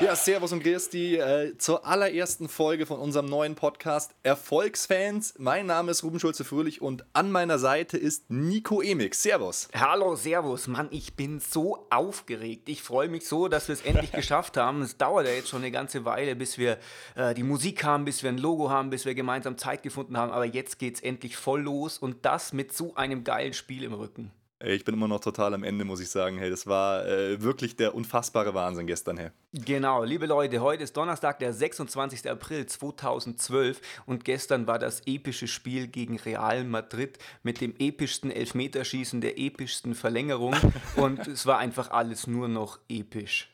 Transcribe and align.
Ja, 0.00 0.14
Servus 0.14 0.52
und 0.52 0.62
Grüß 0.62 0.90
die 0.90 1.16
äh, 1.16 1.58
zur 1.58 1.84
allerersten 1.84 2.48
Folge 2.48 2.86
von 2.86 3.00
unserem 3.00 3.26
neuen 3.26 3.56
Podcast 3.56 4.14
Erfolgsfans. 4.22 5.34
Mein 5.38 5.66
Name 5.66 5.90
ist 5.90 6.04
Ruben 6.04 6.20
Schulze-Fröhlich 6.20 6.80
und 6.80 7.04
an 7.14 7.32
meiner 7.32 7.58
Seite 7.58 7.98
ist 7.98 8.30
Nico 8.30 8.80
Emix. 8.80 9.24
Servus. 9.24 9.68
Hallo, 9.74 10.14
Servus. 10.14 10.68
Mann, 10.68 10.86
ich 10.92 11.16
bin 11.16 11.40
so 11.40 11.88
aufgeregt. 11.90 12.68
Ich 12.68 12.80
freue 12.80 13.08
mich 13.08 13.26
so, 13.26 13.48
dass 13.48 13.66
wir 13.66 13.72
es 13.72 13.80
endlich 13.80 14.12
geschafft 14.18 14.56
haben. 14.56 14.82
Es 14.82 14.96
dauert 14.96 15.26
ja 15.26 15.32
jetzt 15.32 15.48
schon 15.48 15.62
eine 15.62 15.72
ganze 15.72 16.04
Weile, 16.04 16.36
bis 16.36 16.58
wir 16.58 16.78
äh, 17.16 17.34
die 17.34 17.42
Musik 17.42 17.82
haben, 17.82 18.04
bis 18.04 18.22
wir 18.22 18.30
ein 18.30 18.38
Logo 18.38 18.70
haben, 18.70 18.90
bis 18.90 19.04
wir 19.04 19.16
gemeinsam 19.16 19.58
Zeit 19.58 19.82
gefunden 19.82 20.16
haben. 20.16 20.30
Aber 20.30 20.44
jetzt 20.44 20.78
geht 20.78 20.94
es 20.94 21.00
endlich 21.00 21.36
voll 21.36 21.62
los 21.62 21.98
und 21.98 22.24
das 22.24 22.52
mit 22.52 22.72
so 22.72 22.94
einem 22.94 23.24
geilen 23.24 23.52
Spiel 23.52 23.82
im 23.82 23.94
Rücken. 23.94 24.30
Ich 24.64 24.84
bin 24.84 24.94
immer 24.94 25.06
noch 25.06 25.20
total 25.20 25.54
am 25.54 25.62
Ende, 25.62 25.84
muss 25.84 26.00
ich 26.00 26.10
sagen. 26.10 26.38
Hey, 26.38 26.50
das 26.50 26.66
war 26.66 27.06
äh, 27.06 27.40
wirklich 27.40 27.76
der 27.76 27.94
unfassbare 27.94 28.54
Wahnsinn 28.54 28.88
gestern, 28.88 29.16
hey. 29.16 29.30
Genau, 29.52 30.02
liebe 30.02 30.26
Leute, 30.26 30.60
heute 30.60 30.82
ist 30.82 30.96
Donnerstag, 30.96 31.38
der 31.38 31.52
26. 31.52 32.28
April 32.28 32.66
2012 32.66 33.80
und 34.06 34.24
gestern 34.24 34.66
war 34.66 34.80
das 34.80 35.02
epische 35.06 35.46
Spiel 35.46 35.86
gegen 35.86 36.16
Real 36.18 36.64
Madrid 36.64 37.18
mit 37.44 37.60
dem 37.60 37.72
epischsten 37.78 38.32
Elfmeterschießen 38.32 39.20
der 39.20 39.38
epischsten 39.38 39.94
Verlängerung 39.94 40.56
und 40.96 41.28
es 41.28 41.46
war 41.46 41.58
einfach 41.58 41.92
alles 41.92 42.26
nur 42.26 42.48
noch 42.48 42.80
episch. 42.88 43.50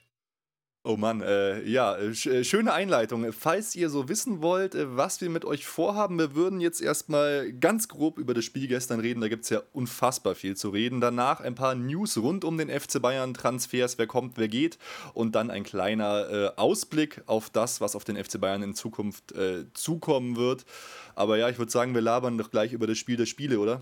Oh 0.87 0.99
Mann, 0.99 1.23
äh, 1.23 1.63
ja, 1.67 1.97
sch 2.13 2.27
äh, 2.27 2.45
schöne 2.45 2.75
Einleitung. 2.75 3.33
Falls 3.33 3.75
ihr 3.75 3.89
so 3.89 4.11
wissen 4.11 4.43
wollt, 4.43 4.75
äh, 4.75 4.95
was 4.99 5.23
wir 5.23 5.31
mit 5.31 5.47
euch 5.47 5.65
vorhaben, 5.65 6.19
wir 6.19 6.35
würden 6.35 6.61
jetzt 6.61 6.83
erstmal 6.83 7.55
ganz 7.55 7.89
grob 7.89 8.19
über 8.19 8.35
das 8.35 8.45
Spiel 8.45 8.69
gestern 8.69 9.01
reden. 9.01 9.23
Da 9.23 9.29
gibt 9.29 9.45
es 9.45 9.51
ja 9.51 9.63
unfassbar 9.73 10.35
viel 10.35 10.59
zu 10.59 10.69
reden. 10.69 11.01
Danach 11.01 11.41
ein 11.41 11.55
paar 11.55 11.75
News 11.75 12.19
rund 12.19 12.45
um 12.45 12.59
den 12.59 12.69
FC 12.69 13.01
Bayern, 13.01 13.33
Transfers, 13.33 13.97
wer 13.97 14.07
kommt, 14.07 14.37
wer 14.37 14.49
geht. 14.49 14.77
Und 15.15 15.35
dann 15.35 15.51
ein 15.51 15.65
kleiner 15.65 16.29
äh, 16.31 16.51
Ausblick 16.57 17.23
auf 17.25 17.49
das, 17.49 17.81
was 17.81 17.97
auf 17.97 18.05
den 18.05 18.23
FC 18.23 18.39
Bayern 18.39 18.63
in 18.63 18.75
Zukunft 18.75 19.33
äh, 19.33 19.65
zukommen 19.73 20.37
wird. 20.37 20.67
Aber 21.15 21.39
ja, 21.39 21.49
ich 21.49 21.57
würde 21.57 21.73
sagen, 21.73 21.95
wir 21.95 22.03
labern 22.03 22.37
doch 22.37 22.51
gleich 22.51 22.75
über 22.75 22.87
das 22.87 22.99
Spiel 22.99 23.17
der 23.17 23.25
Spiele, 23.25 23.59
oder? 23.59 23.81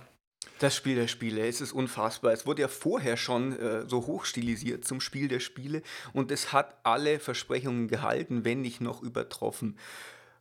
Das 0.58 0.76
Spiel 0.76 0.96
der 0.96 1.08
Spiele, 1.08 1.46
es 1.46 1.60
ist 1.60 1.72
unfassbar. 1.72 2.32
Es 2.32 2.46
wurde 2.46 2.62
ja 2.62 2.68
vorher 2.68 3.16
schon 3.16 3.58
äh, 3.58 3.88
so 3.88 4.06
hochstilisiert 4.06 4.84
zum 4.84 5.00
Spiel 5.00 5.28
der 5.28 5.40
Spiele 5.40 5.82
und 6.12 6.30
es 6.30 6.52
hat 6.52 6.76
alle 6.84 7.18
Versprechungen 7.18 7.88
gehalten, 7.88 8.44
wenn 8.44 8.60
nicht 8.60 8.80
noch 8.80 9.02
übertroffen. 9.02 9.76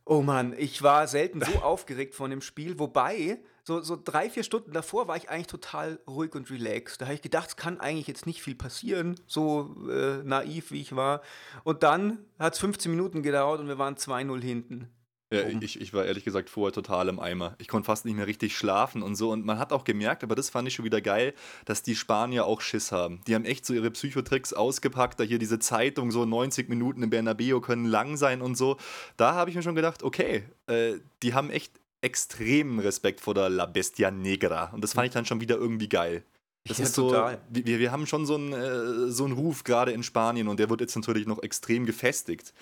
Oh 0.04 0.22
Mann, 0.22 0.54
ich 0.56 0.82
war 0.82 1.06
selten 1.06 1.40
so 1.42 1.52
aufgeregt 1.62 2.14
von 2.14 2.30
dem 2.30 2.40
Spiel, 2.40 2.78
wobei 2.78 3.38
so, 3.64 3.80
so 3.80 3.96
drei, 4.02 4.28
vier 4.28 4.42
Stunden 4.42 4.72
davor 4.72 5.06
war 5.06 5.16
ich 5.16 5.30
eigentlich 5.30 5.46
total 5.46 6.00
ruhig 6.08 6.34
und 6.34 6.50
relaxed. 6.50 7.00
Da 7.00 7.06
habe 7.06 7.14
ich 7.14 7.22
gedacht, 7.22 7.50
es 7.50 7.56
kann 7.56 7.78
eigentlich 7.78 8.08
jetzt 8.08 8.26
nicht 8.26 8.42
viel 8.42 8.56
passieren, 8.56 9.20
so 9.26 9.76
äh, 9.88 10.22
naiv 10.24 10.72
wie 10.72 10.80
ich 10.80 10.96
war. 10.96 11.22
Und 11.62 11.84
dann 11.84 12.18
hat 12.40 12.54
es 12.54 12.58
15 12.58 12.90
Minuten 12.90 13.22
gedauert 13.22 13.60
und 13.60 13.68
wir 13.68 13.78
waren 13.78 13.94
2-0 13.94 14.42
hinten. 14.42 14.88
Ja, 15.32 15.48
ich, 15.60 15.80
ich 15.80 15.94
war 15.94 16.04
ehrlich 16.04 16.24
gesagt 16.24 16.50
vorher 16.50 16.72
total 16.72 17.08
im 17.08 17.18
Eimer. 17.18 17.54
Ich 17.58 17.68
konnte 17.68 17.86
fast 17.86 18.04
nicht 18.04 18.14
mehr 18.14 18.26
richtig 18.26 18.56
schlafen 18.56 19.02
und 19.02 19.14
so. 19.14 19.30
Und 19.30 19.44
man 19.46 19.58
hat 19.58 19.72
auch 19.72 19.84
gemerkt, 19.84 20.22
aber 20.22 20.34
das 20.34 20.50
fand 20.50 20.68
ich 20.68 20.74
schon 20.74 20.84
wieder 20.84 21.00
geil, 21.00 21.32
dass 21.64 21.82
die 21.82 21.96
Spanier 21.96 22.44
auch 22.44 22.60
Schiss 22.60 22.92
haben. 22.92 23.20
Die 23.26 23.34
haben 23.34 23.44
echt 23.44 23.64
so 23.64 23.72
ihre 23.72 23.90
Psychotricks 23.90 24.52
ausgepackt. 24.52 25.18
Da 25.18 25.24
hier 25.24 25.38
diese 25.38 25.58
Zeitung, 25.58 26.10
so 26.10 26.24
90 26.24 26.68
Minuten 26.68 27.02
im 27.02 27.10
Bernabeo 27.10 27.60
können 27.60 27.86
lang 27.86 28.16
sein 28.16 28.42
und 28.42 28.56
so. 28.56 28.76
Da 29.16 29.34
habe 29.34 29.50
ich 29.50 29.56
mir 29.56 29.62
schon 29.62 29.74
gedacht, 29.74 30.02
okay, 30.02 30.44
äh, 30.66 30.94
die 31.22 31.34
haben 31.34 31.50
echt 31.50 31.80
extremen 32.02 32.78
Respekt 32.80 33.20
vor 33.20 33.34
der 33.34 33.48
La 33.48 33.66
Bestia 33.66 34.10
Negra. 34.10 34.70
Und 34.72 34.84
das 34.84 34.92
fand 34.92 35.06
ich 35.06 35.12
dann 35.12 35.24
schon 35.24 35.40
wieder 35.40 35.56
irgendwie 35.56 35.88
geil. 35.88 36.24
Das 36.64 36.78
ja, 36.78 36.84
ist 36.84 36.94
so, 36.94 37.08
total. 37.08 37.40
Wir, 37.48 37.78
wir 37.78 37.90
haben 37.90 38.06
schon 38.06 38.26
so 38.26 38.34
einen, 38.34 38.52
äh, 38.52 39.10
so 39.10 39.24
einen 39.24 39.32
Ruf 39.32 39.64
gerade 39.64 39.92
in 39.92 40.02
Spanien 40.02 40.48
und 40.48 40.60
der 40.60 40.70
wird 40.70 40.80
jetzt 40.80 40.94
natürlich 40.94 41.26
noch 41.26 41.42
extrem 41.42 41.86
gefestigt. 41.86 42.52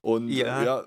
Und 0.00 0.28
ja, 0.28 0.62
ja 0.62 0.84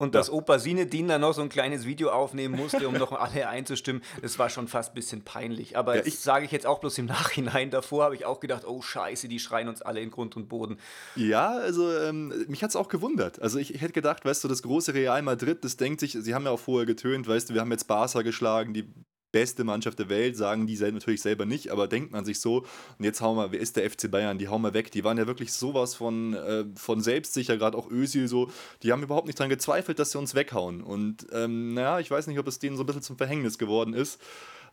und 0.00 0.14
dass 0.14 0.30
Opa 0.30 0.58
Sinedin 0.58 1.08
da 1.08 1.18
noch 1.18 1.34
so 1.34 1.42
ein 1.42 1.50
kleines 1.50 1.84
Video 1.84 2.10
aufnehmen 2.10 2.56
musste, 2.56 2.88
um 2.88 2.94
noch 2.94 3.12
alle 3.20 3.48
einzustimmen, 3.48 4.02
das 4.22 4.38
war 4.38 4.48
schon 4.48 4.66
fast 4.66 4.92
ein 4.92 4.94
bisschen 4.94 5.22
peinlich. 5.22 5.76
Aber 5.76 5.96
ja, 5.96 6.02
das 6.02 6.22
sage 6.22 6.46
ich 6.46 6.50
jetzt 6.50 6.66
auch 6.66 6.80
bloß 6.80 6.96
im 6.98 7.04
Nachhinein. 7.06 7.70
Davor 7.70 8.04
habe 8.04 8.14
ich 8.14 8.24
auch 8.24 8.40
gedacht, 8.40 8.64
oh 8.66 8.80
Scheiße, 8.80 9.28
die 9.28 9.38
schreien 9.38 9.68
uns 9.68 9.82
alle 9.82 10.00
in 10.00 10.10
Grund 10.10 10.36
und 10.36 10.48
Boden. 10.48 10.78
Ja, 11.16 11.50
also 11.50 11.92
ähm, 11.92 12.32
mich 12.48 12.62
hat 12.62 12.70
es 12.70 12.76
auch 12.76 12.88
gewundert. 12.88 13.42
Also 13.42 13.58
ich, 13.58 13.74
ich, 13.74 13.82
hätte 13.82 13.92
gedacht, 13.92 14.24
weißt 14.24 14.42
du, 14.42 14.48
das 14.48 14.62
große 14.62 14.94
Real 14.94 15.20
Madrid, 15.20 15.62
das 15.64 15.76
denkt 15.76 16.00
sich, 16.00 16.12
sie 16.12 16.34
haben 16.34 16.46
ja 16.46 16.50
auch 16.50 16.60
vorher 16.60 16.86
getönt, 16.86 17.28
weißt 17.28 17.50
du, 17.50 17.54
wir 17.54 17.60
haben 17.60 17.70
jetzt 17.70 17.86
Barca 17.86 18.22
geschlagen, 18.22 18.72
die 18.72 18.90
beste 19.32 19.64
Mannschaft 19.64 19.98
der 19.98 20.08
Welt, 20.08 20.36
sagen 20.36 20.66
die 20.66 20.76
natürlich 20.76 21.22
selber 21.22 21.46
nicht, 21.46 21.70
aber 21.70 21.88
denkt 21.88 22.12
man 22.12 22.24
sich 22.24 22.40
so, 22.40 22.64
und 22.98 23.04
jetzt 23.04 23.20
hauen 23.20 23.36
wir, 23.36 23.52
wer 23.52 23.60
ist 23.60 23.76
der 23.76 23.88
FC 23.88 24.10
Bayern, 24.10 24.38
die 24.38 24.48
hauen 24.48 24.62
wir 24.62 24.74
weg, 24.74 24.90
die 24.90 25.04
waren 25.04 25.18
ja 25.18 25.26
wirklich 25.26 25.52
sowas 25.52 25.94
von, 25.94 26.34
äh, 26.34 26.64
von 26.74 27.00
selbstsicher, 27.00 27.56
gerade 27.56 27.76
auch 27.76 27.90
Özil 27.90 28.28
so, 28.28 28.50
die 28.82 28.92
haben 28.92 29.02
überhaupt 29.02 29.26
nicht 29.26 29.38
daran 29.38 29.50
gezweifelt, 29.50 29.98
dass 29.98 30.12
sie 30.12 30.18
uns 30.18 30.34
weghauen 30.34 30.82
und 30.82 31.26
ähm, 31.32 31.74
naja, 31.74 32.00
ich 32.00 32.10
weiß 32.10 32.26
nicht, 32.26 32.38
ob 32.38 32.46
es 32.46 32.58
denen 32.58 32.76
so 32.76 32.82
ein 32.82 32.86
bisschen 32.86 33.02
zum 33.02 33.16
Verhängnis 33.16 33.58
geworden 33.58 33.94
ist, 33.94 34.20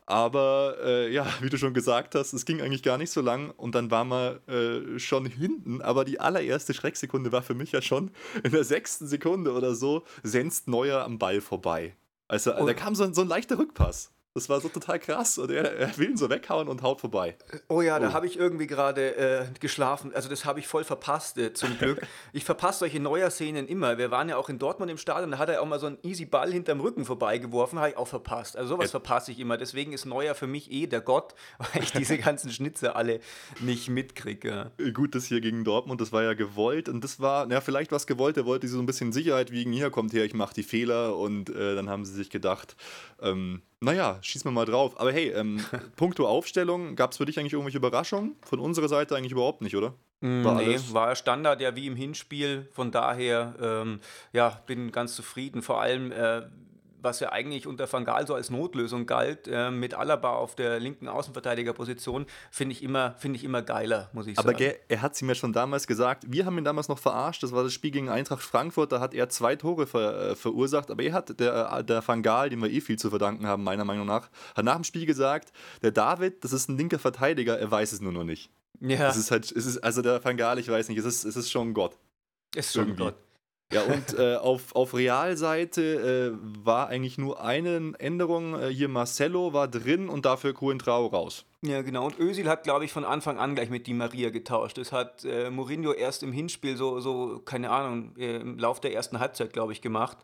aber 0.07 0.77
äh, 0.81 1.11
ja, 1.11 1.27
wie 1.41 1.49
du 1.49 1.57
schon 1.57 1.73
gesagt 1.73 2.15
hast, 2.15 2.33
es 2.33 2.45
ging 2.45 2.61
eigentlich 2.61 2.81
gar 2.81 2.97
nicht 2.97 3.11
so 3.11 3.21
lang 3.21 3.51
und 3.51 3.75
dann 3.75 3.91
waren 3.91 4.07
wir 4.07 4.39
äh, 4.47 4.99
schon 4.99 5.25
hinten. 5.25 5.81
Aber 5.81 6.05
die 6.05 6.19
allererste 6.19 6.73
Schrecksekunde 6.73 7.31
war 7.31 7.43
für 7.43 7.53
mich 7.53 7.73
ja 7.73 7.81
schon 7.81 8.11
in 8.43 8.51
der 8.51 8.63
sechsten 8.63 9.05
Sekunde 9.05 9.51
oder 9.51 9.75
so, 9.75 10.03
senzt 10.23 10.67
Neuer 10.67 11.03
am 11.03 11.19
Ball 11.19 11.41
vorbei. 11.41 11.93
Also 12.29 12.55
oh. 12.55 12.65
da 12.65 12.73
kam 12.73 12.95
so 12.95 13.03
ein, 13.03 13.13
so 13.13 13.21
ein 13.21 13.27
leichter 13.27 13.59
Rückpass. 13.59 14.11
Das 14.37 14.49
war 14.49 14.61
so 14.61 14.69
total 14.69 14.99
krass. 14.99 15.39
Und 15.39 15.49
er, 15.49 15.75
er, 15.77 15.97
will 15.97 16.11
ihn 16.11 16.17
so 16.17 16.29
weghauen 16.29 16.67
und 16.67 16.83
haut 16.83 17.01
vorbei. 17.01 17.35
Oh 17.69 17.81
ja, 17.81 17.97
oh. 17.97 17.99
da 17.99 18.13
habe 18.13 18.27
ich 18.27 18.37
irgendwie 18.37 18.67
gerade 18.67 19.15
äh, 19.15 19.45
geschlafen. 19.59 20.11
Also 20.13 20.29
das 20.29 20.45
habe 20.45 20.59
ich 20.59 20.67
voll 20.67 20.83
verpasst, 20.83 21.39
äh, 21.39 21.53
zum 21.53 21.75
Glück. 21.79 22.05
ich 22.33 22.45
verpasse 22.45 22.79
solche 22.79 22.99
Neuer-Szenen 22.99 23.67
immer. 23.67 23.97
Wir 23.97 24.11
waren 24.11 24.29
ja 24.29 24.37
auch 24.37 24.49
in 24.49 24.59
Dortmund 24.59 24.91
im 24.91 24.99
Stadion, 24.99 25.31
da 25.31 25.39
hat 25.39 25.49
er 25.49 25.59
auch 25.59 25.65
mal 25.65 25.79
so 25.79 25.87
einen 25.87 25.97
easy 26.03 26.25
Ball 26.25 26.51
hinterm 26.51 26.81
Rücken 26.81 27.03
vorbeigeworfen, 27.03 27.79
habe 27.79 27.89
ich 27.89 27.97
auch 27.97 28.07
verpasst. 28.07 28.55
Also 28.57 28.75
sowas 28.75 28.85
ja. 28.85 28.91
verpasse 28.91 29.31
ich 29.31 29.39
immer. 29.39 29.57
Deswegen 29.57 29.91
ist 29.91 30.05
Neuer 30.05 30.35
für 30.35 30.45
mich 30.45 30.71
eh 30.71 30.85
der 30.85 31.01
Gott, 31.01 31.33
weil 31.57 31.81
ich 31.81 31.91
diese 31.91 32.19
ganzen 32.19 32.51
Schnitze 32.51 32.95
alle 32.95 33.21
nicht 33.59 33.89
mitkriege. 33.89 34.69
Gut, 34.93 35.15
das 35.15 35.25
hier 35.25 35.41
gegen 35.41 35.63
Dortmund, 35.63 35.99
das 35.99 36.11
war 36.11 36.21
ja 36.21 36.35
gewollt. 36.35 36.89
Und 36.89 37.03
das 37.03 37.19
war, 37.19 37.47
na, 37.47 37.59
vielleicht 37.59 37.91
was 37.91 38.05
gewollt, 38.05 38.37
er 38.37 38.45
wollte 38.45 38.67
so 38.67 38.77
ein 38.77 38.85
bisschen 38.85 39.11
Sicherheit 39.11 39.49
wiegen. 39.49 39.71
Hier 39.71 39.89
kommt 39.89 40.13
her, 40.13 40.25
ich 40.25 40.35
mache 40.35 40.53
die 40.53 40.61
Fehler. 40.61 41.17
Und 41.17 41.49
äh, 41.49 41.73
dann 41.73 41.89
haben 41.89 42.05
sie 42.05 42.13
sich 42.13 42.29
gedacht, 42.29 42.75
ähm, 43.19 43.63
naja, 43.79 44.17
schießen 44.21 44.49
wir 44.49 44.53
mal 44.53 44.65
drauf. 44.65 44.99
Aber 44.99 45.11
hey, 45.11 45.29
ähm, 45.29 45.63
puncto 45.95 46.27
Aufstellung, 46.27 46.95
gab 46.95 47.11
es 47.11 47.17
für 47.17 47.25
dich 47.25 47.39
eigentlich 47.39 47.53
irgendwelche 47.53 47.77
Überraschungen? 47.77 48.35
Von 48.43 48.59
unserer 48.59 48.87
Seite 48.87 49.15
eigentlich 49.15 49.31
überhaupt 49.31 49.61
nicht, 49.61 49.75
oder? 49.75 49.93
Mm, 50.21 50.43
war 50.43 50.55
nee, 50.55 50.79
war 50.91 51.15
Standard 51.15 51.61
ja 51.61 51.75
wie 51.75 51.87
im 51.87 51.95
Hinspiel. 51.95 52.67
Von 52.71 52.91
daher, 52.91 53.55
ähm, 53.61 53.99
ja, 54.33 54.61
bin 54.65 54.91
ganz 54.91 55.15
zufrieden. 55.15 55.61
Vor 55.61 55.79
allem, 55.79 56.11
äh, 56.11 56.41
was 57.01 57.19
ja 57.19 57.31
eigentlich 57.31 57.67
unter 57.67 57.91
Van 57.91 58.05
Gaal 58.05 58.25
so 58.27 58.33
als 58.33 58.49
Notlösung 58.49 59.05
galt, 59.05 59.47
äh, 59.47 59.71
mit 59.71 59.93
Alaba 59.93 60.31
auf 60.31 60.55
der 60.55 60.79
linken 60.79 61.07
Außenverteidigerposition, 61.07 62.25
finde 62.51 62.73
ich, 62.73 62.83
immer, 62.83 63.15
find 63.17 63.35
ich 63.35 63.43
immer 63.43 63.61
geiler, 63.61 64.09
muss 64.13 64.27
ich 64.27 64.37
Aber 64.37 64.51
sagen. 64.51 64.63
Aber 64.63 64.75
er 64.87 65.01
hat 65.01 65.15
sie 65.15 65.25
mir 65.25 65.35
schon 65.35 65.53
damals 65.53 65.87
gesagt, 65.87 66.23
wir 66.27 66.45
haben 66.45 66.57
ihn 66.57 66.63
damals 66.63 66.87
noch 66.87 66.99
verarscht, 66.99 67.43
das 67.43 67.51
war 67.51 67.63
das 67.63 67.73
Spiel 67.73 67.91
gegen 67.91 68.09
Eintracht 68.09 68.41
Frankfurt, 68.41 68.91
da 68.91 68.99
hat 68.99 69.13
er 69.13 69.29
zwei 69.29 69.55
Tore 69.55 69.87
ver, 69.87 70.31
äh, 70.31 70.35
verursacht, 70.35 70.91
aber 70.91 71.03
er 71.03 71.13
hat, 71.13 71.39
der, 71.39 71.71
äh, 71.71 71.83
der 71.83 72.07
Van 72.07 72.23
Gaal, 72.23 72.49
dem 72.49 72.61
wir 72.61 72.69
eh 72.69 72.81
viel 72.81 72.97
zu 72.97 73.09
verdanken 73.09 73.47
haben, 73.47 73.63
meiner 73.63 73.85
Meinung 73.85 74.07
nach, 74.07 74.29
hat 74.55 74.65
nach 74.65 74.75
dem 74.75 74.83
Spiel 74.83 75.05
gesagt, 75.05 75.51
der 75.81 75.91
David, 75.91 76.43
das 76.43 76.53
ist 76.53 76.69
ein 76.69 76.77
linker 76.77 76.99
Verteidiger, 76.99 77.57
er 77.59 77.69
weiß 77.69 77.93
es 77.93 78.01
nur 78.01 78.11
noch 78.11 78.23
nicht. 78.23 78.49
Ja. 78.79 79.09
Es 79.09 79.17
ist 79.17 79.31
halt, 79.31 79.51
es 79.51 79.65
ist, 79.65 79.79
also 79.79 80.01
der 80.01 80.23
Van 80.23 80.37
Gaal, 80.37 80.59
ich 80.59 80.69
weiß 80.69 80.89
nicht, 80.89 80.97
es 80.97 81.05
ist, 81.05 81.25
es 81.25 81.35
ist 81.35 81.51
schon 81.51 81.73
Gott. 81.73 81.97
Es 82.55 82.67
ist 82.67 82.73
schon 82.73 82.89
Irgendwie. 82.89 83.03
Gott. 83.03 83.15
Ja, 83.73 83.83
und 83.83 84.17
äh, 84.17 84.35
auf, 84.35 84.75
auf 84.75 84.93
Realseite 84.93 86.33
äh, 86.33 86.65
war 86.65 86.87
eigentlich 86.87 87.17
nur 87.17 87.43
eine 87.43 87.93
Änderung. 87.99 88.57
Äh, 88.57 88.67
hier 88.67 88.87
Marcelo 88.87 89.51
war 89.51 89.67
drin 89.67 90.07
und 90.07 90.25
dafür 90.25 90.53
Coentrao 90.53 91.07
raus. 91.07 91.45
Ja, 91.65 91.81
genau. 91.81 92.05
Und 92.05 92.17
Özil 92.17 92.47
hat, 92.47 92.63
glaube 92.63 92.85
ich, 92.85 92.93
von 92.93 93.03
Anfang 93.03 93.37
an 93.37 93.55
gleich 93.55 93.69
mit 93.69 93.85
Di 93.87 93.93
Maria 93.93 94.29
getauscht. 94.29 94.77
Das 94.77 94.93
hat 94.93 95.25
äh, 95.25 95.49
Mourinho 95.49 95.91
erst 95.91 96.23
im 96.23 96.31
Hinspiel 96.31 96.77
so, 96.77 97.01
so 97.01 97.39
keine 97.43 97.69
Ahnung, 97.69 98.15
äh, 98.17 98.37
im 98.37 98.57
Lauf 98.57 98.79
der 98.79 98.93
ersten 98.93 99.19
Halbzeit, 99.19 99.51
glaube 99.51 99.73
ich, 99.73 99.81
gemacht. 99.81 100.17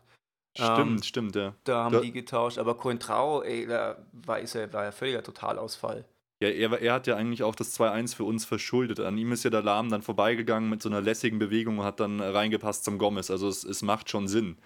Stimmt, 0.56 0.78
ähm, 0.78 1.02
stimmt, 1.02 1.36
ja. 1.36 1.54
Da 1.64 1.84
haben 1.84 1.92
da, 1.92 2.00
die 2.00 2.12
getauscht. 2.12 2.58
Aber 2.58 2.76
Coentrao, 2.76 3.42
ey, 3.42 3.66
da 3.66 3.98
war, 4.12 4.38
ist 4.38 4.54
er, 4.54 4.72
war 4.72 4.84
ja 4.84 4.92
völliger 4.92 5.22
Totalausfall. 5.22 6.06
Ja, 6.40 6.48
er, 6.48 6.80
er, 6.80 6.92
hat 6.92 7.06
ja 7.06 7.16
eigentlich 7.16 7.42
auch 7.42 7.54
das 7.54 7.78
2-1 7.78 8.16
für 8.16 8.24
uns 8.24 8.44
verschuldet. 8.44 9.00
An 9.00 9.16
ihm 9.16 9.32
ist 9.32 9.44
ja 9.44 9.50
der 9.50 9.62
Lahm 9.62 9.88
dann 9.88 10.02
vorbeigegangen 10.02 10.68
mit 10.68 10.82
so 10.82 10.88
einer 10.88 11.00
lässigen 11.00 11.38
Bewegung 11.38 11.78
und 11.78 11.84
hat 11.84 12.00
dann 12.00 12.20
reingepasst 12.20 12.84
zum 12.84 12.98
Gomez. 12.98 13.30
Also 13.30 13.48
es, 13.48 13.64
es 13.64 13.82
macht 13.82 14.10
schon 14.10 14.26
Sinn. 14.26 14.56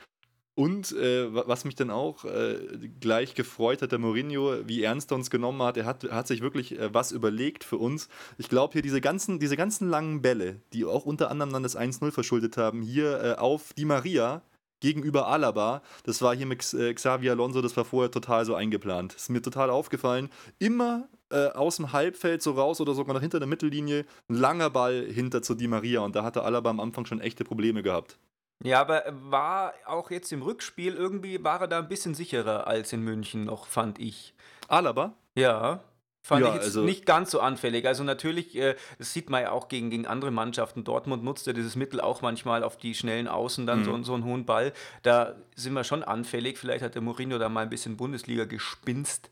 Und 0.58 0.90
äh, 0.90 1.32
was 1.32 1.64
mich 1.64 1.76
dann 1.76 1.90
auch 1.90 2.24
äh, 2.24 2.56
gleich 2.98 3.34
gefreut 3.34 3.80
hat, 3.80 3.92
der 3.92 4.00
Mourinho, 4.00 4.66
wie 4.66 4.82
ernst 4.82 5.12
er 5.12 5.14
uns 5.14 5.30
genommen 5.30 5.62
hat, 5.62 5.76
er 5.76 5.84
hat, 5.84 6.02
hat 6.10 6.26
sich 6.26 6.40
wirklich 6.40 6.76
äh, 6.76 6.92
was 6.92 7.12
überlegt 7.12 7.62
für 7.62 7.76
uns. 7.76 8.08
Ich 8.38 8.48
glaube 8.48 8.72
hier 8.72 8.82
diese 8.82 9.00
ganzen, 9.00 9.38
diese 9.38 9.56
ganzen 9.56 9.88
langen 9.88 10.20
Bälle, 10.20 10.60
die 10.72 10.84
auch 10.84 11.04
unter 11.04 11.30
anderem 11.30 11.52
dann 11.52 11.62
das 11.62 11.78
1-0 11.78 12.10
verschuldet 12.10 12.56
haben, 12.56 12.82
hier 12.82 13.22
äh, 13.22 13.34
auf 13.34 13.72
Di 13.74 13.84
Maria, 13.84 14.42
gegenüber 14.80 15.28
Alaba. 15.28 15.82
Das 16.02 16.22
war 16.22 16.34
hier 16.34 16.46
mit 16.46 16.74
äh, 16.74 16.92
Xavier 16.92 17.32
Alonso, 17.32 17.62
das 17.62 17.76
war 17.76 17.84
vorher 17.84 18.10
total 18.10 18.44
so 18.44 18.56
eingeplant. 18.56 19.14
Ist 19.14 19.30
mir 19.30 19.42
total 19.42 19.70
aufgefallen. 19.70 20.28
Immer 20.58 21.08
äh, 21.30 21.48
aus 21.48 21.76
dem 21.76 21.92
Halbfeld 21.92 22.42
so 22.42 22.52
raus 22.52 22.80
oder 22.80 22.94
sogar 22.94 23.14
noch 23.14 23.20
hinter 23.20 23.38
der 23.38 23.48
Mittellinie 23.48 24.04
ein 24.28 24.34
langer 24.36 24.70
Ball 24.70 25.04
hinter 25.04 25.42
zu 25.42 25.54
Di 25.54 25.68
Maria 25.68 26.00
und 26.00 26.16
da 26.16 26.22
hatte 26.24 26.42
Alaba 26.42 26.70
am 26.70 26.80
Anfang 26.80 27.04
schon 27.06 27.20
echte 27.20 27.44
Probleme 27.44 27.82
gehabt. 27.82 28.18
Ja, 28.64 28.80
aber 28.80 29.04
war 29.30 29.72
auch 29.86 30.10
jetzt 30.10 30.32
im 30.32 30.42
Rückspiel 30.42 30.94
irgendwie 30.94 31.44
war 31.44 31.60
er 31.60 31.68
da 31.68 31.78
ein 31.78 31.88
bisschen 31.88 32.14
sicherer 32.14 32.66
als 32.66 32.92
in 32.92 33.02
München 33.02 33.44
noch, 33.44 33.66
fand 33.66 33.98
ich. 34.00 34.34
Alaba? 34.68 35.14
Ja. 35.36 35.80
Fand 36.22 36.42
Ja, 36.42 36.48
ich 36.48 36.54
jetzt 36.56 36.64
also- 36.64 36.82
nicht 36.82 37.06
ganz 37.06 37.30
so 37.30 37.40
anfällig. 37.40 37.86
Also 37.86 38.02
natürlich, 38.04 38.56
äh, 38.56 38.74
das 38.98 39.12
sieht 39.14 39.30
man 39.30 39.42
ja 39.42 39.52
auch 39.52 39.68
gegen, 39.68 39.88
gegen 39.88 40.06
andere 40.06 40.30
Mannschaften. 40.32 40.82
Dortmund 40.84 41.22
nutzt 41.24 41.46
ja 41.46 41.52
dieses 41.52 41.76
Mittel 41.76 42.00
auch 42.00 42.20
manchmal 42.20 42.64
auf 42.64 42.76
die 42.76 42.94
schnellen 42.94 43.28
Außen 43.28 43.66
dann 43.66 43.80
Mhm. 43.80 43.84
so, 43.84 44.02
so 44.02 44.14
einen 44.14 44.24
hohen 44.24 44.44
Ball. 44.44 44.72
Da 45.04 45.36
sind 45.54 45.72
wir 45.74 45.84
schon 45.84 46.02
anfällig. 46.02 46.58
Vielleicht 46.58 46.82
hat 46.82 46.96
der 46.96 47.02
Mourinho 47.02 47.38
da 47.38 47.48
mal 47.48 47.60
ein 47.62 47.70
bisschen 47.70 47.96
Bundesliga 47.96 48.44
gespinst. 48.44 49.30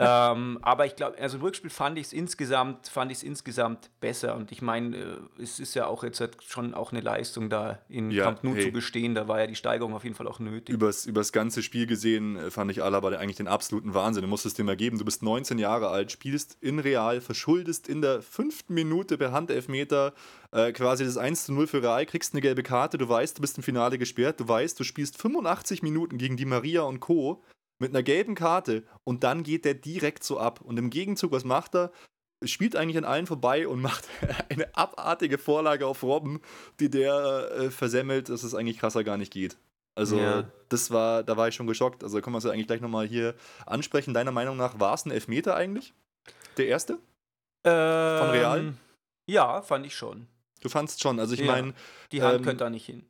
Ähm, 0.00 0.58
aber 0.62 0.86
ich 0.86 0.96
glaube, 0.96 1.18
also 1.18 1.36
im 1.36 1.42
Rückspiel 1.42 1.70
fand 1.70 1.98
ich 1.98 2.06
es 2.06 2.12
insgesamt, 2.12 2.88
fand 2.88 3.12
ich 3.12 3.18
es 3.18 3.22
insgesamt 3.22 3.90
besser. 4.00 4.34
Und 4.34 4.50
ich 4.50 4.62
meine, 4.62 4.96
äh, 4.96 5.42
es 5.42 5.60
ist 5.60 5.74
ja 5.74 5.86
auch 5.86 6.02
jetzt 6.02 6.20
halt 6.20 6.38
schon 6.42 6.74
auch 6.74 6.92
eine 6.92 7.00
Leistung, 7.00 7.50
da 7.50 7.78
in 7.88 8.10
Ja, 8.10 8.24
Camp 8.24 8.42
Nou 8.42 8.54
hey. 8.54 8.66
zu 8.66 8.72
bestehen. 8.72 9.14
Da 9.14 9.28
war 9.28 9.40
ja 9.40 9.46
die 9.46 9.54
Steigerung 9.54 9.94
auf 9.94 10.04
jeden 10.04 10.16
Fall 10.16 10.26
auch 10.26 10.38
nötig. 10.38 10.74
Übers, 10.74 11.04
übers 11.06 11.32
ganze 11.32 11.62
Spiel 11.62 11.86
gesehen 11.86 12.36
äh, 12.36 12.50
fand 12.50 12.70
ich 12.70 12.82
Alaba 12.82 13.08
eigentlich 13.10 13.36
den 13.36 13.48
absoluten 13.48 13.92
Wahnsinn. 13.92 14.22
Du 14.22 14.28
musst 14.28 14.46
es 14.46 14.54
dir 14.54 14.64
mal 14.64 14.76
geben. 14.76 14.98
Du 14.98 15.04
bist 15.04 15.22
19 15.22 15.58
Jahre 15.58 15.88
alt, 15.88 16.10
spielst 16.12 16.56
in 16.60 16.78
Real, 16.78 17.20
verschuldest 17.20 17.88
in 17.88 18.00
der 18.00 18.22
fünften 18.22 18.74
Minute 18.74 19.18
per 19.18 19.32
Handelfmeter 19.32 20.14
äh, 20.52 20.72
quasi 20.72 21.04
das 21.04 21.16
1 21.16 21.44
zu 21.44 21.52
0 21.52 21.66
für 21.66 21.82
Real, 21.82 22.04
kriegst 22.06 22.34
eine 22.34 22.40
gelbe 22.40 22.62
Karte, 22.62 22.98
du 22.98 23.08
weißt, 23.08 23.38
du 23.38 23.40
bist 23.40 23.56
im 23.56 23.62
Finale 23.62 23.98
gesperrt, 23.98 24.40
du 24.40 24.48
weißt, 24.48 24.78
du 24.78 24.84
spielst 24.84 25.20
85 25.20 25.82
Minuten 25.82 26.18
gegen 26.18 26.36
die 26.36 26.44
Maria 26.44 26.82
und 26.82 27.00
Co. 27.00 27.42
mit 27.80 27.90
einer 27.90 28.02
gelben 28.02 28.34
Karte 28.34 28.84
und 29.04 29.24
dann 29.24 29.42
geht 29.42 29.64
der 29.64 29.74
direkt 29.74 30.22
so 30.22 30.38
ab. 30.38 30.60
Und 30.60 30.78
im 30.78 30.90
Gegenzug, 30.90 31.32
was 31.32 31.44
macht 31.44 31.74
er? 31.74 31.90
Spielt 32.44 32.76
eigentlich 32.76 32.96
an 32.98 33.04
allen 33.04 33.26
vorbei 33.26 33.66
und 33.66 33.80
macht 33.82 34.06
eine 34.48 34.74
abartige 34.76 35.38
Vorlage 35.38 35.86
auf 35.86 36.02
Robben, 36.02 36.40
die 36.78 36.88
der 36.90 37.50
äh, 37.56 37.70
versemmelt, 37.70 38.28
dass 38.28 38.42
es 38.44 38.54
eigentlich 38.54 38.78
krasser 38.78 39.02
gar 39.04 39.16
nicht 39.16 39.32
geht. 39.32 39.56
Also, 39.96 40.16
Ja. 40.18 40.44
das 40.68 40.90
war, 40.90 41.22
da 41.24 41.36
war 41.36 41.48
ich 41.48 41.54
schon 41.54 41.66
geschockt. 41.66 42.04
Also, 42.04 42.20
können 42.20 42.34
wir 42.34 42.38
es 42.38 42.44
ja 42.44 42.52
eigentlich 42.52 42.68
gleich 42.68 42.80
nochmal 42.80 43.06
hier 43.06 43.34
ansprechen. 43.66 44.14
Deiner 44.14 44.30
Meinung 44.32 44.56
nach 44.56 44.78
war 44.78 44.94
es 44.94 45.04
ein 45.04 45.10
Elfmeter 45.10 45.56
eigentlich? 45.56 45.92
Der 46.56 46.68
erste? 46.68 46.98
Von 47.64 48.30
Real? 48.30 48.74
Ja, 49.26 49.60
fand 49.62 49.84
ich 49.84 49.94
schon. 49.94 50.26
Du 50.62 50.68
fandst 50.68 51.02
schon. 51.02 51.18
Also, 51.20 51.34
ich 51.34 51.40
Ja. 51.40 51.46
meine, 51.46 51.74
Die 52.12 52.22
Hand 52.22 52.36
Ähm, 52.38 52.42
könnte 52.44 52.64
da 52.64 52.70
nicht 52.70 52.86
hin. 52.86 53.04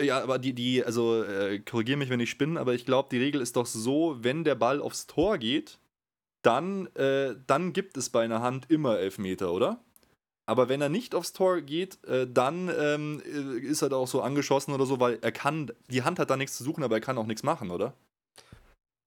Ja, 0.00 0.22
aber 0.22 0.38
die, 0.38 0.52
die, 0.52 0.84
also, 0.84 1.22
äh, 1.24 1.58
korrigier 1.60 1.96
mich, 1.96 2.10
wenn 2.10 2.20
ich 2.20 2.30
spinne, 2.30 2.60
aber 2.60 2.74
ich 2.74 2.86
glaube, 2.86 3.08
die 3.10 3.18
Regel 3.18 3.40
ist 3.40 3.56
doch 3.56 3.66
so, 3.66 4.16
wenn 4.20 4.44
der 4.44 4.54
Ball 4.54 4.80
aufs 4.80 5.06
Tor 5.06 5.38
geht, 5.38 5.78
dann, 6.42 6.86
äh, 6.94 7.34
dann 7.46 7.72
gibt 7.72 7.96
es 7.96 8.10
bei 8.10 8.24
einer 8.24 8.40
Hand 8.40 8.70
immer 8.70 8.98
Elfmeter, 8.98 9.52
oder? 9.52 9.80
Aber 10.46 10.68
wenn 10.68 10.80
er 10.80 10.88
nicht 10.88 11.14
aufs 11.14 11.32
Tor 11.32 11.60
geht, 11.60 12.02
äh, 12.04 12.26
dann 12.26 12.70
ähm, 12.78 13.22
äh, 13.26 13.58
ist 13.58 13.82
er 13.82 13.90
da 13.90 13.96
auch 13.96 14.08
so 14.08 14.22
angeschossen 14.22 14.72
oder 14.72 14.86
so, 14.86 14.98
weil 15.00 15.18
er 15.20 15.32
kann, 15.32 15.70
die 15.88 16.02
Hand 16.04 16.18
hat 16.18 16.30
da 16.30 16.36
nichts 16.36 16.56
zu 16.56 16.64
suchen, 16.64 16.84
aber 16.84 16.96
er 16.96 17.00
kann 17.00 17.18
auch 17.18 17.26
nichts 17.26 17.42
machen, 17.42 17.70
oder? 17.70 17.94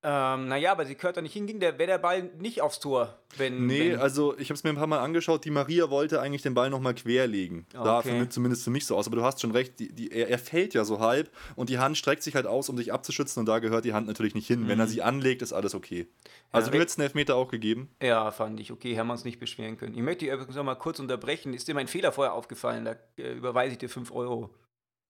Ähm, 0.04 0.48
naja, 0.48 0.72
aber 0.72 0.86
sie 0.86 0.96
gehört 0.96 1.18
da 1.18 1.22
nicht 1.22 1.34
hinging, 1.34 1.60
der 1.60 1.78
wäre 1.78 1.86
der 1.92 1.98
Ball 2.00 2.24
nicht 2.40 2.62
aufs 2.62 2.80
Tor. 2.80 3.20
Wenn, 3.38 3.68
Nee, 3.68 3.92
wenn, 3.92 4.00
also 4.00 4.36
ich 4.40 4.50
habe 4.50 4.56
es 4.56 4.64
mir 4.64 4.72
ein 4.72 4.76
paar 4.76 4.88
Mal 4.88 4.98
angeschaut, 5.00 5.46
die 5.46 5.52
Maria 5.52 5.92
wollte 5.92 6.20
eigentlich 6.20 6.42
den 6.42 6.56
Ball 6.56 6.72
nochmal 6.72 6.96
querlegen. 6.96 7.68
Da 7.72 8.00
Okay. 8.00 8.10
findet 8.10 8.34
zumindest 8.34 8.64
für 8.64 8.72
mich 8.72 8.88
so 8.88 8.96
aus. 8.98 9.06
Aber 9.06 9.16
du 9.18 9.24
hast 9.24 9.40
schon 9.42 9.52
recht, 9.52 9.80
die, 9.80 9.94
die, 9.94 10.12
er, 10.12 10.28
er 10.30 10.40
fällt 10.40 10.74
ja 10.74 10.86
so 10.86 11.00
halb 11.00 11.30
und 11.56 11.70
die 11.70 11.78
Hand 11.78 11.98
streckt 12.00 12.24
sich 12.24 12.34
halt 12.34 12.48
aus, 12.48 12.68
um 12.68 12.78
dich 12.78 12.92
abzuschützen 12.92 13.42
und 13.42 13.46
da 13.46 13.60
gehört 13.60 13.86
die 13.86 13.94
Hand 13.94 14.08
natürlich 14.08 14.34
nicht 14.34 14.48
hin. 14.48 14.68
Wenn 14.68 14.80
er 14.80 14.88
sie 14.88 15.04
anlegt, 15.04 15.44
ist 15.44 15.54
alles 15.54 15.76
okay. 15.76 16.08
Also 16.52 16.70
Ja, 16.70 16.74
du 16.78 16.80
hättest 16.82 16.98
einen 16.98 17.06
Elfmeter 17.06 17.36
auch 17.36 17.52
gegeben. 17.52 17.90
Ja, 18.02 18.32
fand 18.32 18.60
ich. 18.60 18.72
Okay, 18.72 18.98
haben 18.98 19.06
wir 19.08 19.14
uns 19.14 19.24
nicht 19.24 19.40
beschweren 19.40 19.78
können. 19.78 19.94
Ich 19.96 20.02
möchte 20.02 20.26
dich 20.26 20.34
übrigens 20.34 20.56
noch 20.56 20.64
mal 20.64 20.76
kurz 20.76 21.00
unterbrechen. 21.00 21.54
Ist 21.54 21.68
dir 21.68 21.76
mein 21.76 21.88
Fehler 21.88 22.12
vorher 22.12 22.34
aufgefallen? 22.34 22.86
Da 22.86 22.96
äh, 23.18 23.34
überweise 23.34 23.74
ich 23.74 23.78
dir 23.78 23.90
5 23.90 24.12
Euro. 24.12 24.50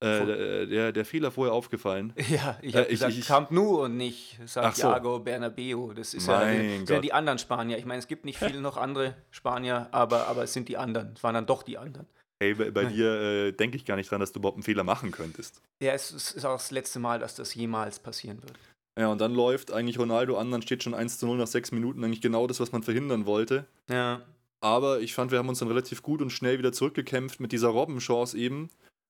Äh, 0.03 0.17
Vor- 0.17 0.25
der, 0.25 0.91
der, 0.91 1.05
Fehler 1.05 1.29
vorher 1.29 1.53
aufgefallen. 1.53 2.11
Ja, 2.29 2.57
ich 2.61 2.73
Äh, 2.73 2.77
habe 2.79 2.83
ich- 2.87 2.99
gesagt 2.99 3.13
ich- 3.13 3.25
Camp 3.27 3.51
Nou 3.51 3.83
und 3.83 3.97
nicht 3.97 4.37
Ach 4.39 4.47
so. 4.47 4.61
Santiago 4.61 5.19
Bernabeo. 5.19 5.93
Das 5.93 6.13
ist 6.15 6.27
ja, 6.27 6.51
die, 6.51 6.85
sind 6.87 7.03
die 7.03 7.13
anderen 7.13 7.37
Spanier. 7.37 7.77
Ich 7.77 7.85
meine, 7.85 7.99
es 7.99 8.07
gibt 8.07 8.25
nicht 8.25 8.39
viele 8.43 8.61
noch 8.61 8.77
andere 8.77 9.13
Spanier, 9.29 9.87
aber, 9.91 10.27
aber 10.27 10.43
es 10.43 10.53
sind 10.53 10.67
die 10.69 10.77
anderen. 10.77 11.11
Es 11.15 11.23
waren 11.23 11.35
dann 11.35 11.45
doch 11.45 11.61
die 11.63 11.77
anderen. 11.77 12.07
Hey, 12.41 12.55
bei, 12.55 12.71
bei 12.71 12.85
dir 12.85 13.11
äh, 13.21 13.51
denke 13.51 13.77
ich 13.77 13.85
gar 13.85 13.95
nicht 13.95 14.09
dran, 14.09 14.19
dass 14.19 14.31
du 14.31 14.39
überhaupt 14.39 14.57
einen 14.57 14.63
Fehler 14.63 14.83
machen 14.83 15.11
könntest. 15.11 15.61
Ja, 15.83 15.91
es 15.93 16.09
ist, 16.11 16.31
ist 16.31 16.45
auch 16.45 16.53
das 16.53 16.71
letzte 16.71 16.97
Mal, 16.97 17.19
dass 17.19 17.35
das 17.35 17.53
jemals 17.53 17.99
passieren 17.99 18.41
wird. 18.41 18.53
Ja, 18.99 19.09
und 19.09 19.21
dann 19.21 19.35
läuft 19.35 19.71
eigentlich 19.71 19.99
Ronaldo 19.99 20.35
an, 20.37 20.49
dann 20.49 20.63
steht 20.63 20.81
schon 20.81 20.95
1 20.95 21.19
zu 21.19 21.27
0 21.27 21.37
nach 21.37 21.45
6 21.47 21.71
Minuten, 21.71 22.03
eigentlich 22.03 22.21
genau 22.21 22.47
das, 22.47 22.59
was 22.59 22.71
man 22.71 22.81
verhindern 22.81 23.27
wollte. 23.27 23.65
Ja. 23.89 24.21
Aber 24.63 24.99
ich 24.99 25.13
fand, 25.13 25.31
wir 25.31 25.37
haben 25.39 25.49
uns 25.49 25.59
dann 25.59 25.67
relativ 25.67 26.01
gut 26.01 26.21
und 26.21 26.31
schnell 26.31 26.57
wieder 26.57 26.71
zurückgekämpft 26.73 27.39
mit 27.39 27.51
dieser 27.51 27.69
Robbenchance 27.69 28.35
eben. 28.37 28.69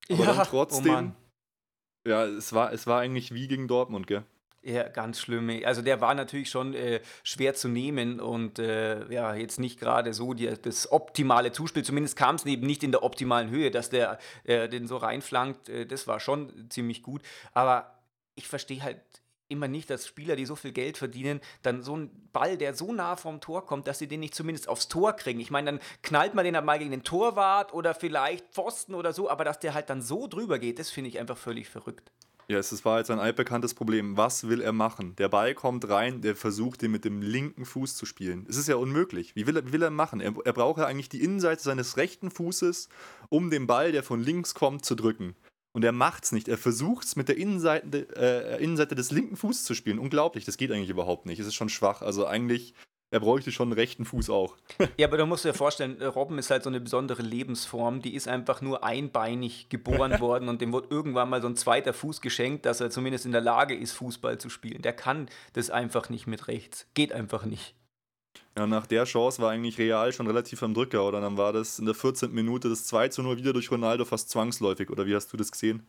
Aber 0.10 0.24
ja, 0.24 0.34
dann 0.34 0.48
trotzdem, 0.48 1.16
Oh 2.06 2.10
ja, 2.10 2.26
es 2.26 2.54
war, 2.54 2.74
es 2.74 2.88
war 2.88 3.00
eigentlich 3.00 3.34
wie 3.34 3.48
gegen 3.48 3.68
Dortmund, 3.68 4.08
gell? 4.08 4.24
Ja, 4.64 4.88
ganz 4.88 5.20
schlimm. 5.20 5.50
Also 5.66 5.82
der 5.82 6.02
war 6.02 6.14
natürlich 6.14 6.50
schon 6.52 6.76
äh, 6.76 7.02
schwer 7.24 7.56
zu 7.56 7.68
nehmen 7.68 8.20
und 8.20 8.60
äh, 8.60 9.12
ja, 9.12 9.34
jetzt 9.34 9.60
nicht 9.60 9.80
gerade 9.80 10.14
so 10.14 10.36
die, 10.36 10.54
das 10.62 10.92
optimale 10.92 11.52
Zuspiel. 11.52 11.84
Zumindest 11.84 12.16
kam 12.16 12.36
es 12.36 12.46
eben 12.46 12.68
nicht 12.68 12.84
in 12.84 12.92
der 12.92 13.02
optimalen 13.02 13.50
Höhe, 13.50 13.72
dass 13.72 13.90
der 13.90 14.20
äh, 14.44 14.70
den 14.70 14.88
so 14.88 14.98
reinflankt. 14.98 15.70
Äh, 15.70 15.88
das 15.88 16.08
war 16.08 16.20
schon 16.20 16.70
ziemlich 16.70 17.02
gut. 17.02 17.24
Aber 17.54 18.00
ich 18.36 18.48
verstehe 18.48 18.84
halt 18.84 19.00
immer 19.52 19.68
nicht, 19.68 19.90
dass 19.90 20.08
Spieler, 20.08 20.36
die 20.36 20.46
so 20.46 20.56
viel 20.56 20.72
Geld 20.72 20.98
verdienen, 20.98 21.42
dann 21.62 21.84
so 21.84 21.94
einen 21.94 22.30
Ball, 22.34 22.58
der 22.58 22.74
so 22.74 22.94
nah 22.94 23.16
vom 23.16 23.42
Tor 23.42 23.66
kommt, 23.66 23.88
dass 23.88 24.00
sie 24.00 24.08
den 24.08 24.22
nicht 24.22 24.34
zumindest 24.34 24.68
aufs 24.68 24.88
Tor 24.88 25.14
kriegen. 25.14 25.40
Ich 25.40 25.52
meine, 25.52 25.72
dann 25.72 25.80
knallt 26.02 26.34
man 26.34 26.46
den 26.46 26.56
halt 26.56 26.66
mal 26.66 26.80
gegen 26.80 26.92
den 26.92 27.04
Torwart 27.04 27.74
oder 27.74 27.94
vielleicht 27.94 28.54
Pfosten 28.54 28.96
oder 28.96 29.14
so, 29.14 29.30
aber 29.30 29.44
dass 29.44 29.60
der 29.60 29.74
halt 29.74 29.90
dann 29.90 30.02
so 30.02 30.28
drüber 30.28 30.60
geht, 30.60 30.80
das 30.80 30.90
finde 30.90 31.10
ich 31.10 31.20
einfach 31.20 31.38
völlig 31.38 31.70
verrückt. 31.70 32.12
Ja, 32.52 32.58
es 32.58 32.84
war 32.84 32.98
jetzt 32.98 33.10
ein 33.10 33.20
altbekanntes 33.20 33.74
Problem. 33.74 34.18
Was 34.18 34.50
will 34.50 34.60
er 34.60 34.74
machen? 34.74 35.16
Der 35.16 35.30
Ball 35.30 35.54
kommt 35.54 35.88
rein, 35.88 36.20
der 36.20 36.36
versucht, 36.36 36.82
den 36.82 36.92
mit 36.92 37.06
dem 37.06 37.22
linken 37.22 37.64
Fuß 37.64 37.96
zu 37.96 38.06
spielen. 38.06 38.46
Es 38.50 38.58
ist 38.58 38.68
ja 38.68 38.76
unmöglich. 38.76 39.38
Wie 39.38 39.48
will 39.48 39.56
er, 39.56 39.72
will 39.72 39.82
er 39.82 39.90
machen? 39.90 40.20
Er, 40.20 40.34
er 40.44 40.52
braucht 40.52 40.80
ja 40.80 40.86
eigentlich 40.86 41.08
die 41.08 41.24
Innenseite 41.24 41.64
seines 41.64 41.96
rechten 41.96 42.30
Fußes, 42.30 42.90
um 43.30 43.52
den 43.52 43.68
Ball, 43.68 43.94
der 43.94 44.04
von 44.04 44.20
links 44.22 44.54
kommt, 44.54 44.84
zu 44.84 44.96
drücken. 44.96 45.36
Und 45.74 45.86
er 45.86 45.92
macht's 45.92 46.32
nicht. 46.32 46.48
Er 46.48 46.58
versucht 46.58 47.06
es 47.06 47.16
mit 47.16 47.30
der 47.30 47.38
Innenseite, 47.38 48.08
äh, 48.16 48.64
Innenseite 48.64 48.96
des 48.96 49.12
linken 49.12 49.38
Fußes 49.38 49.64
zu 49.64 49.74
spielen. 49.74 50.00
Unglaublich, 50.00 50.46
das 50.46 50.58
geht 50.58 50.72
eigentlich 50.72 50.90
überhaupt 50.90 51.26
nicht. 51.26 51.40
Es 51.40 51.48
ist 51.48 51.56
schon 51.56 51.70
schwach. 51.70 52.02
Also 52.02 52.26
eigentlich, 52.28 52.74
er 53.10 53.22
bräuchte 53.22 53.54
schon 53.54 53.70
einen 53.70 53.80
rechten 53.80 54.04
Fuß 54.04 54.30
auch. 54.30 54.58
Ja, 54.98 55.08
aber 55.08 55.18
du 55.18 55.26
musst 55.26 55.46
dir 55.46 55.54
vorstellen, 55.54 56.02
äh, 56.02 56.06
Robben 56.06 56.38
ist 56.38 56.52
halt 56.52 56.64
so 56.64 56.70
eine 56.70 56.82
besondere 56.82 57.22
Lebensform. 57.22 58.02
Die 58.02 58.16
ist 58.16 58.28
einfach 58.28 58.62
nur 58.62 58.84
einbeinig 58.84 59.70
geboren 59.70 60.20
worden 60.20 60.50
und 60.50 60.60
dem 60.62 60.74
wurde 60.74 60.90
irgendwann 60.90 61.30
mal 61.30 61.42
so 61.42 61.48
ein 61.48 61.56
zweiter 61.56 61.94
Fuß 61.94 62.20
geschenkt, 62.20 62.66
dass 62.66 62.82
er 62.82 62.90
zumindest 62.90 63.26
in 63.26 63.32
der 63.32 63.42
Lage 63.42 63.76
ist, 63.76 63.94
Fußball 63.94 64.40
zu 64.40 64.50
spielen. 64.50 64.82
Der 64.82 64.94
kann 64.94 65.30
das 65.54 65.70
einfach 65.70 66.10
nicht 66.10 66.28
mit 66.28 66.50
rechts. 66.50 66.88
Geht 66.94 67.14
einfach 67.14 67.46
nicht. 67.46 67.76
Ja, 68.58 68.68
nach 68.68 68.86
der 68.86 69.06
Chance 69.06 69.42
war 69.42 69.52
eigentlich 69.52 69.78
Real 69.78 70.12
schon 70.12 70.28
relativ 70.28 70.62
am 70.62 70.74
Drücker, 70.74 71.06
oder? 71.06 71.22
Dann 71.22 71.38
war 71.38 71.54
das 71.54 71.80
in 71.80 71.86
der 71.86 71.96
14. 71.96 72.34
Minute 72.34 72.68
das 72.68 72.86
2 72.86 73.08
zu 73.08 73.24
0 73.24 73.38
wieder 73.38 73.54
durch 73.54 73.72
Ronaldo 73.72 74.04
fast 74.04 74.30
zwangsläufig, 74.30 74.90
oder 74.90 75.06
wie 75.06 75.16
hast 75.16 75.32
du 75.32 75.38
das 75.38 75.52
gesehen? 75.52 75.88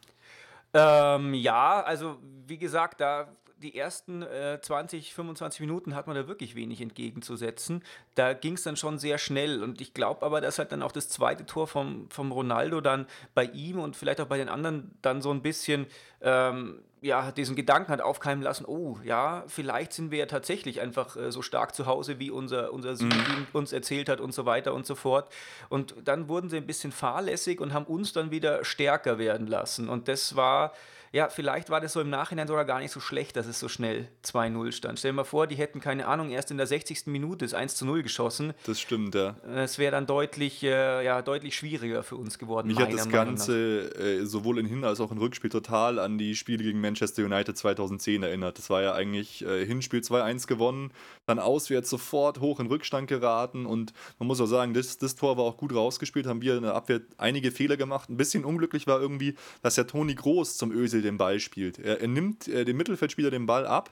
Ähm, 0.72 1.34
ja, 1.34 1.82
also 1.82 2.18
wie 2.46 2.58
gesagt, 2.58 3.00
da 3.00 3.28
die 3.62 3.76
ersten 3.76 4.22
äh, 4.22 4.58
20, 4.60 5.14
25 5.14 5.60
Minuten 5.60 5.94
hat 5.94 6.06
man 6.06 6.16
da 6.16 6.28
wirklich 6.28 6.54
wenig 6.54 6.80
entgegenzusetzen. 6.80 7.82
Da 8.14 8.34
ging 8.34 8.54
es 8.54 8.62
dann 8.62 8.76
schon 8.76 8.98
sehr 8.98 9.18
schnell 9.18 9.62
und 9.62 9.80
ich 9.80 9.94
glaube 9.94 10.26
aber, 10.26 10.40
dass 10.40 10.58
halt 10.58 10.72
dann 10.72 10.82
auch 10.82 10.92
das 10.92 11.08
zweite 11.08 11.46
Tor 11.46 11.66
vom, 11.66 12.10
vom 12.10 12.32
Ronaldo 12.32 12.80
dann 12.80 13.06
bei 13.34 13.44
ihm 13.44 13.78
und 13.78 13.96
vielleicht 13.96 14.20
auch 14.20 14.26
bei 14.26 14.38
den 14.38 14.48
anderen 14.48 14.90
dann 15.00 15.22
so 15.22 15.30
ein 15.30 15.42
bisschen 15.42 15.86
ähm, 16.20 16.82
ja, 17.02 17.32
diesen 17.32 17.56
Gedanken 17.56 17.90
hat 17.90 18.00
aufkeimen 18.00 18.44
lassen, 18.44 18.64
oh 18.64 18.96
ja, 19.04 19.42
vielleicht 19.48 19.92
sind 19.92 20.12
wir 20.12 20.18
ja 20.18 20.26
tatsächlich 20.26 20.80
einfach 20.80 21.16
äh, 21.16 21.32
so 21.32 21.42
stark 21.42 21.74
zu 21.74 21.86
Hause, 21.86 22.20
wie 22.20 22.30
unser, 22.30 22.72
unser 22.72 22.94
Südteam 22.94 23.46
uns 23.52 23.72
erzählt 23.72 24.08
hat 24.08 24.20
und 24.20 24.32
so 24.32 24.46
weiter 24.46 24.72
und 24.72 24.86
so 24.86 24.94
fort. 24.94 25.28
Und 25.68 25.94
dann 26.04 26.28
wurden 26.28 26.48
sie 26.48 26.58
ein 26.58 26.66
bisschen 26.66 26.92
fahrlässig 26.92 27.60
und 27.60 27.72
haben 27.72 27.86
uns 27.86 28.12
dann 28.12 28.30
wieder 28.30 28.64
stärker 28.64 29.18
werden 29.18 29.48
lassen. 29.48 29.88
Und 29.88 30.06
das 30.06 30.36
war, 30.36 30.72
ja, 31.12 31.28
vielleicht 31.28 31.68
war 31.68 31.80
das 31.80 31.92
so 31.92 32.00
im 32.00 32.08
Nachhinein 32.08 32.48
sogar 32.48 32.64
gar 32.64 32.78
nicht 32.80 32.90
so 32.90 32.98
schlecht, 32.98 33.36
dass 33.36 33.46
es 33.46 33.60
so 33.60 33.68
schnell 33.68 34.08
2-0 34.24 34.72
stand. 34.72 34.98
Stell 34.98 35.10
dir 35.12 35.16
mal 35.16 35.24
vor, 35.24 35.46
die 35.46 35.56
hätten, 35.56 35.78
keine 35.78 36.06
Ahnung, 36.06 36.30
erst 36.30 36.50
in 36.50 36.56
der 36.56 36.66
60. 36.66 37.06
Minute 37.06 37.44
das 37.44 37.52
1 37.52 37.82
0 37.82 38.02
geschossen. 38.02 38.54
Das 38.64 38.80
stimmt, 38.80 39.14
ja. 39.14 39.36
Es 39.54 39.78
wäre 39.78 39.92
dann 39.92 40.06
deutlich, 40.06 40.62
äh, 40.62 41.04
ja, 41.04 41.20
deutlich 41.20 41.54
schwieriger 41.54 42.02
für 42.02 42.16
uns 42.16 42.38
geworden. 42.38 42.68
Mich 42.68 42.78
hat 42.78 42.92
das. 42.92 43.08
Ganze 43.10 43.94
äh, 43.94 44.24
sowohl 44.24 44.58
in 44.58 44.64
Hin- 44.66 44.84
als 44.84 45.00
auch 45.00 45.10
im 45.12 45.18
Rückspiel 45.18 45.50
total 45.50 45.98
an 45.98 46.16
die 46.16 46.34
Spiele 46.34 46.62
gegen 46.64 46.80
Manchester 46.80 47.24
United 47.24 47.58
2010 47.58 48.22
erinnert. 48.22 48.56
Das 48.56 48.70
war 48.70 48.80
ja 48.82 48.94
eigentlich 48.94 49.44
äh, 49.44 49.66
Hinspiel 49.66 50.00
2-1 50.00 50.46
gewonnen, 50.46 50.92
dann 51.26 51.38
auswärts 51.38 51.90
sofort 51.90 52.40
hoch 52.40 52.58
in 52.58 52.68
Rückstand 52.68 53.08
geraten 53.08 53.66
und 53.66 53.92
man 54.18 54.28
muss 54.28 54.40
auch 54.40 54.46
sagen, 54.46 54.72
das, 54.72 54.96
das 54.96 55.14
Tor 55.14 55.36
war 55.36 55.44
auch 55.44 55.58
gut 55.58 55.74
rausgespielt, 55.74 56.26
haben 56.26 56.40
wir 56.40 56.56
in 56.56 56.62
der 56.62 56.74
Abwehr 56.74 57.00
einige 57.18 57.50
Fehler 57.50 57.76
gemacht. 57.76 58.08
Ein 58.08 58.16
bisschen 58.16 58.44
unglücklich 58.46 58.86
war 58.86 58.98
irgendwie, 59.00 59.34
dass 59.60 59.76
ja 59.76 59.84
Toni 59.84 60.14
Groß 60.14 60.56
zum 60.56 60.72
Ösel 60.72 61.01
Den 61.02 61.18
Ball 61.18 61.40
spielt. 61.40 61.78
Er, 61.78 62.00
er 62.00 62.08
nimmt 62.08 62.48
äh, 62.48 62.64
dem 62.64 62.76
Mittelfeldspieler 62.76 63.30
den 63.30 63.46
Ball 63.46 63.66
ab 63.66 63.90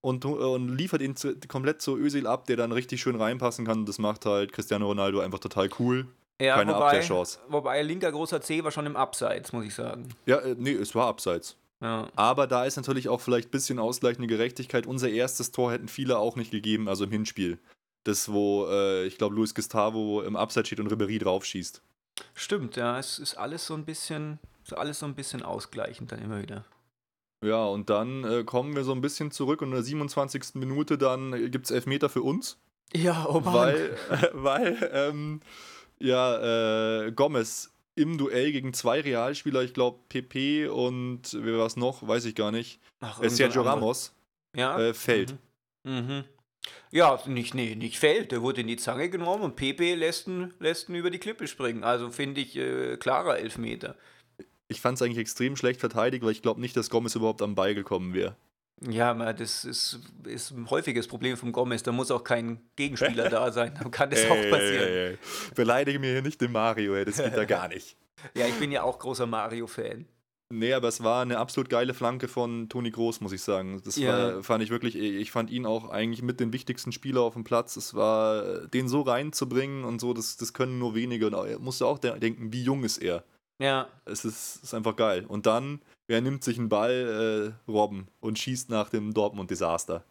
und, 0.00 0.24
und 0.24 0.76
liefert 0.76 1.02
ihn 1.02 1.16
zu, 1.16 1.36
komplett 1.48 1.82
zu 1.82 1.96
Özil 1.96 2.26
ab, 2.26 2.46
der 2.46 2.56
dann 2.56 2.72
richtig 2.72 3.00
schön 3.00 3.16
reinpassen 3.16 3.66
kann. 3.66 3.86
Das 3.86 3.98
macht 3.98 4.26
halt 4.26 4.52
Cristiano 4.52 4.86
Ronaldo 4.86 5.20
einfach 5.20 5.38
total 5.38 5.68
cool. 5.78 6.06
Ja, 6.40 6.56
Keine 6.56 6.74
wobei, 6.74 6.86
Abwehrchance. 6.86 7.38
Wobei 7.48 7.82
linker 7.82 8.12
großer 8.12 8.40
C 8.40 8.62
war 8.62 8.70
schon 8.70 8.86
im 8.86 8.96
Abseits, 8.96 9.52
muss 9.52 9.64
ich 9.64 9.74
sagen. 9.74 10.08
Ja, 10.26 10.38
äh, 10.38 10.54
nee, 10.58 10.72
es 10.72 10.94
war 10.94 11.06
abseits. 11.06 11.56
Ja. 11.80 12.08
Aber 12.14 12.46
da 12.46 12.64
ist 12.64 12.76
natürlich 12.76 13.08
auch 13.08 13.20
vielleicht 13.20 13.48
ein 13.48 13.52
bisschen 13.52 13.78
ausgleichende 13.78 14.28
Gerechtigkeit. 14.28 14.86
Unser 14.86 15.08
erstes 15.08 15.50
Tor 15.50 15.72
hätten 15.72 15.88
viele 15.88 16.18
auch 16.18 16.36
nicht 16.36 16.50
gegeben, 16.50 16.88
also 16.88 17.04
im 17.04 17.10
Hinspiel. 17.10 17.58
Das, 18.04 18.30
wo, 18.30 18.66
äh, 18.68 19.06
ich 19.06 19.18
glaube, 19.18 19.34
Luis 19.34 19.54
Gustavo 19.54 20.22
im 20.22 20.36
Abseits 20.36 20.68
steht 20.68 20.80
und 20.80 20.92
Ribéry 20.92 21.18
draufschießt. 21.18 21.82
Stimmt, 22.34 22.76
ja, 22.76 22.98
es 22.98 23.18
ist 23.18 23.34
alles 23.34 23.66
so 23.66 23.74
ein 23.74 23.84
bisschen, 23.84 24.38
ist 24.66 24.76
alles 24.76 24.98
so 24.98 25.06
ein 25.06 25.14
bisschen 25.14 25.42
ausgleichend 25.42 26.10
dann 26.12 26.20
immer 26.20 26.42
wieder. 26.42 26.64
Ja, 27.44 27.64
und 27.66 27.90
dann 27.90 28.24
äh, 28.24 28.44
kommen 28.44 28.74
wir 28.74 28.82
so 28.82 28.92
ein 28.92 29.00
bisschen 29.00 29.30
zurück 29.30 29.62
und 29.62 29.68
in 29.68 29.74
der 29.74 29.82
27. 29.82 30.54
Minute 30.54 30.98
dann 30.98 31.50
gibt 31.50 31.66
es 31.66 31.70
Elfmeter 31.70 32.08
für 32.08 32.22
uns. 32.22 32.58
Ja, 32.92 33.26
oh 33.28 33.40
Mann. 33.40 33.54
Weil, 33.54 33.98
weil 34.32 34.90
ähm, 34.92 35.40
ja, 35.98 37.04
äh, 37.04 37.12
Gomez 37.12 37.72
im 37.94 38.18
Duell 38.18 38.52
gegen 38.52 38.72
zwei 38.72 39.00
Realspieler, 39.00 39.62
ich 39.62 39.72
glaube 39.72 40.00
PP 40.08 40.68
und 40.68 41.36
wer 41.40 41.58
war 41.58 41.66
es 41.66 41.76
noch, 41.76 42.06
weiß 42.06 42.24
ich 42.24 42.34
gar 42.34 42.50
nicht, 42.50 42.80
Ach, 43.00 43.22
äh, 43.22 43.30
so 43.30 43.36
Sergio 43.36 43.62
Ramos, 43.62 44.14
ja? 44.54 44.78
äh, 44.78 44.94
fällt. 44.94 45.36
Mhm. 45.84 45.92
Mhm. 45.92 46.24
Ja, 46.90 47.20
nicht, 47.26 47.54
nee, 47.54 47.76
nicht 47.76 47.98
fällt. 47.98 48.32
Der 48.32 48.42
wurde 48.42 48.62
in 48.62 48.66
die 48.66 48.76
Zange 48.76 49.08
genommen 49.08 49.44
und 49.44 49.56
Pepe 49.56 49.94
lässt 49.94 50.26
ihn, 50.26 50.52
lässt 50.58 50.88
ihn 50.88 50.96
über 50.96 51.10
die 51.10 51.18
Klippe 51.18 51.46
springen. 51.46 51.84
Also 51.84 52.10
finde 52.10 52.40
ich 52.40 52.56
äh, 52.56 52.96
klarer 52.96 53.38
Elfmeter. 53.38 53.96
Ich 54.68 54.80
fand 54.80 54.96
es 54.98 55.02
eigentlich 55.02 55.18
extrem 55.18 55.56
schlecht 55.56 55.80
verteidigt, 55.80 56.24
weil 56.24 56.32
ich 56.32 56.42
glaube 56.42 56.60
nicht, 56.60 56.76
dass 56.76 56.90
Gomez 56.90 57.14
überhaupt 57.14 57.42
am 57.42 57.54
Ball 57.54 57.74
gekommen 57.74 58.14
wäre. 58.14 58.36
Ja, 58.86 59.14
das 59.32 59.64
ist, 59.64 60.00
ist 60.24 60.50
ein 60.50 60.68
häufiges 60.68 61.08
Problem 61.08 61.36
vom 61.36 61.52
Gomez. 61.52 61.82
Da 61.82 61.92
muss 61.92 62.10
auch 62.10 62.24
kein 62.24 62.60
Gegenspieler 62.76 63.28
da 63.30 63.50
sein. 63.52 63.72
Dann 63.80 63.90
kann 63.90 64.10
das 64.10 64.24
auch 64.26 64.50
passieren. 64.50 65.18
Beleidige 65.54 65.98
mir 65.98 66.12
hier 66.12 66.22
nicht 66.22 66.40
den 66.40 66.52
Mario, 66.52 66.94
ey, 66.94 67.04
das 67.04 67.16
geht 67.16 67.34
da 67.36 67.44
gar 67.46 67.68
nicht. 67.68 67.96
Ja, 68.34 68.46
ich 68.46 68.54
bin 68.54 68.70
ja 68.72 68.82
auch 68.82 68.98
großer 68.98 69.26
Mario-Fan. 69.26 70.06
Nee, 70.52 70.74
aber 70.74 70.86
es 70.88 71.02
war 71.02 71.22
eine 71.22 71.38
absolut 71.38 71.68
geile 71.70 71.92
Flanke 71.92 72.28
von 72.28 72.68
Toni 72.68 72.90
Groß, 72.90 73.20
muss 73.20 73.32
ich 73.32 73.42
sagen. 73.42 73.80
Das 73.84 73.96
Ja. 73.96 74.34
war, 74.36 74.42
fand 74.44 74.62
ich 74.62 74.70
wirklich, 74.70 74.94
ich 74.94 75.32
fand 75.32 75.50
ihn 75.50 75.66
auch 75.66 75.88
eigentlich 75.90 76.22
mit 76.22 76.38
dem 76.38 76.52
wichtigsten 76.52 76.92
Spieler 76.92 77.22
auf 77.22 77.32
dem 77.34 77.42
Platz. 77.44 77.76
Es 77.76 77.94
war, 77.94 78.66
den 78.68 78.88
so 78.88 79.00
reinzubringen 79.00 79.84
und 79.84 80.00
so, 80.00 80.12
das, 80.12 80.36
das 80.36 80.52
können 80.52 80.78
nur 80.78 80.94
wenige. 80.94 81.26
Und 81.26 81.34
er 81.34 81.58
musste 81.58 81.86
auch 81.86 81.98
de- 81.98 82.18
denken, 82.20 82.52
wie 82.52 82.62
jung 82.62 82.84
ist 82.84 82.98
er? 82.98 83.24
Ja, 83.58 83.88
Es 84.04 84.24
ist, 84.24 84.62
ist 84.62 84.74
einfach 84.74 84.96
geil. 84.96 85.24
Und 85.26 85.46
dann, 85.46 85.80
wer 86.06 86.20
nimmt 86.20 86.44
sich 86.44 86.58
einen 86.58 86.68
Ball, 86.68 87.54
äh, 87.66 87.70
Robben, 87.70 88.08
und 88.20 88.38
schießt 88.38 88.68
nach 88.70 88.90
dem 88.90 89.14
Dortmund-Desaster. 89.14 90.04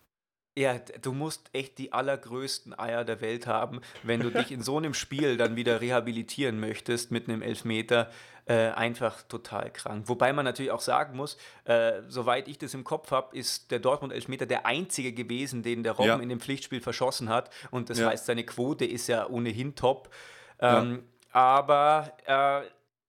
Ja, 0.57 0.79
du 1.01 1.11
musst 1.11 1.49
echt 1.51 1.77
die 1.77 1.91
allergrößten 1.91 2.77
Eier 2.79 3.03
der 3.03 3.19
Welt 3.19 3.45
haben, 3.45 3.81
wenn 4.03 4.21
du 4.21 4.31
dich 4.31 4.51
in 4.51 4.61
so 4.61 4.77
einem 4.77 4.93
Spiel 4.93 5.35
dann 5.35 5.57
wieder 5.57 5.81
rehabilitieren 5.81 6.59
möchtest 6.61 7.11
mit 7.11 7.27
einem 7.27 7.41
Elfmeter. 7.41 8.09
Äh, 8.47 8.69
einfach 8.73 9.23
total 9.23 9.71
krank. 9.71 10.03
Wobei 10.07 10.31
man 10.31 10.45
natürlich 10.45 10.69
auch 10.71 10.79
sagen 10.79 11.17
muss, 11.17 11.35
äh, 11.63 12.03
soweit 12.07 12.47
ich 12.47 12.59
das 12.59 12.75
im 12.75 12.83
Kopf 12.83 13.09
habe, 13.09 13.35
ist 13.35 13.71
der 13.71 13.79
Dortmund-Elfmeter 13.79 14.45
der 14.45 14.67
einzige 14.67 15.13
gewesen, 15.13 15.63
den 15.63 15.81
der 15.81 15.93
Robben 15.93 16.07
Ja. 16.09 16.19
in 16.19 16.29
dem 16.29 16.39
Pflichtspiel 16.39 16.79
verschossen 16.79 17.27
hat. 17.29 17.49
Und 17.71 17.89
das 17.89 17.97
Ja. 17.97 18.07
heißt, 18.09 18.27
seine 18.27 18.43
Quote 18.45 18.85
ist 18.85 19.07
ja 19.07 19.27
ohnehin 19.27 19.73
top. 19.75 20.13
Ähm, 20.59 21.03
Aber 21.31 22.13
äh, 22.27 22.61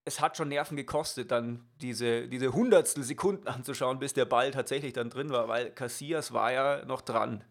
es 0.07 0.21
hat 0.21 0.37
schon 0.37 0.49
Nerven 0.49 0.77
gekostet, 0.77 1.31
dann 1.31 1.67
diese, 1.83 2.29
diese 2.29 2.55
Hundertstel 2.55 3.03
Sekunden 3.03 3.47
anzuschauen, 3.49 3.99
bis 3.99 4.15
der 4.15 4.25
Ball 4.25 4.53
tatsächlich 4.53 4.95
dann 4.95 5.11
drin 5.11 5.31
war, 5.31 5.49
weil 5.49 5.71
Casillas 5.71 6.33
war 6.33 6.53
ja 6.53 6.85
noch 6.87 7.03
dran. 7.03 7.45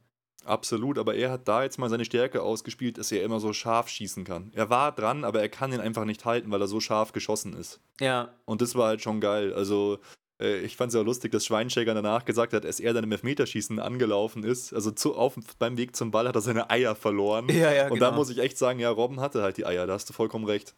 Absolut, 0.46 1.00
aber 1.00 1.16
er 1.16 1.32
hat 1.32 1.48
da 1.48 1.64
jetzt 1.64 1.80
mal 1.80 1.90
seine 1.90 2.06
Stärke 2.06 2.42
ausgespielt, 2.44 2.98
dass 2.98 3.12
er 3.12 3.24
immer 3.24 3.40
so 3.40 3.52
scharf 3.52 3.90
schießen 3.90 4.24
kann. 4.26 4.52
Er 4.54 4.70
war 4.70 4.92
dran, 4.92 5.24
aber 5.24 5.42
er 5.42 5.50
kann 5.50 5.74
ihn 5.74 5.80
einfach 5.82 6.06
nicht 6.06 6.24
halten, 6.24 6.52
weil 6.52 6.62
er 6.62 6.68
so 6.68 6.80
scharf 6.80 7.14
geschossen 7.14 7.54
ist. 7.54 7.80
Ja, 8.00 8.30
Und 8.46 8.62
das 8.62 8.76
war 8.76 8.90
halt 8.90 9.02
schon 9.02 9.20
geil. 9.20 9.54
Also, 9.54 9.98
äh, 10.40 10.60
ich 10.60 10.78
fand 10.78 10.90
es 10.90 10.96
ja 10.96 11.02
lustig, 11.02 11.32
dass 11.32 11.46
Schweinsteiger 11.46 11.96
danach 11.96 12.26
gesagt 12.26 12.54
hat, 12.54 12.64
als 12.64 12.80
er 12.80 12.94
dann 12.94 13.06
im 13.06 13.12
Elfmeterschießen 13.12 13.80
angelaufen 13.80 14.44
ist, 14.44 14.72
also 14.72 14.92
zu, 14.92 15.16
auf, 15.16 15.36
beim 15.58 15.78
Weg 15.78 15.96
zum 15.96 16.12
Ball 16.12 16.28
hat 16.28 16.36
er 16.36 16.42
seine 16.42 16.70
Eier 16.70 16.94
verloren. 16.96 17.50
Ja, 17.50 17.74
ja, 17.74 17.90
Und 17.90 18.00
da 18.00 18.10
genau. 18.10 18.20
muss 18.20 18.30
ich 18.30 18.38
echt 18.38 18.60
sagen, 18.60 18.80
ja, 18.80 18.92
Robben 18.92 19.20
hatte 19.22 19.42
halt 19.42 19.58
die 19.58 19.66
Eier, 19.66 19.88
da 19.88 19.94
hast 19.94 20.08
du 20.10 20.14
vollkommen 20.14 20.46
recht. 20.46 20.76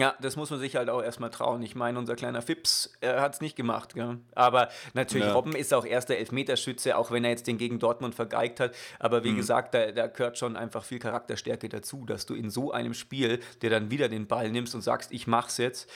Ja, 0.00 0.14
das 0.20 0.36
muss 0.36 0.50
man 0.50 0.58
sich 0.58 0.76
halt 0.76 0.88
auch 0.88 1.02
erstmal 1.02 1.30
trauen. 1.30 1.62
Ich 1.62 1.74
meine, 1.74 1.98
unser 1.98 2.16
kleiner 2.16 2.42
Fips 2.42 2.92
hat 3.02 3.34
es 3.34 3.40
nicht 3.40 3.54
gemacht. 3.56 3.94
Gell? 3.94 4.18
Aber 4.34 4.68
natürlich, 4.94 5.26
Ja. 5.26 5.32
Robben 5.34 5.54
ist 5.54 5.74
auch 5.74 5.84
erster 5.84 6.16
Elfmeterschütze, 6.16 6.96
auch 6.96 7.10
wenn 7.10 7.22
er 7.24 7.30
jetzt 7.30 7.46
den 7.46 7.58
gegen 7.58 7.78
Dortmund 7.78 8.14
vergeigt 8.14 8.60
hat. 8.60 8.74
Aber 8.98 9.24
wie 9.24 9.32
Mhm. 9.32 9.36
gesagt, 9.36 9.74
da, 9.74 9.92
da 9.92 10.06
gehört 10.06 10.38
schon 10.38 10.56
einfach 10.56 10.84
viel 10.84 10.98
Charakterstärke 10.98 11.68
dazu, 11.68 12.06
dass 12.06 12.26
du 12.26 12.34
in 12.34 12.50
so 12.50 12.72
einem 12.72 12.94
Spiel 12.94 13.40
dir 13.62 13.70
dann 13.70 13.90
wieder 13.90 14.08
den 14.08 14.26
Ball 14.26 14.50
nimmst 14.50 14.74
und 14.74 14.80
sagst, 14.82 15.12
ich 15.12 15.26
mach's 15.26 15.58
jetzt. 15.58 15.90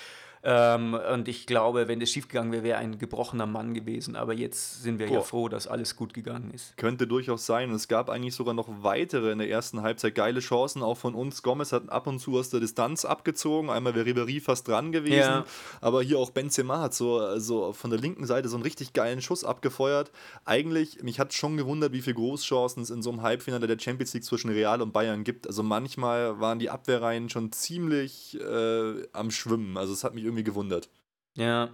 Ähm, 0.47 0.95
und 1.13 1.27
ich 1.27 1.47
glaube, 1.47 1.89
wenn 1.89 2.01
das 2.01 2.11
schiefgegangen 2.11 2.53
wäre, 2.53 2.63
wäre 2.63 2.79
ein 2.79 2.99
gebrochener 2.99 3.47
Mann 3.47 3.73
gewesen. 3.73 4.15
Aber 4.15 4.35
jetzt 4.35 4.83
sind 4.83 4.99
wir 4.99 5.07
ja 5.07 5.21
Boah. 5.21 5.25
froh, 5.25 5.49
dass 5.49 5.67
alles 5.67 5.97
gut 5.97 6.13
gegangen 6.13 6.51
ist. 6.53 6.77
Könnte 6.77 7.07
durchaus 7.07 7.47
sein. 7.47 7.71
Es 7.71 7.89
gab 7.89 8.11
eigentlich 8.11 8.35
sogar 8.35 8.53
noch 8.53 8.69
weitere 8.83 9.33
in 9.33 9.39
der 9.39 9.49
ersten 9.49 9.81
Halbzeit 9.81 10.15
geile 10.15 10.41
Chancen, 10.41 10.83
auch 10.83 10.99
von 10.99 11.15
uns. 11.15 11.43
Gomez 11.43 11.73
hat 11.73 11.89
ab 11.89 12.07
und 12.07 12.19
zu 12.19 12.39
aus 12.39 12.51
der 12.51 12.61
Distanz 12.61 13.07
abgezogen. 13.07 13.71
Einmal 13.71 13.95
wäre 13.95 14.07
Ribéry 14.07 14.43
fast 14.43 14.69
dran 14.69 14.93
gewesen. 14.93 15.17
Ja. 15.17 15.45
Aber 15.81 16.03
hier 16.03 16.19
auch 16.19 16.31
Benzema 16.31 16.81
hat 16.83 16.93
so, 16.93 17.39
so 17.39 17.73
von 17.73 17.89
der 17.89 17.99
linken 17.99 18.27
Seite 18.27 18.51
so 18.51 18.57
einen 18.57 18.65
richtig 18.65 18.93
geilen 18.93 19.23
Schuss 19.23 19.45
abgefeuert. 19.45 20.13
Eigentlich, 20.45 21.03
mich 21.03 21.19
hat 21.19 21.33
schon 21.33 21.57
gewundert, 21.57 21.95
wie 21.95 22.03
viele 22.03 22.17
Großchancen 22.17 22.83
es 22.83 22.91
in 22.91 23.01
so 23.01 23.11
einem 23.11 23.23
Halbfinale 23.23 23.67
der 23.67 23.79
Champions 23.79 24.13
League 24.13 24.25
zwischen 24.25 24.51
Real 24.51 24.83
und 24.83 24.93
Bayern 24.93 25.25
gibt. 25.25 25.47
Also 25.47 25.63
manchmal 25.63 26.39
waren 26.39 26.59
die 26.59 26.69
Abwehrreihen 26.69 27.31
schon 27.31 27.51
ziemlich 27.51 28.39
äh, 28.39 29.09
am 29.15 29.31
Schwimmen. 29.31 29.79
Also 29.79 29.95
es 29.95 30.05
hat 30.05 30.15
mich 30.15 30.25
irgendwie 30.25 30.34
gewundert. 30.43 30.89
Ja. 31.35 31.69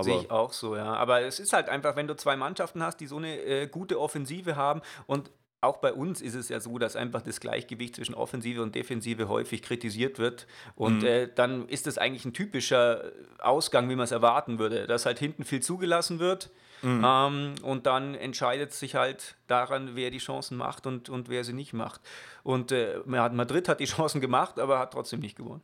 Sehe 0.00 0.20
ich 0.20 0.30
auch 0.30 0.52
so, 0.52 0.76
ja. 0.76 0.92
Aber 0.94 1.22
es 1.22 1.40
ist 1.40 1.52
halt 1.54 1.68
einfach, 1.70 1.96
wenn 1.96 2.06
du 2.06 2.14
zwei 2.16 2.36
Mannschaften 2.36 2.82
hast, 2.82 2.98
die 2.98 3.06
so 3.06 3.16
eine 3.16 3.38
äh, 3.40 3.66
gute 3.66 3.98
Offensive 3.98 4.54
haben 4.56 4.82
und 5.06 5.30
auch 5.62 5.78
bei 5.78 5.92
uns 5.92 6.20
ist 6.20 6.34
es 6.34 6.50
ja 6.50 6.60
so, 6.60 6.78
dass 6.78 6.96
einfach 6.96 7.22
das 7.22 7.40
Gleichgewicht 7.40 7.96
zwischen 7.96 8.14
Offensive 8.14 8.62
und 8.62 8.74
Defensive 8.74 9.28
häufig 9.28 9.62
kritisiert 9.62 10.18
wird. 10.18 10.46
Und 10.76 10.98
Mhm. 10.98 11.06
äh, 11.06 11.28
dann 11.34 11.66
ist 11.68 11.86
das 11.86 11.96
eigentlich 11.96 12.26
ein 12.26 12.34
typischer 12.34 13.10
Ausgang, 13.38 13.88
wie 13.88 13.96
man 13.96 14.04
es 14.04 14.12
erwarten 14.12 14.58
würde, 14.58 14.86
dass 14.86 15.06
halt 15.06 15.18
hinten 15.18 15.44
viel 15.44 15.62
zugelassen 15.62 16.18
wird. 16.18 16.50
Mhm. 16.82 17.02
Ähm, 17.04 17.54
und 17.62 17.86
dann 17.86 18.14
entscheidet 18.14 18.74
sich 18.74 18.94
halt 18.96 19.34
daran, 19.46 19.96
wer 19.96 20.10
die 20.10 20.18
Chancen 20.18 20.58
macht 20.58 20.86
und, 20.86 21.08
und 21.08 21.30
wer 21.30 21.42
sie 21.42 21.54
nicht 21.54 21.72
macht. 21.72 22.02
Und 22.42 22.70
äh, 22.70 23.00
Madrid 23.06 23.68
hat 23.68 23.80
die 23.80 23.86
Chancen 23.86 24.20
gemacht, 24.20 24.60
aber 24.60 24.78
hat 24.78 24.92
trotzdem 24.92 25.20
nicht 25.20 25.36
gewonnen. 25.36 25.62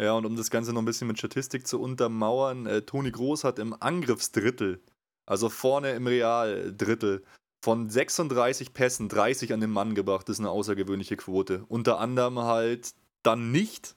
Ja, 0.00 0.14
und 0.14 0.26
um 0.26 0.36
das 0.36 0.50
Ganze 0.50 0.72
noch 0.72 0.82
ein 0.82 0.86
bisschen 0.86 1.06
mit 1.06 1.18
Statistik 1.18 1.66
zu 1.66 1.80
untermauern, 1.80 2.66
äh, 2.66 2.82
Toni 2.82 3.10
Groß 3.10 3.44
hat 3.44 3.58
im 3.58 3.76
Angriffsdrittel, 3.78 4.82
also 5.24 5.48
vorne 5.48 5.92
im 5.92 6.06
Real-Drittel, 6.06 7.22
von 7.62 7.88
36 7.88 8.74
Pässen 8.74 9.08
30 9.08 9.52
an 9.52 9.60
den 9.60 9.70
Mann 9.70 9.94
gebracht. 9.94 10.28
Das 10.28 10.36
ist 10.36 10.40
eine 10.40 10.50
außergewöhnliche 10.50 11.16
Quote. 11.16 11.64
Unter 11.68 11.98
anderem 11.98 12.40
halt 12.40 12.92
dann 13.22 13.52
nicht 13.52 13.96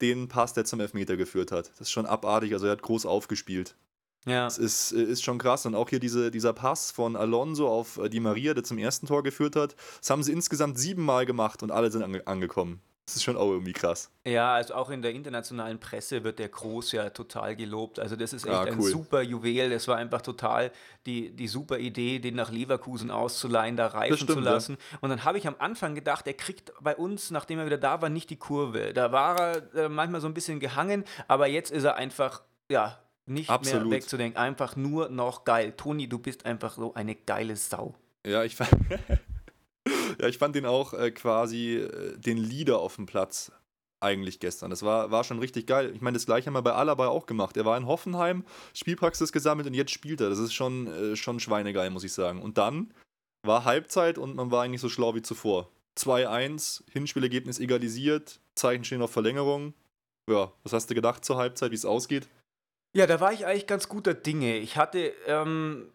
den 0.00 0.28
Pass, 0.28 0.54
der 0.54 0.64
zum 0.64 0.80
Elfmeter 0.80 1.16
geführt 1.16 1.52
hat. 1.52 1.70
Das 1.72 1.82
ist 1.82 1.90
schon 1.90 2.06
abartig, 2.06 2.54
also 2.54 2.66
er 2.66 2.72
hat 2.72 2.82
groß 2.82 3.04
aufgespielt. 3.04 3.76
Ja. 4.24 4.44
Das 4.44 4.58
ist, 4.58 4.92
äh, 4.92 5.02
ist 5.02 5.22
schon 5.22 5.38
krass. 5.38 5.66
Und 5.66 5.74
auch 5.74 5.88
hier 5.88 6.00
diese, 6.00 6.30
dieser 6.30 6.52
Pass 6.52 6.90
von 6.90 7.16
Alonso 7.16 7.68
auf 7.68 7.98
äh, 7.98 8.08
Di 8.08 8.20
Maria, 8.20 8.54
der 8.54 8.64
zum 8.64 8.78
ersten 8.78 9.06
Tor 9.06 9.22
geführt 9.22 9.56
hat, 9.56 9.76
das 10.00 10.10
haben 10.10 10.22
sie 10.22 10.32
insgesamt 10.32 10.78
siebenmal 10.78 11.26
gemacht 11.26 11.62
und 11.62 11.70
alle 11.70 11.90
sind 11.90 12.02
ange 12.02 12.26
angekommen. 12.26 12.80
Das 13.04 13.16
ist 13.16 13.24
schon 13.24 13.36
auch 13.36 13.48
irgendwie 13.50 13.72
krass. 13.72 14.10
Ja, 14.24 14.54
also 14.54 14.74
auch 14.74 14.88
in 14.90 15.02
der 15.02 15.10
internationalen 15.12 15.80
Presse 15.80 16.22
wird 16.22 16.38
der 16.38 16.48
Groß 16.48 16.92
ja 16.92 17.10
total 17.10 17.56
gelobt. 17.56 17.98
Also 17.98 18.14
das 18.14 18.32
ist 18.32 18.46
echt 18.46 18.54
Ah, 18.54 18.62
ein 18.62 18.78
cool. 18.78 18.90
super 18.90 19.22
Juwel. 19.22 19.70
Das 19.70 19.88
war 19.88 19.96
einfach 19.96 20.22
total 20.22 20.70
die, 21.04 21.30
die 21.34 21.48
super 21.48 21.78
Idee, 21.78 22.20
den 22.20 22.36
nach 22.36 22.52
Leverkusen 22.52 23.10
auszuleihen, 23.10 23.76
da 23.76 23.88
reifen 23.88 24.16
stimmt, 24.16 24.30
zu 24.38 24.38
ja. 24.44 24.52
lassen. 24.52 24.76
Und 25.00 25.10
dann 25.10 25.24
habe 25.24 25.36
ich 25.38 25.48
am 25.48 25.56
Anfang 25.58 25.96
gedacht, 25.96 26.28
er 26.28 26.34
kriegt 26.34 26.72
bei 26.80 26.94
uns, 26.96 27.32
nachdem 27.32 27.58
er 27.58 27.66
wieder 27.66 27.76
da 27.78 28.00
war, 28.00 28.08
nicht 28.08 28.30
die 28.30 28.36
Kurve. 28.36 28.92
Da 28.92 29.10
war 29.10 29.36
er 29.40 29.74
äh, 29.74 29.88
manchmal 29.88 30.20
so 30.20 30.28
ein 30.28 30.34
bisschen 30.34 30.60
gehangen, 30.60 31.04
aber 31.26 31.48
jetzt 31.48 31.72
ist 31.72 31.82
er 31.82 31.96
einfach, 31.96 32.42
ja, 32.70 33.00
nicht 33.26 33.50
Absolut. 33.50 33.88
mehr 33.88 33.98
wegzudenken. 33.98 34.36
Einfach 34.40 34.76
nur 34.76 35.08
noch 35.08 35.44
geil. 35.44 35.72
Toni, 35.76 36.08
du 36.08 36.18
bist 36.20 36.46
einfach 36.46 36.74
so 36.74 36.94
eine 36.94 37.16
geile 37.16 37.56
Sau. 37.56 37.94
Ja, 38.24 38.44
ich 38.44 38.54
fand, 38.54 38.70
ja, 40.22 40.28
ich 40.28 40.38
fand 40.38 40.54
den 40.54 40.66
auch 40.66 40.94
äh, 40.94 41.10
quasi 41.10 41.78
äh, 41.78 42.16
den 42.16 42.38
Leader 42.38 42.78
auf 42.78 42.94
dem 42.94 43.06
Platz 43.06 43.50
eigentlich 44.00 44.38
gestern. 44.38 44.70
Das 44.70 44.82
war, 44.82 45.10
war 45.10 45.24
schon 45.24 45.40
richtig 45.40 45.66
geil. 45.66 45.92
Ich 45.94 46.00
meine, 46.00 46.14
das 46.14 46.26
gleiche 46.26 46.46
haben 46.46 46.54
wir 46.54 46.62
bei 46.62 46.72
Alaba 46.72 47.08
auch 47.08 47.26
gemacht. 47.26 47.56
Er 47.56 47.64
war 47.64 47.76
in 47.76 47.86
Hoffenheim, 47.86 48.44
Spielpraxis 48.72 49.32
gesammelt 49.32 49.66
und 49.66 49.74
jetzt 49.74 49.90
spielt 49.90 50.20
er. 50.20 50.28
Das 50.28 50.38
ist 50.38 50.54
schon, 50.54 50.86
äh, 50.86 51.16
schon 51.16 51.40
schweinegeil, 51.40 51.90
muss 51.90 52.04
ich 52.04 52.12
sagen. 52.12 52.40
Und 52.40 52.56
dann 52.56 52.94
war 53.44 53.64
Halbzeit 53.64 54.16
und 54.16 54.36
man 54.36 54.52
war 54.52 54.62
eigentlich 54.62 54.80
so 54.80 54.88
schlau 54.88 55.14
wie 55.16 55.22
zuvor. 55.22 55.68
2-1, 55.98 56.84
Hinspielergebnis 56.90 57.58
egalisiert, 57.58 58.40
Zeichen 58.54 58.84
stehen 58.84 59.02
auf 59.02 59.10
Verlängerung. 59.10 59.74
Ja, 60.30 60.52
was 60.62 60.72
hast 60.72 60.88
du 60.88 60.94
gedacht 60.94 61.24
zur 61.24 61.36
Halbzeit, 61.36 61.72
wie 61.72 61.76
es 61.76 61.84
ausgeht? 61.84 62.28
Ja, 62.96 63.06
da 63.06 63.20
war 63.20 63.32
ich 63.32 63.44
eigentlich 63.44 63.66
ganz 63.66 63.88
guter 63.88 64.14
Dinge. 64.14 64.58
Ich 64.58 64.76
hatte 64.76 65.12
ähm, 65.26 65.90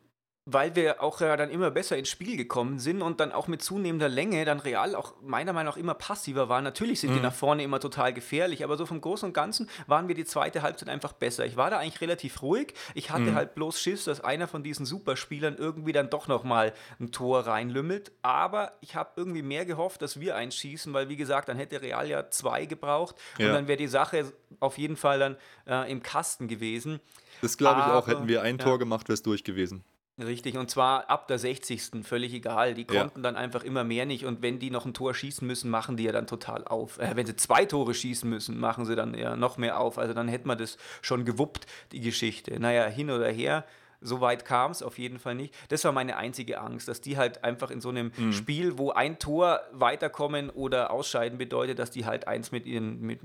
weil 0.50 0.75
wir 0.77 1.04
auch 1.04 1.20
ja 1.20 1.36
dann 1.36 1.50
immer 1.50 1.72
besser 1.72 1.98
ins 1.98 2.08
Spiel 2.08 2.38
gekommen 2.38 2.80
sind 2.80 3.01
und 3.01 3.20
dann 3.20 3.34
auch 3.34 3.48
mit 3.50 3.62
zunehmender 3.62 4.08
Länge 4.08 4.46
dann 4.46 4.62
Real 4.62 4.96
auch 4.96 5.13
meiner 5.22 5.51
Meinung 5.51 5.74
nach 5.74 5.77
immer 5.77 5.94
passiver 5.94 6.48
waren. 6.48 6.63
Natürlich 6.63 7.01
sind 7.01 7.13
die 7.13 7.20
nach 7.20 7.34
vorne 7.34 7.63
immer 7.63 7.82
total 7.82 8.13
gefährlich, 8.13 8.63
aber 8.63 8.77
so 8.77 8.86
vom 8.86 9.01
Großen 9.01 9.27
und 9.27 9.34
Ganzen 9.34 9.70
waren 9.88 10.08
wir 10.08 10.16
die 10.16 10.24
zweite 10.24 10.62
Halbzeit 10.62 10.88
einfach 10.88 11.12
besser. 11.12 11.46
Ich 11.46 11.58
war 11.58 11.70
da 11.70 11.80
eigentlich 11.80 12.00
relativ 12.00 12.42
ruhig. 12.42 12.74
Ich 12.94 13.12
hatte 13.12 13.36
halt 13.36 13.56
bloß 13.56 13.82
Schiss, 13.82 14.06
dass 14.06 14.22
einer 14.22 14.48
von 14.48 14.63
diesen 14.63 14.86
Superspielern 14.86 15.58
irgendwie 15.58 15.92
dann 15.92 16.10
doch 16.10 16.30
nochmal 16.30 16.74
ein 17.01 17.12
Tor 17.12 17.42
reinlümmelt. 17.46 18.13
Aber 18.22 18.72
ich 18.80 18.96
habe 18.96 19.10
irgendwie 19.18 19.42
mehr 19.42 19.66
gehofft, 19.66 20.01
dass 20.01 20.20
wir 20.22 20.38
eins 20.38 20.56
schießen, 20.56 20.94
weil 20.94 21.10
wie 21.10 21.18
gesagt, 21.18 21.50
dann 21.50 21.58
hätte 21.58 21.82
Real 21.82 22.08
ja 22.08 22.30
zwei 22.30 22.66
gebraucht 22.66 23.16
und 23.38 23.46
Ja. 23.48 23.51
dann 23.51 23.68
wäre 23.68 23.77
die 23.77 23.88
Sache 23.88 24.32
auf 24.62 24.77
jeden 24.77 24.96
Fall 24.96 25.20
dann 25.20 25.36
äh, 25.68 25.92
im 25.92 26.01
Kasten 26.01 26.48
gewesen. 26.48 27.01
Das 27.42 27.58
glaube 27.58 27.82
ich 27.82 27.86
auch. 27.86 27.89
Aber- 28.08 28.08
Hätten 28.08 28.27
wir 28.30 28.44
ein 28.44 28.58
ja. 28.58 28.63
Tor 28.63 28.80
gemacht, 28.80 29.10
wäre 29.10 29.16
es 29.16 29.24
durch 29.24 29.44
gewesen. 29.44 29.84
Richtig, 30.20 30.58
und 30.58 30.70
zwar 30.72 31.10
ab 31.12 31.28
der 31.28 31.38
60. 31.38 32.04
völlig 32.04 32.34
egal. 32.34 32.74
Die 32.74 32.88
Ja. 32.92 33.02
konnten 33.02 33.22
dann 33.22 33.36
einfach 33.36 33.64
immer 33.64 33.84
mehr 33.84 34.06
nicht. 34.08 34.26
Und 34.26 34.42
wenn 34.42 34.58
die 34.58 34.72
noch 34.72 34.86
ein 34.88 34.94
Tor 34.96 35.14
schießen 35.14 35.46
müssen, 35.48 35.70
machen 35.70 35.96
die 35.96 36.04
ja 36.06 36.12
dann 36.12 36.26
total 36.26 36.66
auf. 36.66 36.98
Äh, 36.98 37.16
wenn 37.16 37.28
sie 37.28 37.36
zwei 37.36 37.66
Tore 37.66 37.94
schießen 37.94 38.28
müssen, 38.28 38.60
machen 38.60 38.86
sie 38.86 38.96
dann 38.96 39.14
ja 39.14 39.36
noch 39.36 39.58
mehr 39.58 39.80
auf. 39.80 40.00
Also 40.00 40.14
dann 40.16 40.28
hätte 40.28 40.48
man 40.48 40.58
das 40.58 40.78
schon 41.04 41.24
gewuppt, 41.24 41.68
die 41.92 42.00
Geschichte. 42.02 42.60
Naja, 42.60 42.86
hin 42.88 43.12
oder 43.12 43.30
her. 43.30 43.64
So 44.02 44.22
weit 44.22 44.46
kam 44.46 44.72
es 44.72 44.82
auf 44.84 44.98
jeden 45.00 45.18
Fall 45.20 45.34
nicht. 45.36 45.56
Das 45.70 45.84
war 45.84 45.92
meine 45.92 46.18
einzige 46.18 46.62
Angst, 46.62 46.88
dass 46.88 47.02
die 47.02 47.18
halt 47.18 47.44
einfach 47.44 47.70
in 47.72 47.82
so 47.82 47.90
einem 47.90 48.12
Mhm. 48.18 48.32
Spiel, 48.32 48.78
wo 48.80 48.92
ein 48.92 49.18
Tor 49.20 49.60
weiterkommen 49.72 50.50
oder 50.52 50.90
ausscheiden 50.92 51.38
bedeutet, 51.38 51.78
dass 51.80 51.90
die 51.92 52.06
halt 52.06 52.28
eins 52.28 52.52
mit 52.52 52.66
ihren, 52.68 53.02
mit, 53.02 53.20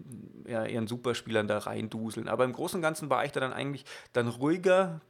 ja, 0.47 0.65
ihren 0.67 0.87
Superspielern 0.87 1.47
da 1.47 1.59
reinduseln. 1.59 2.29
Aber 2.29 2.45
im 2.45 2.53
Großen 2.53 2.77
und 2.79 2.83
Ganzen 2.83 3.09
war 3.11 3.25
ich 3.25 3.33
da 3.33 3.41
dann 3.41 3.53
eigentlich 3.53 3.85
dann 4.15 4.29
ruhiger, 4.29 5.01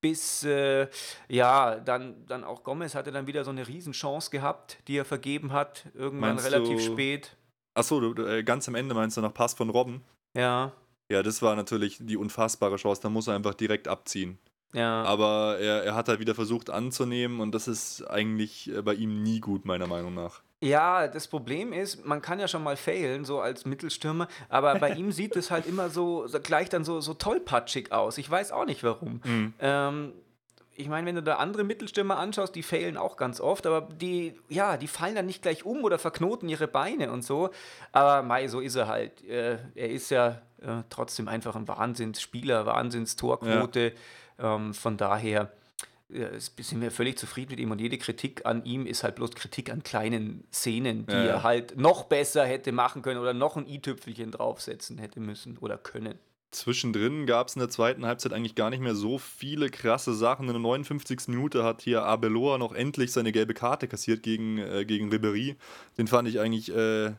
bis 0.00 0.44
äh, 0.44 0.88
ja, 1.28 1.76
dann, 1.76 2.26
dann 2.26 2.44
auch 2.44 2.62
Gomez 2.62 2.94
hatte 2.94 3.10
dann 3.12 3.26
wieder 3.26 3.44
so 3.44 3.50
eine 3.50 3.66
Riesenchance 3.66 4.30
gehabt, 4.30 4.78
die 4.88 4.96
er 4.96 5.04
vergeben 5.04 5.52
hat, 5.52 5.86
irgendwann 5.94 6.36
Meinst 6.36 6.46
relativ 6.46 6.78
du- 6.78 6.92
spät. 6.92 7.36
Achso, 7.74 8.00
du, 8.00 8.24
äh, 8.26 8.42
ganz 8.42 8.66
am 8.68 8.74
Ende 8.74 8.94
meinst 8.94 9.16
du 9.16 9.20
nach 9.20 9.32
Pass 9.34 9.54
von 9.54 9.70
Robben? 9.70 10.02
Ja, 10.36 10.72
Ja, 11.10 11.22
das 11.22 11.40
war 11.42 11.54
natürlich 11.56 11.98
die 12.00 12.16
unfassbare 12.16 12.76
Chance. 12.76 13.00
Da 13.02 13.08
muss 13.08 13.28
er 13.28 13.34
einfach 13.34 13.54
direkt 13.54 13.88
abziehen. 13.88 14.38
ja. 14.74 15.02
Aber 15.04 15.58
er, 15.58 15.84
er 15.84 15.94
hat 15.94 16.08
halt 16.08 16.20
wieder 16.20 16.34
versucht 16.34 16.70
anzunehmen 16.70 17.40
und 17.40 17.52
das 17.54 17.66
ist 17.68 18.02
eigentlich 18.02 18.68
äh, 18.74 18.82
bei 18.82 18.94
ihm 18.94 19.22
nie 19.22 19.40
gut, 19.40 19.64
meiner 19.64 19.86
Meinung 19.86 20.12
nach. 20.14 20.42
Ja, 20.60 21.06
das 21.06 21.28
Problem 21.28 21.72
ist, 21.72 22.04
man 22.04 22.20
kann 22.20 22.40
ja 22.40 22.48
schon 22.48 22.64
mal 22.64 22.76
failen, 22.76 23.24
so 23.24 23.40
als 23.40 23.64
Mittelstürmer, 23.64 24.26
aber 24.48 24.74
bei 24.76 24.90
ihm 24.90 25.12
sieht 25.12 25.36
es 25.36 25.52
halt 25.52 25.66
immer 25.66 25.88
so, 25.88 26.26
so 26.26 26.40
gleich 26.40 26.68
dann 26.68 26.84
so, 26.84 27.00
so 27.00 27.14
tollpatschig 27.14 27.92
aus. 27.92 28.18
Ich 28.18 28.28
weiß 28.28 28.52
auch 28.52 28.66
nicht 28.66 28.82
warum. 28.82 29.20
Ähm, 29.60 30.12
ich 30.74 30.88
meine, 30.88 31.06
wenn 31.06 31.16
du 31.16 31.22
da 31.22 31.36
andere 31.36 31.64
Mittelstürmer 31.64 32.18
anschaust, 32.18 32.54
die 32.54 32.62
failen 32.62 32.96
auch 32.96 33.16
ganz 33.16 33.40
oft, 33.40 33.66
aber 33.66 33.80
die, 33.80 34.38
ja, 34.48 34.76
die 34.76 34.86
fallen 34.86 35.16
dann 35.16 35.26
nicht 35.26 35.42
gleich 35.42 35.64
um 35.64 35.82
oder 35.82 35.98
verknoten 35.98 36.48
ihre 36.48 36.68
Beine 36.68 37.10
und 37.10 37.22
so. 37.24 37.50
Aber 37.90 38.22
Mai, 38.22 38.46
so 38.46 38.60
ist 38.60 38.76
er 38.76 38.86
halt. 38.86 39.24
Äh, 39.24 39.58
er 39.74 39.90
ist 39.90 40.10
ja 40.10 40.40
äh, 40.62 40.82
trotzdem 40.88 41.26
einfach 41.26 41.56
ein 41.56 41.66
Wahnsinnsspieler, 41.66 42.64
Wahnsinnstorquote. 42.66 43.92
Ähm, 44.38 44.72
von 44.72 44.96
daher 44.96 45.50
sind 46.08 46.80
wir 46.80 46.90
völlig 46.90 47.18
zufrieden 47.18 47.50
mit 47.50 47.60
ihm 47.60 47.70
und 47.70 47.80
jede 47.80 47.98
Kritik 47.98 48.46
an 48.46 48.64
ihm 48.64 48.86
ist 48.86 49.02
halt 49.04 49.16
bloß 49.16 49.32
Kritik 49.32 49.70
an 49.70 49.82
kleinen 49.82 50.44
Szenen, 50.52 51.06
die 51.06 51.12
Ja, 51.12 51.24
ja. 51.24 51.30
er 51.32 51.42
halt 51.42 51.76
noch 51.76 52.04
besser 52.04 52.46
hätte 52.46 52.72
machen 52.72 53.02
können 53.02 53.20
oder 53.20 53.34
noch 53.34 53.56
ein 53.56 53.66
i-Tüpfelchen 53.66 54.30
draufsetzen 54.30 54.98
hätte 54.98 55.20
müssen 55.20 55.58
oder 55.58 55.76
können. 55.76 56.18
Zwischendrin 56.50 57.26
gab 57.26 57.48
es 57.48 57.56
in 57.56 57.60
der 57.60 57.68
zweiten 57.68 58.06
Halbzeit 58.06 58.32
eigentlich 58.32 58.54
gar 58.54 58.70
nicht 58.70 58.80
mehr 58.80 58.94
so 58.94 59.18
viele 59.18 59.68
krasse 59.68 60.14
Sachen. 60.14 60.46
In 60.46 60.54
der 60.54 60.62
59. 60.62 61.28
Minute 61.28 61.62
hat 61.62 61.82
hier 61.82 62.04
Abeloa 62.04 62.56
noch 62.56 62.72
endlich 62.74 63.12
seine 63.12 63.32
gelbe 63.32 63.52
Karte 63.52 63.86
kassiert 63.86 64.22
gegen, 64.22 64.56
äh, 64.56 64.86
gegen 64.86 65.10
Ribéry. 65.12 65.56
Den 65.98 66.06
fand 66.06 66.26
ich 66.26 66.40
eigentlich 66.40 66.74
äh, 66.74 67.12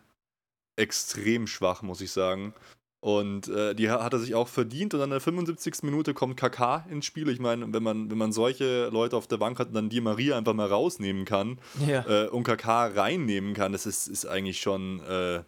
extrem 0.77 1.45
schwach, 1.45 1.83
muss 1.83 2.01
ich 2.01 2.11
sagen. 2.11 2.55
Und 3.01 3.47
äh, 3.47 3.73
die 3.75 3.89
ha- 3.89 4.03
hat 4.03 4.11
er 4.13 4.19
sich 4.19 4.35
auch 4.35 4.47
verdient. 4.49 4.93
Und 4.93 4.99
dann 4.99 5.07
in 5.09 5.11
der 5.11 5.21
75. 5.21 5.83
Minute 5.83 6.13
kommt 6.13 6.37
Kaká 6.39 6.85
ins 6.89 7.05
Spiel. 7.05 7.29
Ich 7.29 7.39
meine, 7.39 7.71
wenn 7.73 7.81
man, 7.81 8.11
wenn 8.11 8.17
man 8.17 8.31
solche 8.33 8.89
Leute 8.89 9.15
auf 9.15 9.25
der 9.27 9.37
Bank 9.37 9.57
hat 9.59 9.69
und 9.69 9.73
dann 9.75 9.87
Di 9.89 10.01
Maria 10.01 10.37
einfach 10.37 10.53
mal 10.53 10.67
rausnehmen 10.67 11.23
kann 11.25 11.59
Ja. 11.87 12.05
äh, 12.07 12.27
und 12.27 12.45
Kaká 12.47 12.93
reinnehmen 12.93 13.53
kann, 13.53 13.71
das 13.71 13.85
ist, 13.85 14.07
ist 14.09 14.25
eigentlich 14.25 14.59
schon 14.59 14.99
äh, 15.07 15.35
äh, 15.37 15.41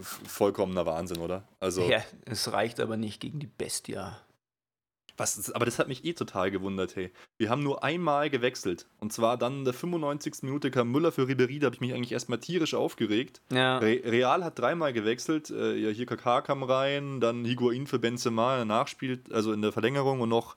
vollkommener 0.00 0.84
Wahnsinn, 0.84 1.18
oder? 1.18 1.44
Also, 1.60 1.82
ja, 1.88 2.02
es 2.24 2.52
reicht 2.52 2.80
aber 2.80 2.96
nicht 2.96 3.20
gegen 3.20 3.38
die 3.38 3.46
Bestia. 3.46 4.18
Was, 5.20 5.52
aber 5.52 5.66
das 5.66 5.78
hat 5.78 5.86
mich 5.86 6.06
eh 6.06 6.14
total 6.14 6.50
gewundert, 6.50 6.96
hey. 6.96 7.12
Wir 7.36 7.50
haben 7.50 7.62
nur 7.62 7.84
einmal 7.84 8.30
gewechselt. 8.30 8.86
Und 9.00 9.12
zwar 9.12 9.36
dann 9.36 9.58
in 9.58 9.64
der 9.66 9.74
95. 9.74 10.42
Minute 10.44 10.70
kam 10.70 10.90
Müller 10.90 11.12
für 11.12 11.24
Ribéry, 11.24 11.60
da 11.60 11.66
habe 11.66 11.74
ich 11.74 11.82
mich 11.82 11.92
eigentlich 11.92 12.12
erstmal 12.12 12.38
tierisch 12.38 12.72
aufgeregt. 12.72 13.42
Ja. 13.52 13.76
Re 13.76 14.00
Real 14.02 14.42
hat 14.42 14.58
dreimal 14.58 14.94
gewechselt. 14.94 15.50
Äh, 15.50 15.76
ja, 15.76 15.90
hier 15.90 16.06
Kaká 16.06 16.40
kam 16.40 16.62
rein, 16.62 17.20
dann 17.20 17.44
Higuain 17.44 17.86
für 17.86 17.98
Benzema 17.98 18.54
in 18.54 18.68
der 18.68 18.76
Nachspiel, 18.76 19.22
also 19.30 19.52
in 19.52 19.60
der 19.60 19.72
Verlängerung 19.72 20.22
und 20.22 20.30
noch 20.30 20.56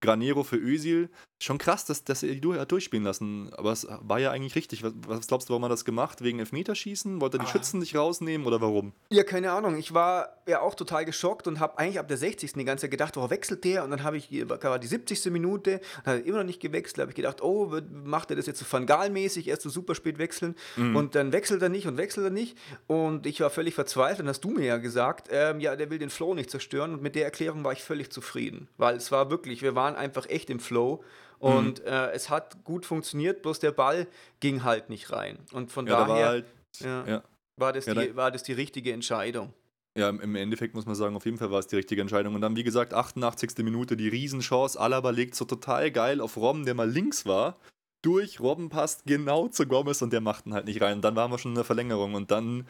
Granero 0.00 0.42
für 0.42 0.56
Özil. 0.56 1.08
Schon 1.42 1.56
krass, 1.56 1.86
dass, 1.86 2.04
dass 2.04 2.22
er 2.22 2.34
die 2.34 2.52
hat 2.58 2.70
durchspielen 2.70 3.02
lassen. 3.02 3.50
Aber 3.54 3.72
es 3.72 3.86
war 4.02 4.18
ja 4.18 4.30
eigentlich 4.30 4.54
richtig. 4.56 4.82
Was, 4.82 4.92
was 5.06 5.26
glaubst 5.26 5.48
du, 5.48 5.52
warum 5.54 5.62
er 5.62 5.70
das 5.70 5.86
gemacht? 5.86 6.22
Wegen 6.22 6.38
Elfmeterschießen? 6.38 7.18
Wollte 7.22 7.38
er 7.38 7.40
die 7.40 7.46
Ah. 7.46 7.48
Schützen 7.48 7.80
nicht 7.80 7.96
rausnehmen 7.96 8.46
oder 8.46 8.60
warum? 8.60 8.92
Ja, 9.08 9.24
keine 9.24 9.50
Ahnung. 9.52 9.78
Ich 9.78 9.94
war 9.94 10.36
ja 10.46 10.60
auch 10.60 10.74
total 10.74 11.06
geschockt 11.06 11.46
und 11.46 11.58
habe 11.58 11.78
eigentlich 11.78 11.98
ab 11.98 12.08
der 12.08 12.18
60. 12.18 12.52
die 12.52 12.64
ganze 12.66 12.82
Zeit 12.82 12.90
gedacht, 12.90 13.16
warum 13.16 13.30
wechselt 13.30 13.64
der? 13.64 13.84
Und 13.84 13.90
dann 13.90 14.02
habe 14.02 14.18
ich, 14.18 14.30
war 14.46 14.78
die 14.78 14.86
70. 14.86 15.26
Minute, 15.32 15.80
und 16.04 16.06
hat 16.06 16.18
er 16.20 16.26
immer 16.26 16.38
noch 16.38 16.44
nicht 16.44 16.60
gewechselt. 16.60 16.98
habe 17.00 17.10
ich 17.12 17.16
gedacht, 17.16 17.40
oh, 17.42 17.72
macht 18.04 18.28
er 18.30 18.36
das 18.36 18.44
jetzt 18.44 18.58
so 18.58 18.66
Van 18.70 18.84
Gaal-mäßig, 18.86 19.48
erst 19.48 19.62
so 19.62 19.70
super 19.70 19.94
spät 19.94 20.18
wechseln? 20.18 20.54
Und 20.76 21.14
dann 21.14 21.32
wechselt 21.32 21.62
er 21.62 21.70
nicht 21.70 21.86
und 21.86 21.96
wechselt 21.96 22.24
er 22.26 22.30
nicht. 22.30 22.58
Und 22.86 23.24
ich 23.26 23.40
war 23.40 23.48
völlig 23.48 23.74
verzweifelt. 23.74 24.20
Dann 24.20 24.28
hast 24.28 24.42
du 24.44 24.50
mir 24.50 24.66
ja 24.66 24.76
gesagt, 24.76 25.28
ähm, 25.30 25.60
ja, 25.60 25.74
der 25.74 25.88
will 25.88 25.98
den 25.98 26.10
Flow 26.10 26.34
nicht 26.34 26.50
zerstören. 26.50 26.92
Und 26.92 27.02
mit 27.02 27.14
der 27.14 27.24
Erklärung 27.24 27.64
war 27.64 27.72
ich 27.72 27.82
völlig 27.82 28.10
zufrieden. 28.12 28.68
Weil 28.76 28.96
es 28.96 29.10
war 29.10 29.30
wirklich, 29.30 29.62
wir 29.62 29.74
waren 29.74 29.94
einfach 29.96 30.28
echt 30.28 30.50
im 30.50 30.60
Flow. 30.60 31.02
Und 31.40 31.80
äh, 31.80 32.10
es 32.12 32.28
hat 32.30 32.62
gut 32.64 32.84
funktioniert, 32.86 33.42
bloß 33.42 33.58
der 33.60 33.72
Ball 33.72 34.06
ging 34.40 34.62
halt 34.62 34.90
nicht 34.90 35.10
rein. 35.10 35.38
Und 35.52 35.72
von 35.72 35.86
Ja, 35.86 35.96
da 35.96 36.06
daher 36.06 36.14
war 36.22 36.28
halt. 36.28 36.46
ja, 36.80 37.06
Ja. 37.06 37.22
war, 37.56 37.72
das 37.72 37.86
Ja, 37.86 37.94
die, 37.94 38.08
da- 38.08 38.16
war 38.16 38.30
das 38.30 38.42
die 38.42 38.52
richtige 38.52 38.92
Entscheidung. 38.92 39.52
Ja, 39.98 40.08
im 40.08 40.36
Endeffekt 40.36 40.74
muss 40.74 40.86
man 40.86 40.94
sagen, 40.94 41.16
auf 41.16 41.24
jeden 41.24 41.36
Fall 41.38 41.50
war 41.50 41.58
es 41.58 41.66
die 41.66 41.74
richtige 41.76 42.00
Entscheidung. 42.00 42.34
Und 42.36 42.42
dann, 42.42 42.54
wie 42.56 42.62
gesagt, 42.62 42.94
88. 42.94 43.58
Minute, 43.64 43.96
die 43.96 44.08
Riesenchance. 44.08 44.78
Alaba 44.78 45.10
legt 45.10 45.34
so 45.34 45.44
total 45.44 45.90
geil 45.90 46.20
auf 46.20 46.36
Robben, 46.36 46.64
der 46.64 46.74
mal 46.74 46.88
links 46.88 47.26
war. 47.26 47.58
Durch, 48.02 48.38
Robben 48.40 48.68
passt 48.68 49.04
genau 49.06 49.48
zu 49.48 49.66
Gomez 49.66 50.00
und 50.00 50.12
der 50.12 50.20
macht 50.20 50.46
ihn 50.46 50.54
halt 50.54 50.66
nicht 50.66 50.80
rein. 50.80 50.96
Und 50.98 51.02
dann 51.02 51.16
waren 51.16 51.30
wir 51.32 51.38
schon 51.38 51.50
in 51.52 51.56
der 51.56 51.64
Verlängerung 51.64 52.14
und 52.14 52.30
dann 52.30 52.66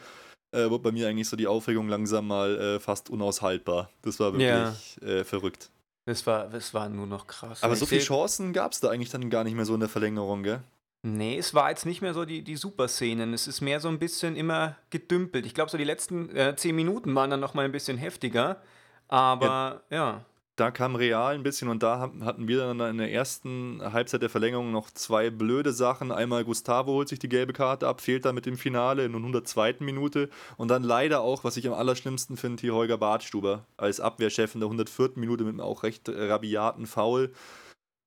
äh, 0.53 0.69
wurde 0.69 0.83
bei 0.83 0.91
mir 0.91 1.07
eigentlich 1.07 1.29
so 1.29 1.37
die 1.37 1.47
Aufregung 1.47 1.87
langsam 1.87 2.27
mal 2.27 2.57
äh, 2.59 2.79
fast 2.79 3.09
unaushaltbar. 3.09 3.89
Das 4.01 4.19
war 4.19 4.33
wirklich 4.33 5.01
äh, 5.03 5.23
verrückt. 5.23 5.71
Das 6.05 6.25
war, 6.25 6.49
das 6.49 6.73
war 6.73 6.89
nur 6.89 7.07
noch 7.07 7.27
krass. 7.27 7.63
Aber 7.63 7.73
Ich 7.73 7.79
so 7.79 7.85
viele 7.85 8.01
Chancen 8.01 8.53
gab 8.53 8.71
es 8.71 8.79
da 8.79 8.89
eigentlich 8.89 9.11
dann 9.11 9.29
gar 9.29 9.43
nicht 9.43 9.55
mehr 9.55 9.65
so 9.65 9.73
in 9.73 9.79
der 9.79 9.89
Verlängerung, 9.89 10.43
gell? 10.43 10.61
Nee, 11.03 11.37
es 11.37 11.53
war 11.53 11.69
jetzt 11.69 11.85
nicht 11.85 12.01
mehr 12.01 12.13
so 12.13 12.25
die, 12.25 12.43
die 12.43 12.55
Superszenen. 12.55 13.33
Es 13.33 13.47
ist 13.47 13.61
mehr 13.61 13.79
so 13.79 13.87
ein 13.87 13.97
bisschen 13.97 14.35
immer 14.35 14.75
gedümpelt. 14.91 15.45
Ich 15.45 15.55
glaube, 15.55 15.71
so 15.71 15.77
die 15.77 15.83
letzten 15.83 16.35
äh, 16.35 16.55
zehn 16.55 16.75
Minuten 16.75 17.15
waren 17.15 17.29
dann 17.29 17.39
noch 17.39 17.53
mal 17.53 17.65
ein 17.65 17.71
bisschen 17.71 17.97
heftiger. 17.97 18.61
Aber 19.07 19.83
ja. 19.89 20.25
Da 20.61 20.69
kam 20.69 20.95
Real 20.95 21.33
ein 21.33 21.41
bisschen 21.41 21.69
und 21.69 21.81
da 21.81 22.11
hatten 22.21 22.47
wir 22.47 22.59
dann 22.59 22.79
in 22.81 22.99
der 22.99 23.11
ersten 23.11 23.81
Halbzeit 23.81 24.21
der 24.21 24.29
Verlängerung 24.29 24.71
noch 24.71 24.91
zwei 24.91 25.31
blöde 25.31 25.73
Sachen. 25.73 26.11
Einmal 26.11 26.45
Gustavo 26.45 26.91
holt 26.91 27.09
sich 27.09 27.17
die 27.17 27.29
gelbe 27.29 27.51
Karte 27.51 27.87
ab, 27.87 27.99
fehlt 27.99 28.25
damit 28.25 28.45
im 28.45 28.57
Finale 28.57 29.05
in 29.05 29.11
der 29.11 29.21
102. 29.21 29.77
Minute 29.79 30.29
und 30.57 30.67
dann 30.67 30.83
leider 30.83 31.21
auch, 31.21 31.43
was 31.43 31.57
ich 31.57 31.67
am 31.67 31.73
allerschlimmsten 31.73 32.37
finde, 32.37 32.61
hier 32.61 32.75
Holger 32.75 32.99
Bartstuber 32.99 33.65
als 33.75 33.99
Abwehrchef 33.99 34.53
in 34.53 34.61
der 34.61 34.67
104. 34.67 35.13
Minute 35.15 35.45
mit 35.45 35.53
einem 35.53 35.61
auch 35.61 35.81
recht 35.81 36.07
rabiaten 36.07 36.85
Foul. 36.85 37.31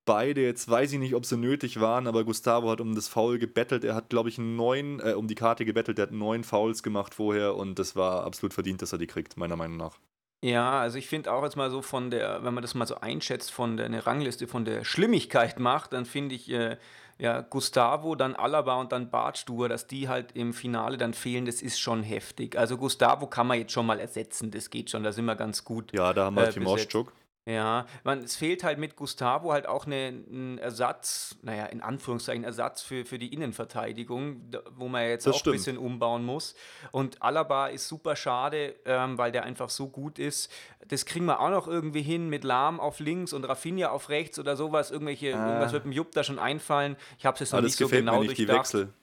Beide, 0.05 0.41
jetzt 0.41 0.69
weiß 0.69 0.93
ich 0.93 0.99
nicht, 0.99 1.13
ob 1.13 1.25
sie 1.25 1.35
nötig 1.35 1.81
waren, 1.81 2.07
aber 2.07 2.23
Gustavo 2.23 2.69
hat 2.69 2.79
um 2.79 2.95
das 2.95 3.09
Foul 3.09 3.37
gebettelt. 3.37 3.83
Er 3.83 3.95
hat, 3.95 4.09
glaube 4.09 4.29
ich, 4.29 4.37
neun, 4.37 5.01
äh, 5.01 5.11
um 5.11 5.27
die 5.27 5.35
Karte 5.35 5.65
gebettelt. 5.65 5.99
Er 5.99 6.03
hat 6.03 6.11
neun 6.13 6.45
Fouls 6.45 6.83
gemacht 6.83 7.15
vorher 7.15 7.55
und 7.55 7.79
das 7.79 7.97
war 7.97 8.23
absolut 8.23 8.53
verdient, 8.53 8.81
dass 8.81 8.93
er 8.93 8.97
die 8.99 9.07
kriegt, 9.07 9.35
meiner 9.35 9.57
Meinung 9.57 9.75
nach. 9.75 9.97
Ja, 10.45 10.79
also 10.79 10.99
ich 10.99 11.07
finde 11.07 11.33
auch 11.33 11.41
jetzt 11.41 11.55
mal 11.55 11.71
so 11.71 11.81
von 11.81 12.11
der, 12.11 12.43
wenn 12.43 12.53
man 12.53 12.61
das 12.61 12.75
mal 12.75 12.85
so 12.85 12.99
einschätzt, 13.01 13.51
von 13.51 13.77
der 13.77 13.87
eine 13.87 14.05
Rangliste 14.05 14.45
von 14.45 14.63
der 14.63 14.83
Schlimmigkeit 14.83 15.59
macht, 15.59 15.91
dann 15.91 16.05
finde 16.05 16.35
ich 16.35 16.51
äh, 16.51 16.77
ja 17.17 17.41
Gustavo, 17.41 18.13
dann 18.13 18.35
Alaba 18.35 18.75
und 18.75 18.91
dann 18.91 19.09
Bartstuber, 19.09 19.69
dass 19.69 19.87
die 19.87 20.07
halt 20.07 20.33
im 20.33 20.53
Finale 20.53 20.97
dann 20.97 21.15
fehlen, 21.15 21.47
das 21.47 21.63
ist 21.63 21.79
schon 21.79 22.03
heftig. 22.03 22.59
Also 22.59 22.77
Gustavo 22.77 23.25
kann 23.25 23.47
man 23.47 23.57
jetzt 23.57 23.71
schon 23.71 23.87
mal 23.87 23.99
ersetzen, 23.99 24.51
das 24.51 24.69
geht 24.69 24.91
schon, 24.91 25.01
da 25.03 25.11
sind 25.11 25.25
wir 25.25 25.35
ganz 25.35 25.63
gut. 25.63 25.91
Ja, 25.93 26.13
da 26.13 26.25
haben 26.25 26.35
wir 26.35 26.43
Äh, 26.43 26.51
Timoschuk. 26.53 27.11
Ja, 27.47 27.85
man, 28.03 28.23
es 28.23 28.35
fehlt 28.35 28.63
halt 28.63 28.79
mit 28.79 28.95
Gustavo 28.95 29.51
halt 29.53 29.67
auch 29.67 29.85
'ne 29.85 30.07
'n 30.27 30.57
Ersatz, 30.57 31.35
naja, 31.43 31.67
in 31.67 31.79
Anführungszeichen 31.81 32.43
Ersatz 32.43 32.81
für 32.81 33.05
für 33.05 33.19
die 33.19 33.31
Innenverteidigung, 33.31 34.41
wo 34.71 34.87
man 34.87 35.03
jetzt 35.07 35.27
Das 35.27 35.27
auch 35.27 35.45
ein 35.45 35.49
stimmt. 35.49 35.51
bisschen 35.51 35.77
umbauen 35.77 36.25
muss. 36.25 36.55
Und 36.91 37.21
Alaba 37.21 37.67
ist 37.67 37.87
super 37.87 38.15
schade, 38.15 38.73
ähm, 38.85 39.19
weil 39.19 39.31
der 39.31 39.43
einfach 39.43 39.69
so 39.69 39.89
gut 39.89 40.17
ist. 40.17 40.51
Das 40.87 41.05
kriegen 41.05 41.25
wir 41.25 41.39
auch 41.39 41.51
noch 41.51 41.67
irgendwie 41.67 42.01
hin 42.01 42.29
mit 42.29 42.43
Lahm 42.43 42.79
auf 42.79 42.99
links 42.99 43.31
und 43.31 43.43
Rafinha 43.43 43.89
auf 43.91 44.09
rechts 44.09 44.39
oder 44.39 44.55
sowas. 44.55 44.89
Irgendwelche 44.89 45.27
irgendwas 45.27 45.71
Ah. 45.71 45.71
wird 45.71 45.85
dem 45.85 45.91
Jupp 45.91 46.13
da 46.13 46.23
schon 46.23 46.39
einfallen. 46.39 46.95
Ich 47.19 47.27
habe 47.27 47.35
es 47.35 47.41
jetzt 47.41 47.53
noch 47.53 47.59
Aber 47.59 47.61
nicht 47.61 47.75
so 47.75 47.89
gefällt 47.89 48.09
mir 48.09 48.19
genau 48.19 48.19
nicht, 48.19 48.37
die 48.37 48.47
durchdacht. 48.47 48.49
Wechsel. 48.49 48.93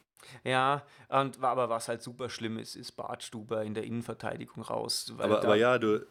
Ja, 0.45 0.85
und 1.09 1.43
aber 1.45 1.69
was 1.71 1.89
halt 1.89 2.03
super 2.03 2.31
schlimm 2.31 2.59
ist, 2.59 2.77
ist 2.77 2.93
Bartstuber 2.93 3.63
in 3.65 3.75
der 3.75 3.85
Innenverteidigung 3.85 4.63
raus, 4.65 5.13
Aber, 5.21 5.41
aber 5.43 5.57
ja, 5.57 5.79
du, 5.79 6.07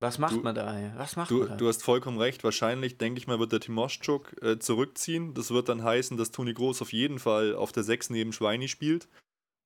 was 0.00 0.18
macht 0.18 0.34
du, 0.34 0.40
man 0.40 0.54
da? 0.54 0.92
Was 0.96 1.16
macht 1.16 1.30
du, 1.30 1.40
man 1.40 1.48
da? 1.50 1.56
du 1.56 1.68
hast 1.68 1.82
vollkommen 1.82 2.18
recht. 2.18 2.42
Wahrscheinlich, 2.42 2.96
denke 2.96 3.18
ich 3.18 3.26
mal, 3.26 3.38
wird 3.38 3.52
der 3.52 3.60
Timoschuk 3.60 4.42
äh, 4.42 4.58
zurückziehen. 4.58 5.34
Das 5.34 5.50
wird 5.50 5.68
dann 5.68 5.84
heißen, 5.84 6.16
dass 6.16 6.30
Toni 6.30 6.54
Groß 6.54 6.80
auf 6.80 6.92
jeden 6.92 7.18
Fall 7.18 7.54
auf 7.54 7.70
der 7.72 7.82
6 7.82 8.10
neben 8.10 8.32
Schweini 8.32 8.68
spielt. 8.68 9.08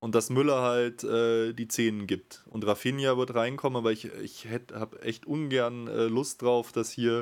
Und 0.00 0.14
dass 0.14 0.30
Müller 0.30 0.60
halt 0.60 1.04
äh, 1.04 1.52
die 1.52 1.68
Zehnen 1.68 2.06
gibt. 2.06 2.44
Und 2.50 2.66
Rafinha 2.66 3.16
wird 3.16 3.34
reinkommen, 3.34 3.78
aber 3.78 3.92
ich, 3.92 4.06
ich 4.06 4.48
habe 4.48 5.00
echt 5.00 5.24
ungern 5.24 5.86
äh, 5.86 6.04
Lust 6.06 6.42
drauf, 6.42 6.72
dass 6.72 6.90
hier 6.90 7.20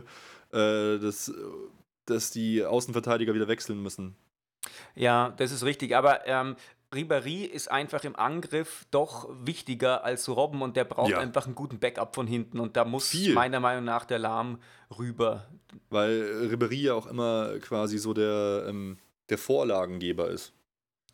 äh, 0.51 0.99
das, 0.99 1.33
dass 2.07 2.31
die 2.31 2.65
Außenverteidiger 2.65 3.35
wieder 3.35 3.47
wechseln 3.47 3.81
müssen. 3.83 4.17
Ja, 4.95 5.31
das 5.37 5.53
ist 5.53 5.65
richtig. 5.65 5.95
Aber 5.95 6.27
ähm, 6.27 6.57
Ribéry 6.93 7.45
ist 7.45 7.71
einfach 7.71 8.05
im 8.05 8.15
Angriff 8.17 8.85
doch 8.91 9.29
wichtiger 9.45 10.05
als 10.05 10.29
Robben 10.29 10.63
und 10.63 10.77
der 10.77 10.85
braucht 10.85 11.11
Ja. 11.11 11.19
einfach 11.19 11.47
einen 11.47 11.55
guten 11.55 11.79
Backup 11.79 12.15
von 12.15 12.27
hinten. 12.27 12.61
Und 12.61 12.77
da 12.77 12.85
muss 12.85 13.09
Viel. 13.09 13.35
meiner 13.35 13.61
Meinung 13.61 13.85
nach 13.85 14.05
der 14.05 14.19
Lahm 14.19 14.59
rüber. 14.99 15.47
Weil 15.91 16.49
äh, 16.51 16.55
Ribéry 16.55 16.75
ja 16.83 16.95
auch 16.95 17.07
immer 17.07 17.59
quasi 17.61 17.99
so 17.99 18.13
der, 18.15 18.67
ähm, 18.69 18.99
der 19.29 19.39
Vorlagengeber 19.39 20.29
ist. 20.29 20.53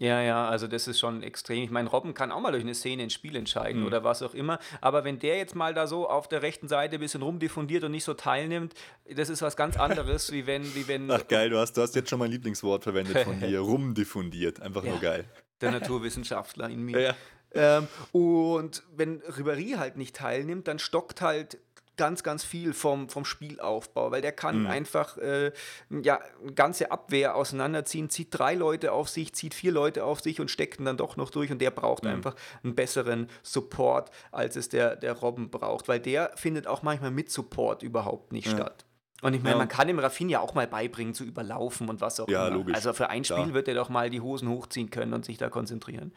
Ja, 0.00 0.20
ja, 0.22 0.48
also 0.48 0.68
das 0.68 0.86
ist 0.86 1.00
schon 1.00 1.24
extrem. 1.24 1.64
Ich 1.64 1.70
meine, 1.72 1.88
Robben 1.88 2.14
kann 2.14 2.30
auch 2.30 2.40
mal 2.40 2.52
durch 2.52 2.62
eine 2.62 2.76
Szene 2.76 3.02
ein 3.02 3.10
Spiel 3.10 3.34
entscheiden 3.34 3.80
Mhm. 3.80 3.86
oder 3.88 4.04
was 4.04 4.22
auch 4.22 4.32
immer. 4.32 4.60
Aber 4.80 5.02
wenn 5.02 5.18
der 5.18 5.38
jetzt 5.38 5.56
mal 5.56 5.74
da 5.74 5.88
so 5.88 6.08
auf 6.08 6.28
der 6.28 6.40
rechten 6.42 6.68
Seite 6.68 6.98
ein 6.98 7.00
bisschen 7.00 7.20
rumdiffundiert 7.22 7.82
und 7.82 7.90
nicht 7.90 8.04
so 8.04 8.14
teilnimmt, 8.14 8.74
das 9.12 9.28
ist 9.28 9.42
was 9.42 9.56
ganz 9.56 9.76
anderes, 9.76 10.30
wie 10.30 10.46
wenn, 10.46 10.62
wie 10.76 10.86
wenn 10.86 11.10
Ach 11.10 11.26
geil, 11.26 11.50
du 11.50 11.58
hast, 11.58 11.72
du 11.76 11.82
hast 11.82 11.96
jetzt 11.96 12.10
schon 12.10 12.20
mein 12.20 12.30
Lieblingswort 12.30 12.84
verwendet 12.84 13.18
von 13.24 13.40
dir. 13.40 13.58
Rumdiffundiert. 13.58 14.60
Einfach 14.60 14.84
nur 14.84 14.94
Ja. 14.94 15.00
geil. 15.00 15.24
Der 15.60 15.70
Naturwissenschaftler 15.72 16.68
in 16.68 16.82
mir. 16.82 17.00
Ja. 17.00 17.14
Ähm, 17.52 17.88
und 18.12 18.82
wenn 18.94 19.20
Ribéry 19.22 19.76
halt 19.76 19.96
nicht 19.96 20.14
teilnimmt, 20.16 20.68
dann 20.68 20.78
stockt 20.78 21.20
halt 21.22 21.58
ganz, 21.96 22.22
ganz 22.22 22.44
viel 22.44 22.74
vom, 22.74 23.08
vom 23.08 23.24
Spielaufbau, 23.24 24.12
weil 24.12 24.22
der 24.22 24.30
kann 24.30 24.60
Mhm. 24.60 24.66
einfach 24.68 25.16
äh, 25.18 25.50
ja, 25.90 26.20
eine 26.40 26.52
ganze 26.52 26.92
Abwehr 26.92 27.34
auseinanderziehen, 27.34 28.08
zieht 28.08 28.28
drei 28.30 28.54
Leute 28.54 28.92
auf 28.92 29.08
sich, 29.08 29.32
zieht 29.34 29.52
vier 29.52 29.72
Leute 29.72 30.04
auf 30.04 30.20
sich 30.20 30.40
und 30.40 30.48
steckt 30.48 30.78
ihn 30.78 30.84
dann 30.84 30.96
doch 30.96 31.16
noch 31.16 31.30
durch 31.30 31.50
und 31.50 31.60
der 31.60 31.72
braucht 31.72 32.04
Mhm. 32.04 32.10
einfach 32.10 32.36
einen 32.62 32.76
besseren 32.76 33.28
Support, 33.42 34.10
als 34.30 34.54
es 34.54 34.68
der, 34.68 34.94
der 34.94 35.12
Robben 35.14 35.50
braucht, 35.50 35.88
weil 35.88 35.98
der 35.98 36.30
findet 36.36 36.68
auch 36.68 36.82
manchmal 36.82 37.10
mit 37.10 37.32
Support 37.32 37.82
überhaupt 37.82 38.30
nicht 38.30 38.46
Ja. 38.46 38.52
statt. 38.52 38.84
Und 39.22 39.34
ich 39.34 39.42
meine, 39.42 39.54
Ja. 39.54 39.58
man 39.58 39.68
kann 39.68 39.88
dem 39.88 39.98
Rafinha 39.98 40.38
auch 40.40 40.54
mal 40.54 40.66
beibringen 40.68 41.12
zu 41.14 41.24
überlaufen 41.24 41.88
und 41.88 42.00
was 42.00 42.20
auch 42.20 42.28
Ja, 42.28 42.46
immer. 42.46 42.56
logisch. 42.58 42.74
Also 42.76 42.92
für 42.92 43.10
ein 43.10 43.24
Spiel 43.24 43.36
Klar. 43.36 43.54
wird 43.54 43.68
er 43.68 43.74
doch 43.74 43.88
mal 43.88 44.10
die 44.10 44.20
Hosen 44.20 44.48
hochziehen 44.48 44.90
können 44.90 45.12
und 45.12 45.24
sich 45.24 45.38
da 45.38 45.48
konzentrieren. 45.50 46.12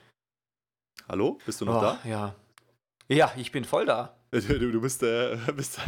Hallo? 1.10 1.40
Bist 1.46 1.62
du 1.62 1.66
noch 1.66 1.78
Oh, 1.78 1.82
da? 1.82 2.00
Ja. 2.06 2.36
Ja, 3.08 3.32
ich 3.36 3.52
bin 3.52 3.66
voll 3.66 3.86
da. 3.86 4.16
Du, 4.32 4.72
du 4.72 4.80
bist, 4.80 5.04
äh, 5.04 5.38
bist 5.58 5.80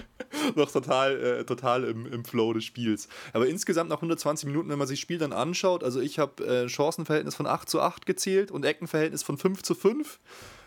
noch 0.56 0.70
total, 0.70 1.20
äh, 1.40 1.44
total 1.44 1.84
im, 1.84 2.06
im 2.06 2.24
Flow 2.24 2.52
des 2.54 2.64
Spiels. 2.64 3.08
Aber 3.34 3.46
insgesamt 3.46 3.90
nach 3.90 3.98
120 3.98 4.46
Minuten, 4.46 4.70
wenn 4.70 4.78
man 4.78 4.86
sich 4.88 4.98
das 4.98 5.02
Spiel 5.02 5.18
dann 5.18 5.32
anschaut, 5.34 5.84
also 5.84 6.00
ich 6.00 6.18
habe 6.18 6.46
äh, 6.46 6.68
Chancenverhältnis 6.68 7.34
von 7.34 7.46
8 7.46 7.68
zu 7.68 7.80
8 7.82 8.06
gezählt 8.06 8.50
und 8.50 8.64
Eckenverhältnis 8.64 9.22
von 9.22 9.36
5 9.36 9.62
zu 9.62 9.74
5. 9.74 10.18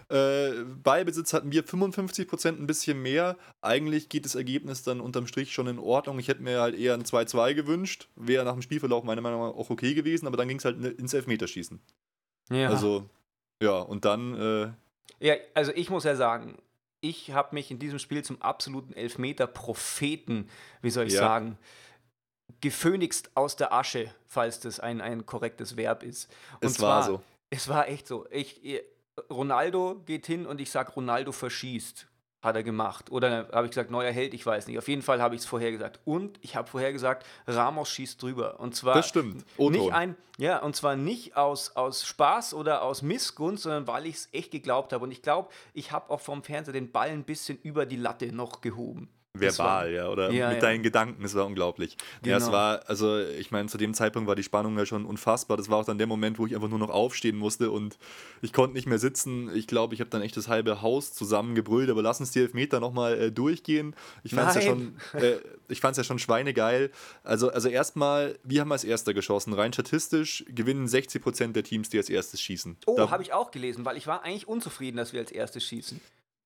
Äh, 0.10 0.64
Ballbesitz 0.84 1.34
hatten 1.34 1.52
wir 1.52 1.64
55% 1.66 2.48
ein 2.60 2.68
bisschen 2.68 3.02
mehr. 3.02 3.38
Eigentlich 3.62 4.10
geht 4.10 4.26
das 4.26 4.36
Ergebnis 4.36 4.84
dann 4.84 5.00
unterm 5.02 5.28
Strich 5.28 5.54
schon 5.54 5.68
in 5.68 5.80
Ordnung. 5.80 6.20
Ich 6.20 6.28
hätte 6.28 6.42
mir 6.44 6.62
halt 6.62 6.76
eher 6.78 6.94
ein 6.94 7.04
2-2 7.04 7.54
gewünscht. 7.54 8.10
Wäre 8.16 8.46
nach 8.46 8.54
dem 8.54 8.62
Spielverlauf 8.62 9.04
meiner 9.04 9.22
Meinung 9.22 9.42
nach 9.42 9.56
auch 9.56 9.70
okay 9.70 9.94
gewesen, 9.94 10.28
aber 10.28 10.38
dann 10.38 10.48
ging 10.48 10.58
es 10.58 10.66
halt 10.66 10.84
ins 10.84 11.14
Elfmeterschießen. 11.14 11.80
Ja. 12.52 12.70
Also, 12.70 13.10
ja, 13.62 13.80
und 13.80 14.06
dann, 14.06 14.36
äh, 14.40 14.72
ja, 15.26 15.36
also 15.54 15.72
ich 15.74 15.90
muss 15.90 16.04
ja 16.04 16.16
sagen, 16.16 16.58
ich 17.00 17.32
habe 17.32 17.56
mich 17.56 17.72
in 17.72 17.80
diesem 17.80 18.00
Spiel 18.00 18.24
zum 18.24 18.42
absoluten 18.42 18.94
Elfmeter-Propheten, 18.94 20.50
wie 20.82 20.90
soll 20.90 21.08
ich 21.08 21.14
Ja. 21.14 21.20
sagen, 21.20 21.58
gefönigst 22.62 23.32
aus 23.36 23.56
der 23.56 23.74
Asche, 23.74 24.14
falls 24.28 24.60
das 24.60 24.80
ein, 24.80 25.02
ein 25.02 25.26
korrektes 25.26 25.76
Verb 25.78 26.04
ist. 26.04 26.30
Und 26.62 26.68
es 26.68 26.80
war 26.80 27.04
so. 27.04 27.22
Es 27.50 27.68
war 27.68 27.88
echt 27.88 28.08
so. 28.08 28.26
Ich- 28.32 28.64
Ronaldo 29.30 30.02
geht 30.06 30.26
hin 30.26 30.46
und 30.46 30.60
ich 30.62 30.72
sag, 30.72 30.96
Ronaldo 30.96 31.32
verschießt. 31.32 32.08
Hat 32.42 32.58
er 32.58 32.64
gemacht. 32.64 33.10
Oder 33.10 33.48
habe 33.54 33.68
ich 33.68 33.72
gesagt, 33.72 33.90
neuer 33.90 34.12
Held, 34.12 34.34
ich 34.34 34.46
weiß 34.46 34.68
nicht. 34.68 34.78
Auf 34.78 34.90
jeden 34.90 35.02
Fall 35.02 35.22
habe 35.22 35.34
ich 35.34 35.42
es 35.42 35.48
vorher 35.48 35.72
gesagt. 35.72 36.02
Und 36.04 36.38
ich 36.42 36.58
habe 36.58 36.68
vorher 36.68 36.92
gesagt, 36.92 37.26
Ramos 37.48 37.90
schießt 37.90 38.22
drüber. 38.22 38.60
Und 38.60 38.76
zwar 38.76 38.96
Das 38.96 39.08
stimmt. 39.08 39.46
O-Ton. 39.56 39.72
nicht 39.72 39.94
ein, 39.94 40.18
ja, 40.38 40.58
und 40.62 40.76
zwar 40.76 40.98
nicht 40.98 41.38
aus, 41.38 41.78
aus 41.78 42.06
Spaß 42.06 42.54
oder 42.54 42.82
aus 42.82 43.02
Missgunst, 43.02 43.64
sondern 43.64 43.88
weil 43.88 44.08
ich 44.08 44.16
es 44.16 44.30
echt 44.34 44.52
geglaubt 44.52 44.92
habe. 44.92 45.06
Und 45.06 45.12
ich 45.12 45.22
glaube, 45.22 45.50
ich 45.74 45.94
habe 45.94 46.10
auch 46.10 46.20
vom 46.20 46.44
Fernseher 46.44 46.74
den 46.74 46.92
Ball 46.92 47.10
ein 47.10 47.24
bisschen 47.24 47.58
über 47.60 47.86
die 47.86 47.96
Latte 47.96 48.34
noch 48.34 48.60
gehoben. 48.60 49.10
Das 49.40 49.58
war- 49.58 49.66
Verbal, 49.86 49.92
ja, 49.94 50.10
oder 50.10 50.30
Ja, 50.32 50.50
mit 50.50 50.58
ja. 50.58 50.62
deinen 50.62 50.84
Gedanken, 50.84 51.26
es 51.26 51.34
war 51.34 51.48
unglaublich. 51.48 51.98
Ja, 52.24 52.38
es 52.38 52.44
Genau. 52.44 52.56
war, 52.56 52.88
also 52.88 53.18
ich 53.20 53.50
meine, 53.50 53.68
zu 53.68 53.80
dem 53.80 53.96
Zeitpunkt 53.96 54.28
war 54.28 54.36
die 54.36 54.44
Spannung 54.44 54.78
ja 54.78 54.86
schon 54.86 55.06
unfassbar. 55.06 55.58
Das 55.58 55.70
war 55.70 55.80
auch 55.80 55.86
dann 55.86 55.98
der 55.98 56.06
Moment, 56.06 56.38
wo 56.38 56.46
ich 56.46 56.54
einfach 56.54 56.70
nur 56.70 56.78
noch 56.78 56.92
aufstehen 56.92 57.36
musste 57.38 57.72
und 57.72 57.98
ich 58.44 58.54
konnte 58.54 58.76
nicht 58.76 58.86
mehr 58.86 59.00
sitzen. 59.00 59.50
Ich 59.56 59.66
glaube, 59.66 59.96
ich 59.96 60.02
habe 60.02 60.12
dann 60.12 60.22
echt 60.22 60.38
das 60.38 60.50
halbe 60.50 60.84
Haus 60.84 61.14
zusammengebrüllt, 61.14 61.90
aber 61.90 62.04
lass 62.04 62.20
uns 62.20 62.30
die 62.30 62.42
Elfmeter 62.42 62.80
nochmal 62.80 63.20
äh, 63.20 63.32
durchgehen. 63.32 63.96
Ich 64.24 64.36
fand 64.36 64.50
es 64.50 64.56
ja 64.56 64.62
schon, 64.62 64.98
äh, 65.14 65.38
ich 65.68 65.82
fand's 65.82 65.98
ja 65.98 66.04
schon 66.04 66.20
schweinegeil. 66.20 66.92
Also, 67.24 67.50
also 67.52 67.70
erstmal, 67.70 68.38
wir 68.44 68.62
haben 68.62 68.72
als 68.72 68.84
Erster 68.84 69.16
geschossen. 69.16 69.54
Rein 69.54 69.74
statistisch 69.74 70.46
gewinnen 70.50 70.86
60% 70.88 71.54
der 71.54 71.64
Teams, 71.64 71.90
die 71.90 71.98
als 71.98 72.10
erstes 72.12 72.40
schießen. 72.40 72.78
Oh, 72.86 73.10
habe 73.10 73.24
ich 73.24 73.34
auch 73.34 73.50
gelesen, 73.50 73.84
weil 73.84 73.98
ich 73.98 74.06
war 74.06 74.24
eigentlich 74.24 74.48
unzufrieden, 74.48 74.98
dass 74.98 75.12
wir 75.12 75.22
als 75.22 75.32
erstes 75.32 75.64
schießen. 75.64 76.00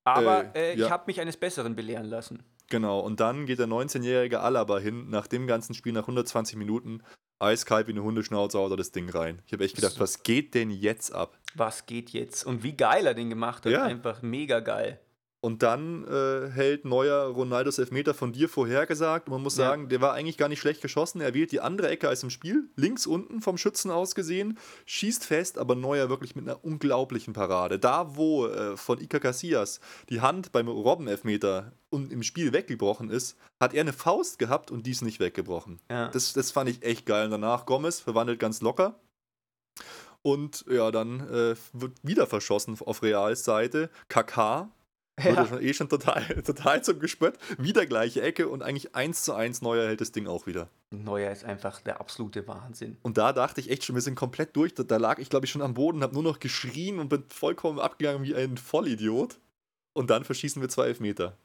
Aber 0.05 0.45
Äh, 0.55 0.69
äh, 0.69 0.73
ich 0.75 0.79
ja. 0.79 0.89
habe 0.89 1.03
mich 1.07 1.19
eines 1.19 1.35
Besseren 1.35 1.75
belehren 1.75 2.05
lassen. 2.05 2.43
Genau, 2.69 2.99
und 2.99 3.19
dann 3.19 3.45
geht 3.45 3.59
der 3.59 3.67
19-jährige 3.67 4.41
Alaba 4.41 4.79
hin, 4.79 5.09
nach 5.09 5.27
dem 5.27 5.47
ganzen 5.47 5.73
Spiel, 5.73 5.93
nach 5.93 6.01
120 6.01 6.57
Minuten, 6.57 7.01
eiskalt 7.39 7.87
wie 7.87 7.91
eine 7.91 8.03
Hundeschnauze 8.03 8.57
haut 8.57 8.71
er 8.71 8.77
das 8.77 8.91
Ding 8.91 9.09
rein. 9.09 9.41
Ich 9.45 9.53
habe 9.53 9.63
echt 9.63 9.75
gedacht, 9.75 9.99
was 9.99 10.23
geht 10.23 10.53
denn 10.53 10.69
jetzt 10.69 11.13
ab? 11.13 11.37
Was 11.55 11.85
geht 11.85 12.09
jetzt? 12.09 12.45
Und 12.45 12.63
wie 12.63 12.73
geil 12.73 13.05
er 13.05 13.13
den 13.13 13.29
gemacht 13.29 13.65
hat. 13.65 13.71
Ja. 13.71 13.83
Einfach 13.83 14.21
mega 14.21 14.59
geil. 14.59 14.99
Und 15.47 15.63
dann 15.63 16.05
äh, 16.07 16.49
hält 16.49 16.83
Neuer 16.83 17.27
Ronaldos 17.27 17.79
Elfmeter 17.79 18.13
von 18.13 18.33
dir 18.33 18.49
vorhergesagt. 18.49 19.29
Und 19.29 19.31
man 19.35 19.41
muss 19.43 19.55
Ja. 19.55 19.69
sagen, 19.69 19.87
der 19.87 20.01
war 20.01 20.11
eigentlich 20.13 20.37
gar 20.37 20.49
nicht 20.49 20.59
schlecht 20.59 20.81
geschossen. 20.81 21.21
Er 21.21 21.33
wählt 21.33 21.53
die 21.53 21.61
andere 21.61 21.87
Ecke 21.87 22.09
als 22.09 22.21
im 22.21 22.29
Spiel, 22.29 22.69
links 22.75 23.07
unten 23.07 23.39
vom 23.41 23.57
Schützen 23.57 23.89
aus 23.89 24.13
gesehen, 24.13 24.57
schießt 24.85 25.23
fest, 25.25 25.57
aber 25.57 25.75
Neuer 25.75 26.09
wirklich 26.09 26.35
mit 26.35 26.49
einer 26.49 26.65
unglaublichen 26.65 27.31
Parade. 27.31 27.79
Da, 27.79 28.17
wo 28.17 28.47
äh, 28.47 28.75
von 28.75 28.99
Iker 28.99 29.21
Casillas 29.21 29.79
die 30.09 30.19
Hand 30.19 30.51
beim 30.51 30.67
Robben-Elfmeter 30.67 31.71
und 31.91 32.11
im 32.11 32.23
Spiel 32.23 32.51
weggebrochen 32.51 33.09
ist, 33.09 33.37
hat 33.61 33.73
er 33.73 33.79
eine 33.81 33.93
Faust 33.93 34.39
gehabt 34.39 34.69
und 34.69 34.85
die 34.85 34.91
ist 34.91 35.01
nicht 35.01 35.21
weggebrochen. 35.21 35.79
Ja. 35.89 36.09
Das, 36.09 36.33
das 36.33 36.51
fand 36.51 36.69
ich 36.69 36.83
echt 36.83 37.05
geil. 37.05 37.23
Und 37.23 37.31
danach 37.31 37.65
Gomez 37.65 38.01
verwandelt 38.01 38.39
ganz 38.41 38.59
locker. 38.59 38.99
Und 40.23 40.65
ja, 40.69 40.91
dann 40.91 41.21
äh, 41.29 41.55
wird 41.71 41.93
wieder 42.03 42.27
verschossen 42.27 42.77
auf 42.83 43.01
Reals 43.01 43.45
Seite. 43.45 43.89
Kaká 44.09 44.67
ja 45.19 45.31
Ja. 45.33 45.45
schon, 45.47 45.61
eh 45.61 45.73
schon 45.73 45.89
total, 45.89 46.23
total 46.45 46.83
zum 46.83 46.99
Gespött. 46.99 47.37
Wieder 47.57 47.85
gleiche 47.85 48.21
Ecke 48.21 48.47
und 48.49 48.61
eigentlich 48.63 48.95
eins 48.95 49.23
zu 49.23 49.33
eins 49.33 49.61
Neuer 49.61 49.87
hält 49.87 50.01
das 50.01 50.11
Ding 50.11 50.27
auch 50.27 50.45
wieder. 50.47 50.69
Neuer 50.91 51.31
ist 51.31 51.43
einfach 51.43 51.81
der 51.81 51.99
absolute 51.99 52.47
Wahnsinn. 52.47 52.97
Und 53.01 53.17
da 53.17 53.33
dachte 53.33 53.59
ich 53.61 53.69
echt 53.69 53.83
schon, 53.83 53.95
wir 53.95 54.01
sind 54.01 54.15
komplett 54.15 54.55
durch. 54.55 54.73
Da, 54.73 54.83
da 54.83 54.97
lag 54.97 55.17
ich, 55.19 55.29
glaube 55.29 55.45
ich, 55.45 55.51
schon 55.51 55.61
am 55.61 55.73
Boden, 55.73 56.01
habe 56.03 56.13
nur 56.13 56.23
noch 56.23 56.39
geschrien 56.39 56.99
und 56.99 57.09
bin 57.09 57.23
vollkommen 57.29 57.79
abgegangen 57.79 58.23
wie 58.23 58.35
ein 58.35 58.57
Vollidiot. 58.57 59.39
Und 59.93 60.09
dann 60.09 60.23
verschießen 60.23 60.61
wir 60.61 60.69
zwei 60.69 60.87
Elfmeter. 60.87 61.35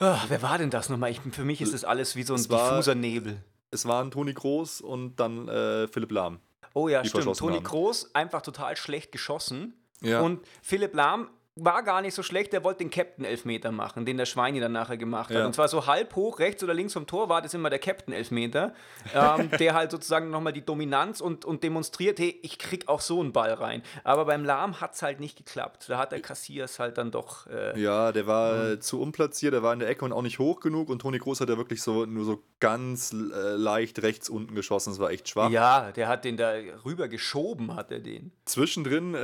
Ah, 0.00 0.20
wer 0.28 0.42
war 0.42 0.58
denn 0.58 0.70
das 0.70 0.88
nochmal? 0.88 1.10
Ich, 1.10 1.20
für 1.32 1.44
mich 1.44 1.60
ist 1.60 1.74
das 1.74 1.84
alles 1.84 2.14
wie 2.14 2.22
so 2.22 2.34
ein 2.34 2.40
Es 2.40 2.50
war- 2.50 2.70
diffuser 2.70 2.94
Nebel. 2.94 3.42
Es 3.70 3.84
waren 3.84 4.10
Toni 4.10 4.32
Groß 4.32 4.80
und 4.80 5.16
dann 5.16 5.48
äh, 5.48 5.88
Philipp 5.88 6.10
Lahm. 6.12 6.40
Oh 6.74 6.88
ja, 6.88 7.04
stimmt. 7.04 7.36
Toni 7.36 7.56
haben. 7.56 7.64
Groß 7.64 8.14
einfach 8.14 8.40
total 8.42 8.76
schlecht 8.76 9.12
geschossen. 9.12 9.74
Ja. 10.00 10.20
Und 10.20 10.40
Philipp 10.62 10.94
Lahm 10.94 11.28
war 11.64 11.82
gar 11.82 12.02
nicht 12.02 12.14
so 12.14 12.22
schlecht, 12.22 12.52
der 12.52 12.64
wollte 12.64 12.78
den 12.78 12.90
Captain-Elfmeter 12.90 13.72
machen, 13.72 14.04
den 14.04 14.16
der 14.16 14.26
Schweini 14.26 14.60
dann 14.60 14.72
nachher 14.72 14.96
gemacht 14.96 15.30
hat. 15.30 15.36
Ja. 15.36 15.46
Und 15.46 15.54
zwar 15.54 15.68
so 15.68 15.86
halb 15.86 16.14
hoch, 16.16 16.38
rechts 16.38 16.62
oder 16.62 16.74
links 16.74 16.92
vom 16.92 17.06
Tor 17.06 17.28
war 17.28 17.42
das 17.42 17.54
immer 17.54 17.70
der 17.70 17.78
Captain-Elfmeter, 17.78 18.74
ähm, 19.14 19.50
der 19.58 19.74
halt 19.74 19.90
sozusagen 19.90 20.30
nochmal 20.30 20.52
die 20.52 20.64
Dominanz 20.64 21.20
und, 21.20 21.44
und 21.44 21.62
demonstriert, 21.62 22.18
hey, 22.18 22.38
ich 22.42 22.58
krieg 22.58 22.88
auch 22.88 23.00
so 23.00 23.20
einen 23.20 23.32
Ball 23.32 23.52
rein. 23.52 23.82
Aber 24.04 24.24
beim 24.24 24.44
Lahm 24.44 24.80
hat 24.80 24.94
es 24.94 25.02
halt 25.02 25.20
nicht 25.20 25.36
geklappt. 25.36 25.86
Da 25.88 25.98
hat 25.98 26.12
der 26.12 26.20
Cassias 26.20 26.78
halt 26.78 26.98
dann 26.98 27.10
doch. 27.10 27.46
Äh, 27.46 27.80
ja, 27.80 28.12
der 28.12 28.26
war 28.26 28.72
äh, 28.72 28.80
zu 28.80 29.00
unplatziert, 29.00 29.54
der 29.54 29.62
war 29.62 29.72
in 29.72 29.80
der 29.80 29.88
Ecke 29.88 30.04
und 30.04 30.12
auch 30.12 30.22
nicht 30.22 30.38
hoch 30.38 30.60
genug 30.60 30.88
und 30.88 31.00
Toni 31.00 31.18
Groß 31.18 31.40
hat 31.40 31.48
ja 31.48 31.56
wirklich 31.56 31.82
so 31.82 32.06
nur 32.06 32.24
so 32.24 32.42
ganz 32.60 33.12
äh, 33.12 33.16
leicht 33.54 34.02
rechts 34.02 34.28
unten 34.28 34.54
geschossen. 34.54 34.90
Das 34.90 34.98
war 34.98 35.10
echt 35.10 35.28
schwach. 35.28 35.50
Ja, 35.50 35.92
der 35.92 36.08
hat 36.08 36.24
den 36.24 36.36
da 36.36 36.52
rüber 36.84 37.08
geschoben, 37.08 37.74
hat 37.74 37.90
er 37.90 38.00
den. 38.00 38.32
Zwischendrin 38.44 39.14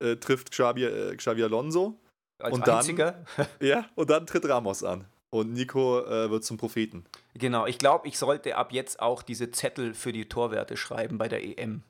äh, 0.00 0.16
trifft 0.16 0.50
Xabi, 0.50 0.84
äh, 0.84 1.16
Xabi 1.16 1.42
Alonso. 1.42 1.98
Als 2.40 2.54
und 2.54 2.68
einziger. 2.68 3.24
Dann, 3.36 3.46
ja, 3.60 3.86
und 3.94 4.10
dann 4.10 4.26
tritt 4.26 4.48
Ramos 4.48 4.84
an. 4.84 5.04
Und 5.30 5.52
Nico 5.52 6.00
äh, 6.06 6.30
wird 6.30 6.44
zum 6.44 6.56
Propheten. 6.56 7.04
Genau, 7.34 7.66
ich 7.66 7.78
glaube, 7.78 8.08
ich 8.08 8.18
sollte 8.18 8.56
ab 8.56 8.72
jetzt 8.72 9.00
auch 9.00 9.22
diese 9.22 9.50
Zettel 9.50 9.92
für 9.92 10.12
die 10.12 10.28
Torwerte 10.28 10.76
schreiben 10.76 11.18
bei 11.18 11.28
der 11.28 11.44
EM. 11.44 11.82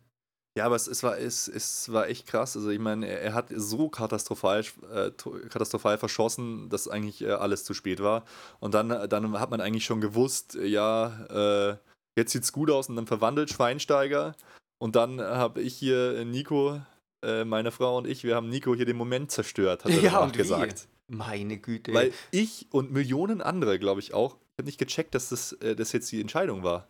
Ja, 0.58 0.66
aber 0.66 0.74
es, 0.74 0.88
es, 0.88 1.04
war, 1.04 1.16
es, 1.16 1.46
es 1.46 1.92
war 1.92 2.08
echt 2.08 2.26
krass. 2.26 2.56
Also 2.56 2.70
ich 2.70 2.80
meine, 2.80 3.06
er, 3.06 3.20
er, 3.20 3.34
hat 3.34 3.46
so 3.54 3.88
katastrophal, 3.88 4.64
äh, 4.92 5.12
katastrophal 5.48 5.98
verschossen, 5.98 6.68
dass 6.68 6.88
eigentlich 6.88 7.22
äh, 7.22 7.30
alles 7.30 7.62
zu 7.62 7.74
spät 7.74 8.02
war. 8.02 8.24
Und 8.58 8.74
dann, 8.74 9.08
dann 9.08 9.38
hat 9.38 9.50
man 9.50 9.60
eigentlich 9.60 9.84
schon 9.84 10.00
gewusst, 10.00 10.58
ja, 10.60 11.26
äh, 11.70 11.76
jetzt 12.18 12.32
sieht's 12.32 12.52
gut 12.52 12.72
aus 12.72 12.88
und 12.88 12.96
dann 12.96 13.06
verwandelt 13.06 13.50
Schweinsteiger. 13.50 14.34
Und 14.78 14.96
dann 14.96 15.20
habe 15.20 15.62
ich 15.62 15.76
hier 15.76 16.24
Nico 16.24 16.80
äh, 17.22 17.44
meine 17.44 17.70
Frau 17.70 17.98
und 17.98 18.06
ich, 18.06 18.24
wir 18.24 18.34
haben 18.34 18.48
Nico 18.48 18.74
hier 18.74 18.86
den 18.86 18.96
Moment 18.96 19.30
zerstört, 19.30 19.84
hat 19.84 19.92
er 19.92 20.00
ja, 20.02 20.18
und 20.20 20.36
gesagt. 20.36 20.88
Meine 21.08 21.58
Güte. 21.58 21.94
Weil 21.94 22.12
ich 22.30 22.66
und 22.70 22.92
Millionen 22.92 23.40
andere, 23.40 23.78
glaube 23.78 24.00
ich 24.00 24.12
auch, 24.12 24.36
ich 24.36 24.58
habe 24.58 24.66
nicht 24.66 24.78
gecheckt, 24.78 25.14
dass 25.14 25.30
das, 25.30 25.52
äh, 25.54 25.74
das 25.74 25.92
jetzt 25.92 26.12
die 26.12 26.20
Entscheidung 26.20 26.62
war. 26.62 26.88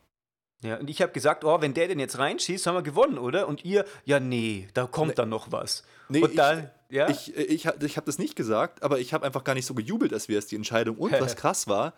Ja, 0.62 0.78
und 0.78 0.90
ich 0.90 1.00
habe 1.02 1.12
gesagt, 1.12 1.44
oh, 1.44 1.60
wenn 1.60 1.72
der 1.72 1.86
denn 1.86 2.00
jetzt 2.00 2.18
reinschießt, 2.18 2.66
haben 2.66 2.74
wir 2.74 2.82
gewonnen, 2.82 3.16
oder? 3.16 3.46
Und 3.46 3.64
ihr, 3.64 3.84
ja, 4.04 4.18
nee, 4.18 4.68
da 4.74 4.86
kommt 4.86 5.10
nee. 5.10 5.14
dann 5.14 5.28
noch 5.28 5.52
was. 5.52 5.84
Nee, 6.08 6.22
und 6.22 6.36
dann, 6.36 6.70
ich, 6.88 6.96
ja? 6.96 7.08
Ich, 7.08 7.36
äh, 7.36 7.42
ich, 7.42 7.66
ich, 7.66 7.82
ich 7.82 7.96
habe 7.96 8.06
das 8.06 8.18
nicht 8.18 8.34
gesagt, 8.34 8.82
aber 8.82 8.98
ich 8.98 9.14
habe 9.14 9.24
einfach 9.24 9.44
gar 9.44 9.54
nicht 9.54 9.66
so 9.66 9.74
gejubelt, 9.74 10.12
als 10.12 10.28
wäre 10.28 10.40
es 10.40 10.46
die 10.46 10.56
Entscheidung. 10.56 10.96
Und 10.96 11.12
was 11.20 11.36
krass 11.36 11.68
war, 11.68 11.94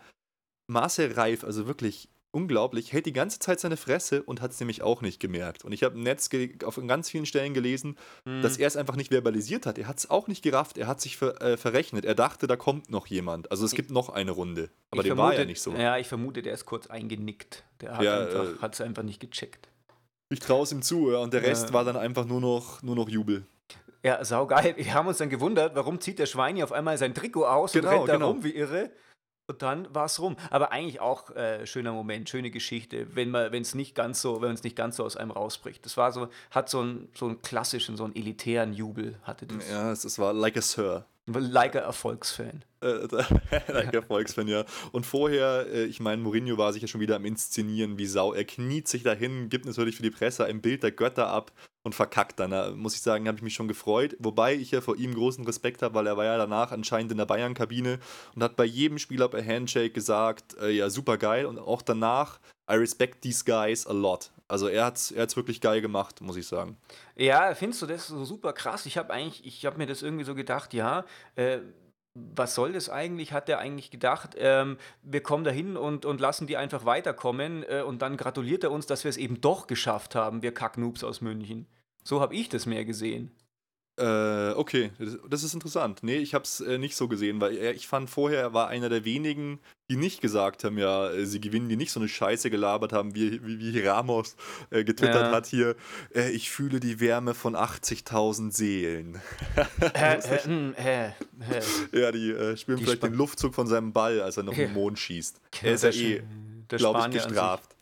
Marcel 0.67 1.11
Reif, 1.13 1.43
also 1.43 1.65
wirklich 1.65 2.07
unglaublich, 2.31 2.93
hält 2.93 3.05
die 3.05 3.13
ganze 3.13 3.39
Zeit 3.39 3.59
seine 3.59 3.77
Fresse 3.77 4.23
und 4.23 4.41
hat 4.41 4.51
es 4.51 4.59
nämlich 4.59 4.81
auch 4.81 5.01
nicht 5.01 5.19
gemerkt. 5.19 5.63
Und 5.65 5.71
ich 5.71 5.83
habe 5.83 5.95
im 5.95 6.03
Netz 6.03 6.29
auf 6.63 6.79
ganz 6.87 7.09
vielen 7.09 7.25
Stellen 7.25 7.53
gelesen, 7.53 7.97
mhm. 8.25 8.41
dass 8.41 8.57
er 8.57 8.67
es 8.67 8.77
einfach 8.77 8.95
nicht 8.95 9.11
verbalisiert 9.11 9.65
hat. 9.65 9.77
Er 9.77 9.87
hat 9.87 9.97
es 9.97 10.09
auch 10.09 10.27
nicht 10.27 10.41
gerafft, 10.41 10.77
er 10.77 10.87
hat 10.87 11.01
sich 11.01 11.17
ver, 11.17 11.41
äh, 11.41 11.57
verrechnet. 11.57 12.05
Er 12.05 12.15
dachte, 12.15 12.47
da 12.47 12.55
kommt 12.55 12.89
noch 12.89 13.07
jemand. 13.07 13.51
Also 13.51 13.65
es 13.65 13.73
gibt 13.73 13.91
noch 13.91 14.09
eine 14.09 14.31
Runde. 14.31 14.69
Aber 14.91 15.03
dem 15.03 15.17
war 15.17 15.33
ja 15.33 15.45
nicht 15.45 15.61
so. 15.61 15.73
Ja, 15.73 15.97
ich 15.97 16.07
vermute, 16.07 16.41
der 16.41 16.53
ist 16.53 16.65
kurz 16.65 16.87
eingenickt. 16.87 17.63
Der 17.81 17.97
hat 17.97 18.03
ja, 18.03 18.23
es 18.23 18.79
äh, 18.79 18.83
einfach 18.83 19.03
nicht 19.03 19.19
gecheckt. 19.19 19.67
Ich 20.29 20.39
traue 20.39 20.63
es 20.63 20.71
ihm 20.71 20.81
zu, 20.81 21.11
ja, 21.11 21.17
und 21.17 21.33
der 21.33 21.43
Rest 21.43 21.69
ja. 21.69 21.73
war 21.73 21.83
dann 21.83 21.97
einfach 21.97 22.25
nur 22.25 22.39
noch, 22.39 22.81
nur 22.83 22.95
noch 22.95 23.09
Jubel. 23.09 23.45
Ja, 24.03 24.23
saugeil. 24.23 24.75
Wir 24.77 24.93
haben 24.93 25.07
uns 25.07 25.17
dann 25.17 25.29
gewundert, 25.29 25.75
warum 25.75 25.99
zieht 25.99 26.17
der 26.17 26.25
Schweini 26.25 26.63
auf 26.63 26.71
einmal 26.71 26.97
sein 26.97 27.13
Trikot 27.13 27.45
aus 27.45 27.73
genau, 27.73 27.89
und 27.89 27.95
rennt 27.95 28.09
da 28.09 28.13
genau. 28.13 28.27
rum 28.29 28.43
wie 28.43 28.55
irre. 28.55 28.91
Und 29.51 29.61
dann 29.61 29.93
war 29.93 30.05
es 30.05 30.19
rum. 30.19 30.37
Aber 30.49 30.71
eigentlich 30.71 31.01
auch 31.01 31.29
äh, 31.35 31.65
schöner 31.65 31.91
Moment, 31.91 32.29
schöne 32.29 32.51
Geschichte, 32.51 33.07
wenn 33.15 33.29
man, 33.29 33.51
wenn 33.51 33.61
es 33.61 33.75
nicht 33.75 33.95
ganz 33.95 34.21
so, 34.21 34.41
wenn 34.41 34.53
es 34.53 34.63
nicht 34.63 34.77
ganz 34.77 34.95
so 34.95 35.03
aus 35.03 35.17
einem 35.17 35.31
rausbricht. 35.31 35.85
Das 35.85 35.97
war 35.97 36.13
so, 36.13 36.29
hat 36.51 36.69
so 36.69 36.79
einen, 36.79 37.09
so 37.13 37.25
einen 37.25 37.41
klassischen, 37.41 37.97
so 37.97 38.05
einen 38.05 38.15
elitären 38.15 38.73
Jubel 38.73 39.19
hatte 39.23 39.45
das. 39.45 39.69
Ja, 39.69 39.91
es, 39.91 40.05
es 40.05 40.17
war 40.19 40.31
like 40.31 40.55
a 40.55 40.61
Sir. 40.61 41.05
Like 41.27 41.75
a 41.75 41.79
Erfolgsfan. 41.79 42.63
Äh, 42.81 43.07
like 43.67 43.93
Erfolgsfan, 43.93 44.47
ja. 44.47 44.63
Und 44.91 45.05
vorher, 45.05 45.67
äh, 45.71 45.83
ich 45.83 45.99
meine, 45.99 46.21
Mourinho 46.21 46.57
war 46.57 46.71
sich 46.71 46.81
ja 46.81 46.87
schon 46.87 47.01
wieder 47.01 47.17
am 47.17 47.25
Inszenieren 47.25 47.97
wie 47.97 48.05
Sau. 48.07 48.33
Er 48.33 48.45
kniet 48.45 48.87
sich 48.87 49.03
dahin, 49.03 49.49
gibt 49.49 49.65
natürlich 49.65 49.97
für 49.97 50.03
die 50.03 50.11
Presse 50.11 50.45
ein 50.45 50.61
Bild 50.61 50.83
der 50.83 50.91
Götter 50.91 51.27
ab 51.27 51.51
und 51.83 51.95
verkackt 51.95 52.39
dann. 52.39 52.51
Da 52.51 52.71
muss 52.71 52.95
ich 52.95 53.01
sagen, 53.01 53.27
habe 53.27 53.37
ich 53.37 53.43
mich 53.43 53.53
schon 53.53 53.67
gefreut. 53.67 54.15
Wobei 54.19 54.53
ich 54.53 54.71
ja 54.71 54.81
vor 54.81 54.97
ihm 54.97 55.13
großen 55.13 55.45
Respekt 55.45 55.81
habe, 55.81 55.95
weil 55.95 56.07
er 56.07 56.17
war 56.17 56.25
ja 56.25 56.37
danach 56.37 56.71
anscheinend 56.71 57.11
in 57.11 57.17
der 57.17 57.25
Bayern-Kabine 57.25 57.99
und 58.35 58.43
hat 58.43 58.55
bei 58.55 58.65
jedem 58.65 58.99
Spieler 58.99 59.27
per 59.27 59.45
Handshake 59.45 59.91
gesagt, 59.91 60.55
äh, 60.61 60.69
ja, 60.69 60.89
super 60.89 61.17
geil. 61.17 61.45
Und 61.45 61.59
auch 61.59 61.81
danach, 61.81 62.39
I 62.69 62.75
respect 62.75 63.21
these 63.21 63.43
guys 63.43 63.87
a 63.87 63.93
lot. 63.93 64.31
Also 64.47 64.67
er 64.67 64.85
hat 64.85 64.97
es 64.97 65.11
er 65.11 65.33
wirklich 65.35 65.61
geil 65.61 65.81
gemacht, 65.81 66.21
muss 66.21 66.35
ich 66.35 66.45
sagen. 66.45 66.77
Ja, 67.15 67.55
findest 67.55 67.81
du 67.81 67.85
das 67.85 68.07
so 68.07 68.25
super 68.25 68.53
krass? 68.53 68.85
Ich 68.85 68.97
habe 68.97 69.11
eigentlich, 69.11 69.45
ich 69.45 69.65
habe 69.65 69.77
mir 69.77 69.87
das 69.87 70.01
irgendwie 70.01 70.25
so 70.25 70.35
gedacht, 70.35 70.73
ja, 70.73 71.05
äh, 71.35 71.59
was 72.13 72.55
soll 72.55 72.73
das 72.73 72.89
eigentlich? 72.89 73.31
Hat 73.31 73.47
er 73.47 73.59
eigentlich 73.59 73.89
gedacht, 73.89 74.35
ähm, 74.37 74.77
wir 75.01 75.21
kommen 75.23 75.43
dahin 75.43 75.77
und, 75.77 76.05
und 76.05 76.19
lassen 76.19 76.47
die 76.47 76.57
einfach 76.57 76.85
weiterkommen 76.85 77.63
äh, 77.63 77.81
und 77.81 78.01
dann 78.01 78.17
gratuliert 78.17 78.63
er 78.63 78.71
uns, 78.71 78.85
dass 78.85 79.03
wir 79.03 79.09
es 79.09 79.17
eben 79.17 79.39
doch 79.41 79.67
geschafft 79.67 80.15
haben, 80.15 80.41
wir 80.41 80.53
Kacknoobs 80.53 81.03
aus 81.03 81.21
München. 81.21 81.67
So 82.03 82.19
habe 82.19 82.35
ich 82.35 82.49
das 82.49 82.65
mehr 82.65 82.85
gesehen. 82.85 83.31
Äh, 84.01 84.53
okay, 84.55 84.91
das 85.29 85.43
ist 85.43 85.53
interessant. 85.53 85.99
Nee, 86.01 86.17
ich 86.17 86.33
habe 86.33 86.43
es 86.43 86.59
äh, 86.59 86.79
nicht 86.79 86.95
so 86.95 87.07
gesehen, 87.07 87.39
weil 87.39 87.55
er, 87.55 87.75
ich 87.75 87.87
fand 87.87 88.09
vorher, 88.09 88.39
er 88.39 88.53
war 88.53 88.67
einer 88.67 88.89
der 88.89 89.05
wenigen, 89.05 89.59
die 89.91 89.95
nicht 89.95 90.21
gesagt 90.21 90.63
haben, 90.63 90.79
ja, 90.79 91.11
äh, 91.11 91.27
sie 91.27 91.39
gewinnen, 91.39 91.69
die 91.69 91.75
nicht 91.75 91.91
so 91.91 91.99
eine 91.99 92.09
Scheiße 92.09 92.49
gelabert 92.49 92.93
haben, 92.93 93.13
wie, 93.13 93.45
wie, 93.45 93.59
wie 93.59 93.79
Ramos 93.79 94.35
äh, 94.71 94.83
getwittert 94.83 95.27
ja. 95.27 95.31
hat 95.31 95.45
hier, 95.45 95.75
äh, 96.15 96.31
ich 96.31 96.49
fühle 96.49 96.79
die 96.79 96.99
Wärme 96.99 97.35
von 97.35 97.55
80.000 97.55 98.51
Seelen. 98.51 99.21
Hm, 100.43 100.73
ja, 101.91 102.11
die 102.11 102.31
äh, 102.31 102.57
spüren 102.57 102.79
die 102.79 102.85
vielleicht 102.85 103.03
Sp 103.03 103.11
den 103.11 103.13
Luftzug 103.13 103.53
von 103.53 103.67
seinem 103.67 103.93
Ball, 103.93 104.21
als 104.21 104.37
er 104.37 104.43
noch 104.43 104.53
den 104.53 104.73
Mond 104.73 104.97
schießt. 104.97 105.39
Er 105.61 105.73
ist 105.73 105.83
ja 105.83 105.89
eh, 105.89 106.23
glaube 106.69 106.99
ich, 107.07 107.13
gestraft 107.13 107.75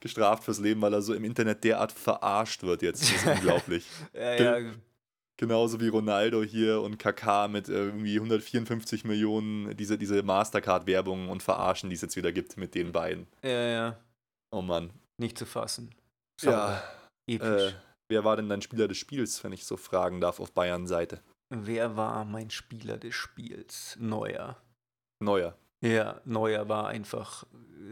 gestraft 0.00 0.44
fürs 0.44 0.58
Leben, 0.58 0.82
weil 0.82 0.92
er 0.92 1.00
so 1.00 1.14
im 1.14 1.24
Internet 1.24 1.64
derart 1.64 1.92
verarscht 1.92 2.62
wird 2.62 2.82
jetzt. 2.82 3.02
Das 3.02 3.10
ist 3.10 3.26
unglaublich. 3.38 3.86
ja, 4.12 4.58
ja. 4.58 4.72
Genauso 5.38 5.80
wie 5.80 5.88
Ronaldo 5.88 6.42
hier 6.42 6.82
und 6.82 6.98
Kaká 6.98 7.48
mit 7.48 7.68
irgendwie 7.68 8.16
154 8.16 9.04
Millionen 9.04 9.76
diese, 9.76 9.98
diese 9.98 10.22
Mastercard-Werbung 10.22 11.28
und 11.28 11.42
Verarschen, 11.42 11.90
die 11.90 11.96
es 11.96 12.02
jetzt 12.02 12.16
wieder 12.16 12.32
gibt 12.32 12.56
mit 12.56 12.74
den 12.74 12.92
beiden. 12.92 13.26
Ja, 13.42 13.50
ja. 13.50 13.96
Oh 14.50 14.62
Mann. 14.62 14.90
Nicht 15.18 15.38
zu 15.38 15.46
fassen. 15.46 15.94
Sauber. 16.40 16.82
Ja. 17.26 17.34
Episch. 17.34 17.72
Äh, 17.72 17.74
wer 18.08 18.24
war 18.24 18.36
denn 18.36 18.48
dein 18.48 18.62
Spieler 18.62 18.88
des 18.88 18.98
Spiels, 18.98 19.42
wenn 19.42 19.52
ich 19.52 19.64
so 19.64 19.76
fragen 19.76 20.20
darf, 20.20 20.38
auf 20.38 20.52
Bayern-Seite? 20.52 21.22
Wer 21.50 21.96
war 21.96 22.24
mein 22.24 22.50
Spieler 22.50 22.96
des 22.98 23.14
Spiels? 23.14 23.96
Neuer. 24.00 24.56
Neuer. 25.20 25.56
Ja, 25.82 26.20
Neuer 26.24 26.68
war 26.68 26.88
einfach 26.88 27.44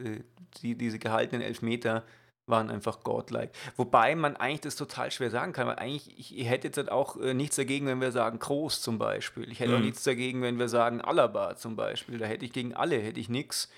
äh, 0.05 0.21
die, 0.63 0.77
diese 0.77 0.99
gehaltenen 0.99 1.43
Elfmeter 1.43 2.05
waren 2.51 2.71
einfach 2.71 3.03
godlike. 3.03 3.53
Wobei 3.77 4.15
man 4.15 4.37
eigentlich 4.37 4.61
das 4.61 4.77
total 4.77 5.11
schwer 5.11 5.31
sagen 5.31 5.53
kann, 5.53 5.67
weil 5.67 5.77
eigentlich, 5.77 6.19
ich, 6.19 6.39
ich 6.39 6.49
hätte 6.49 6.69
jetzt 6.69 6.77
halt 6.77 6.91
auch 6.91 7.17
äh, 7.17 7.35
nichts 7.35 7.57
dagegen, 7.57 7.87
wenn 7.87 8.01
wir 8.01 8.13
sagen 8.13 8.39
Groß 8.39 8.83
zum 8.83 8.99
Beispiel. 8.99 9.51
Ich 9.51 9.61
hätte 9.61 9.73
mhm. 9.73 9.77
auch 9.79 9.85
nichts 9.85 10.05
dagegen, 10.05 10.43
wenn 10.43 10.59
wir 10.59 10.69
sagen 10.69 11.01
Alaba 11.01 11.57
zum 11.57 11.77
Beispiel. 11.77 12.19
Da 12.19 12.27
hätte 12.27 12.45
ich 12.45 12.53
gegen 12.53 12.75
alle, 12.75 12.99
hätte 12.99 13.21
ich 13.21 13.29
nichts. 13.29 13.71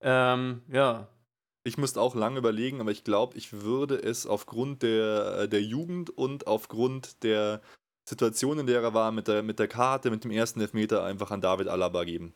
Ähm, 0.00 0.62
ja. 0.70 1.08
Ich 1.64 1.76
müsste 1.76 2.00
auch 2.00 2.14
lange 2.14 2.38
überlegen, 2.38 2.80
aber 2.80 2.90
ich 2.90 3.04
glaube, 3.04 3.36
ich 3.36 3.52
würde 3.52 3.96
es 3.96 4.26
aufgrund 4.26 4.82
der, 4.82 5.40
äh, 5.40 5.48
der 5.48 5.62
Jugend 5.62 6.10
und 6.10 6.46
aufgrund 6.46 7.22
der 7.24 7.60
Situation, 8.08 8.58
in 8.58 8.66
der 8.66 8.80
er 8.80 8.94
war, 8.94 9.12
mit 9.12 9.28
der, 9.28 9.42
mit 9.42 9.58
der 9.58 9.68
Karte, 9.68 10.10
mit 10.10 10.24
dem 10.24 10.30
ersten 10.30 10.60
Elfmeter 10.60 11.04
einfach 11.04 11.30
an 11.30 11.40
David 11.40 11.68
Alaba 11.68 12.04
geben 12.04 12.32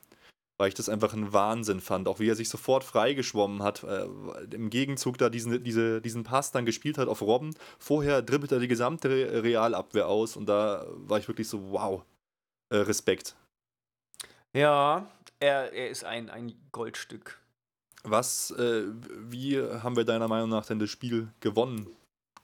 weil 0.63 0.69
ich 0.69 0.75
das 0.75 0.89
einfach 0.89 1.13
ein 1.13 1.33
Wahnsinn 1.33 1.81
fand. 1.81 2.07
Auch 2.07 2.21
wie 2.21 2.31
er 2.31 2.37
sich 2.37 2.49
sofort 2.49 2.85
freigeschwommen 2.85 3.65
hat, 3.65 3.83
äh, 3.83 4.07
im 4.53 4.71
Gegenzug 4.71 5.19
da 5.19 5.29
diesen, 5.29 5.65
diese, 5.65 6.01
diesen 6.01 6.23
Pass 6.23 6.53
dann 6.53 6.65
gespielt 6.65 6.99
hat 6.99 7.09
auf 7.09 7.21
Robben. 7.21 7.53
Vorher 7.81 8.23
dribbelt 8.23 8.53
er 8.53 8.61
die 8.61 8.69
gesamte 8.69 9.43
Realabwehr 9.43 10.07
aus 10.07 10.37
und 10.37 10.47
da 10.47 10.87
war 10.89 11.19
ich 11.19 11.27
wirklich 11.27 11.49
so, 11.49 11.73
wow, 11.73 12.05
äh, 12.69 12.77
Respekt. 12.77 13.35
Ja, 14.53 15.11
er, 15.41 15.73
er 15.73 15.91
ist 15.91 16.05
ein, 16.05 16.31
ein 16.31 16.53
Goldstück. 16.71 17.41
Was, 18.05 18.53
äh, 18.53 18.85
wie 19.19 19.61
haben 19.61 19.97
wir 19.97 20.05
deiner 20.05 20.29
Meinung 20.29 20.51
nach 20.51 20.65
denn 20.65 20.79
das 20.79 20.91
Spiel 20.91 21.33
gewonnen? 21.41 21.89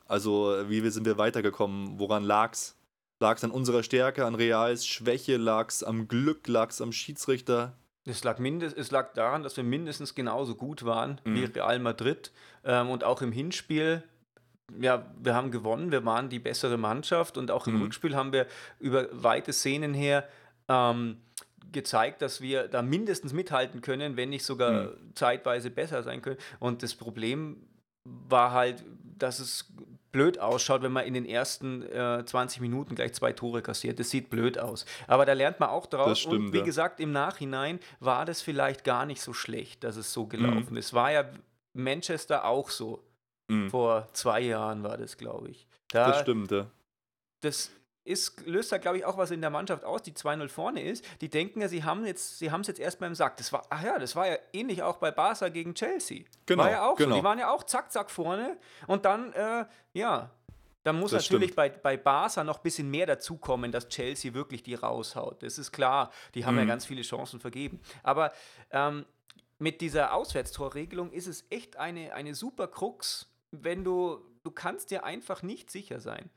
Also, 0.07 0.69
wie 0.69 0.91
sind 0.91 1.07
wir 1.07 1.19
weitergekommen? 1.19 2.01
Woran 2.01 2.25
lag's? 2.25 2.75
Lag 3.21 3.37
es 3.37 3.45
an 3.45 3.53
unserer 3.53 3.85
Stärke, 3.85 4.27
an 4.27 4.35
Reals 4.35 4.85
Schwäche? 4.89 5.37
Lag 5.37 5.69
es 5.69 5.85
am 5.85 6.09
Glück? 6.09 6.49
Lag 6.49 6.71
es 6.71 6.81
am 6.81 6.91
Schiedsrichter? 6.91 7.77
Es 8.09 8.25
lag, 8.25 8.39
mindest, 8.39 8.77
es 8.77 8.91
lag 8.91 9.13
daran, 9.13 9.43
dass 9.43 9.57
wir 9.57 9.65
mindestens 9.65 10.15
genauso 10.15 10.55
gut 10.55 10.85
waren 10.85 11.21
mhm. 11.25 11.35
wie 11.35 11.45
Real 11.45 11.79
Madrid. 11.79 12.33
Ähm, 12.65 12.91
und 12.91 13.05
auch 13.05 13.23
im 13.23 13.33
Hinspiel, 13.33 14.03
ja, 14.81 15.07
wir 15.21 15.35
haben 15.35 15.51
gewonnen, 15.51 15.91
wir 15.91 16.05
waren 16.05 16.29
die 16.29 16.39
bessere 16.39 16.77
Mannschaft 16.77 17.37
und 17.37 17.51
auch 17.51 17.67
im 17.67 17.77
mhm. 17.77 17.83
Rückspiel 17.83 18.17
haben 18.17 18.33
wir 18.33 18.47
über 18.81 19.09
weite 19.13 19.53
Szenen 19.53 19.95
her 19.95 20.27
ähm, 20.69 21.19
gezeigt, 21.73 22.23
dass 22.23 22.41
wir 22.41 22.69
da 22.69 22.83
mindestens 22.83 23.33
mithalten 23.33 23.81
können, 23.81 24.17
wenn 24.17 24.31
nicht 24.31 24.45
sogar 24.45 24.85
mhm. 24.85 25.15
zeitweise 25.15 25.71
besser 25.71 26.03
sein 26.03 26.23
können. 26.23 26.39
Und 26.59 26.83
das 26.83 26.95
Problem 26.95 27.69
war 28.05 28.53
halt, 28.53 28.85
dass 29.19 29.39
es 29.39 29.71
blöd 30.13 30.39
ausschaut, 30.39 30.83
wenn 30.83 30.93
man 30.93 31.05
in 31.05 31.15
den 31.15 31.27
ersten 31.27 31.83
äh, 31.83 32.25
20 32.25 32.61
Minuten 32.61 32.95
gleich 32.95 33.15
zwei 33.15 33.33
Tore 33.33 33.63
kassiert. 33.63 33.99
Das 33.99 34.11
sieht 34.11 34.31
blöd 34.31 34.59
aus. 34.59 34.85
Aber 35.07 35.27
da 35.27 35.33
lernt 35.33 35.61
man 35.61 35.69
auch 35.71 35.87
draus. 35.87 36.21
stimmt, 36.21 36.35
und 36.35 36.53
wie 36.53 36.59
ja. 36.59 36.65
gesagt, 36.65 37.01
im 37.01 37.13
Nachhinein 37.13 37.81
war 38.01 38.25
das 38.25 38.43
vielleicht 38.43 38.85
gar 38.85 39.07
nicht 39.07 39.21
so 39.21 39.33
schlecht, 39.33 39.85
dass 39.85 39.97
es 39.97 40.13
so 40.13 40.27
gelaufen 40.27 40.77
ist. 40.77 40.95
War 40.95 41.13
ja 41.13 41.25
Manchester 41.75 42.45
auch 42.45 42.71
so. 42.71 43.05
Mhm. 43.49 43.71
Vor 43.71 44.09
zwei 44.13 44.41
Jahren 44.41 44.83
war 44.83 44.99
das, 44.99 45.17
glaube 45.17 45.51
ich. 45.51 45.67
Da, 45.91 46.09
Das 46.09 46.21
stimmt, 46.21 46.51
ja. 46.51 46.67
das 47.41 47.71
ist, 48.09 48.47
löst 48.47 48.73
da, 48.73 48.79
glaube 48.79 48.99
ich, 48.99 49.05
auch 49.05 49.17
was 49.19 49.31
in 49.31 49.41
der 49.41 49.51
Mannschaft 49.51 49.85
aus, 49.85 50.03
die 50.03 50.13
2-0 50.13 50.49
vorne 50.49 50.83
ist. 50.83 51.05
Die 51.21 51.29
denken 51.29 51.61
ja, 51.61 51.69
sie 51.69 51.85
haben 51.85 52.05
jetzt, 52.07 52.39
sie 52.39 52.51
haben 52.51 52.63
es 52.63 52.67
jetzt 52.67 52.81
erstmal 52.81 53.09
im 53.09 53.15
Sack. 53.15 53.37
Das 53.37 53.53
war, 53.53 53.67
ach 53.71 53.83
ja, 53.83 53.99
das 53.99 54.17
war 54.17 54.27
ja 54.27 54.37
ähnlich 54.53 54.83
auch 54.83 54.97
bei 54.97 55.11
Barca 55.11 55.49
gegen 55.49 55.75
Chelsea. 55.75 56.25
Genau, 56.47 56.65
War 56.65 56.71
ja 56.71 56.87
auch 56.89 56.97
genau. 56.97 57.11
so. 57.11 57.17
Die 57.21 57.25
waren 57.25 57.39
ja 57.39 57.51
auch 57.53 57.65
zack, 57.65 57.93
zack 57.93 58.11
vorne. 58.11 58.57
Und 58.87 59.05
dann, 59.05 59.33
äh, 59.35 59.67
ja, 59.93 60.31
dann 60.85 60.99
muss 60.99 61.11
Das 61.11 61.25
natürlich 61.29 61.55
bei, 61.55 61.69
bei 61.69 61.97
Barca 61.99 62.45
noch 62.45 62.57
ein 62.59 62.63
bisschen 62.63 62.91
mehr 62.91 63.05
dazukommen, 63.07 63.71
dass 63.73 63.89
Chelsea 63.89 64.33
wirklich 64.33 64.63
die 64.63 64.75
raushaut. 64.75 65.43
Das 65.43 65.59
ist 65.59 65.71
klar. 65.73 66.11
Die 66.35 66.47
haben 66.47 66.57
ja 66.57 66.65
Mhm. 66.65 66.69
ganz 66.69 66.87
viele 66.87 67.03
Chancen 67.03 67.41
vergeben. 67.41 67.81
Aber 68.03 68.33
ähm, 68.71 69.05
mit 69.59 69.81
dieser 69.81 70.15
Auswärtstorregelung 70.15 71.13
ist 71.13 71.27
es 71.27 71.45
echt 71.51 71.77
eine, 71.77 72.15
eine 72.15 72.35
super 72.35 72.69
Krux, 72.69 73.27
wenn 73.51 73.85
du, 73.85 74.21
du 74.45 74.51
kannst 74.51 74.91
dir 74.91 75.05
einfach 75.05 75.43
nicht 75.43 75.71
sicher 75.71 76.01
sein. 76.01 76.31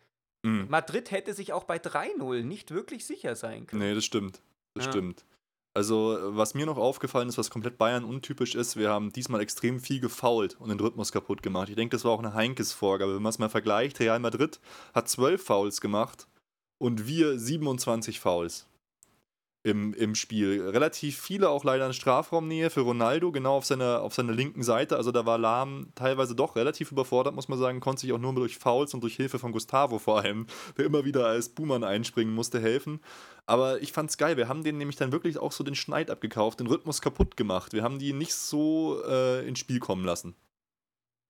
Mhm. 0.43 0.67
Madrid 0.69 1.11
hätte 1.11 1.33
sich 1.33 1.53
auch 1.53 1.63
bei 1.65 1.77
3-0 1.77 2.43
nicht 2.43 2.71
wirklich 2.71 3.05
sicher 3.05 3.35
sein 3.35 3.67
können. 3.67 3.81
Nee, 3.81 3.93
das 3.93 4.05
stimmt. 4.05 4.41
Das 4.73 4.85
Ja. 4.85 4.91
stimmt. 4.91 5.25
Also, 5.73 6.17
was 6.21 6.53
mir 6.53 6.65
noch 6.65 6.77
aufgefallen 6.77 7.29
ist, 7.29 7.37
was 7.37 7.49
komplett 7.49 7.77
Bayern 7.77 8.03
untypisch 8.03 8.55
ist, 8.55 8.75
wir 8.75 8.89
haben 8.89 9.13
diesmal 9.13 9.39
extrem 9.39 9.79
viel 9.79 10.01
gefoult 10.01 10.59
und 10.59 10.67
den 10.67 10.79
Rhythmus 10.79 11.13
kaputt 11.13 11.41
gemacht. 11.41 11.69
Ich 11.69 11.75
denke, 11.75 11.95
das 11.95 12.03
war 12.03 12.11
auch 12.11 12.19
eine 12.19 12.33
Heinkes-Vorgabe. 12.33 13.15
Wenn 13.15 13.21
man 13.21 13.29
es 13.29 13.39
mal 13.39 13.47
vergleicht, 13.49 13.99
Real 14.01 14.19
Madrid 14.19 14.59
hat 14.93 15.07
12 15.07 15.41
Fouls 15.41 15.79
gemacht 15.79 16.27
und 16.77 17.07
wir 17.07 17.39
27 17.39 18.19
Fouls 18.19 18.67
im, 19.63 19.93
im 19.93 20.15
Spiel. 20.15 20.69
Relativ 20.69 21.19
viele 21.19 21.49
auch 21.49 21.63
leider 21.63 21.85
in 21.85 21.93
Strafraumnähe 21.93 22.69
für 22.69 22.81
Ronaldo, 22.81 23.31
genau 23.31 23.57
auf 23.57 23.65
seiner, 23.65 24.01
auf 24.01 24.13
seiner 24.13 24.33
linken 24.33 24.63
Seite. 24.63 24.97
Also 24.97 25.11
da 25.11 25.25
war 25.25 25.37
Lahm 25.37 25.87
teilweise 25.93 26.35
doch 26.35 26.55
relativ 26.55 26.91
überfordert, 26.91 27.35
muss 27.35 27.47
man 27.47 27.59
sagen. 27.59 27.79
Konnte 27.79 28.01
sich 28.01 28.13
auch 28.13 28.17
nur 28.17 28.33
durch 28.33 28.57
Fouls 28.57 28.93
und 28.93 29.01
durch 29.01 29.15
Hilfe 29.15 29.37
von 29.37 29.51
Gustavo 29.51 29.99
vor 29.99 30.19
allem, 30.19 30.47
der 30.77 30.85
immer 30.85 31.05
wieder 31.05 31.27
als 31.27 31.49
Buhmann 31.49 31.83
einspringen 31.83 32.33
musste, 32.33 32.59
helfen. 32.59 33.01
Aber 33.45 33.81
ich 33.81 33.91
fand's 33.91 34.17
geil. 34.17 34.37
Wir 34.37 34.47
haben 34.47 34.63
denen 34.63 34.79
nämlich 34.79 34.97
dann 34.97 35.11
wirklich 35.11 35.37
auch 35.37 35.51
so 35.51 35.63
den 35.63 35.75
Schneid 35.75 36.09
abgekauft, 36.09 36.59
den 36.59 36.67
Rhythmus 36.67 37.01
kaputt 37.01 37.37
gemacht. 37.37 37.73
Wir 37.73 37.83
haben 37.83 37.99
die 37.99 38.13
nicht 38.13 38.33
so 38.33 39.01
äh, 39.07 39.47
ins 39.47 39.59
Spiel 39.59 39.79
kommen 39.79 40.05
lassen. 40.05 40.35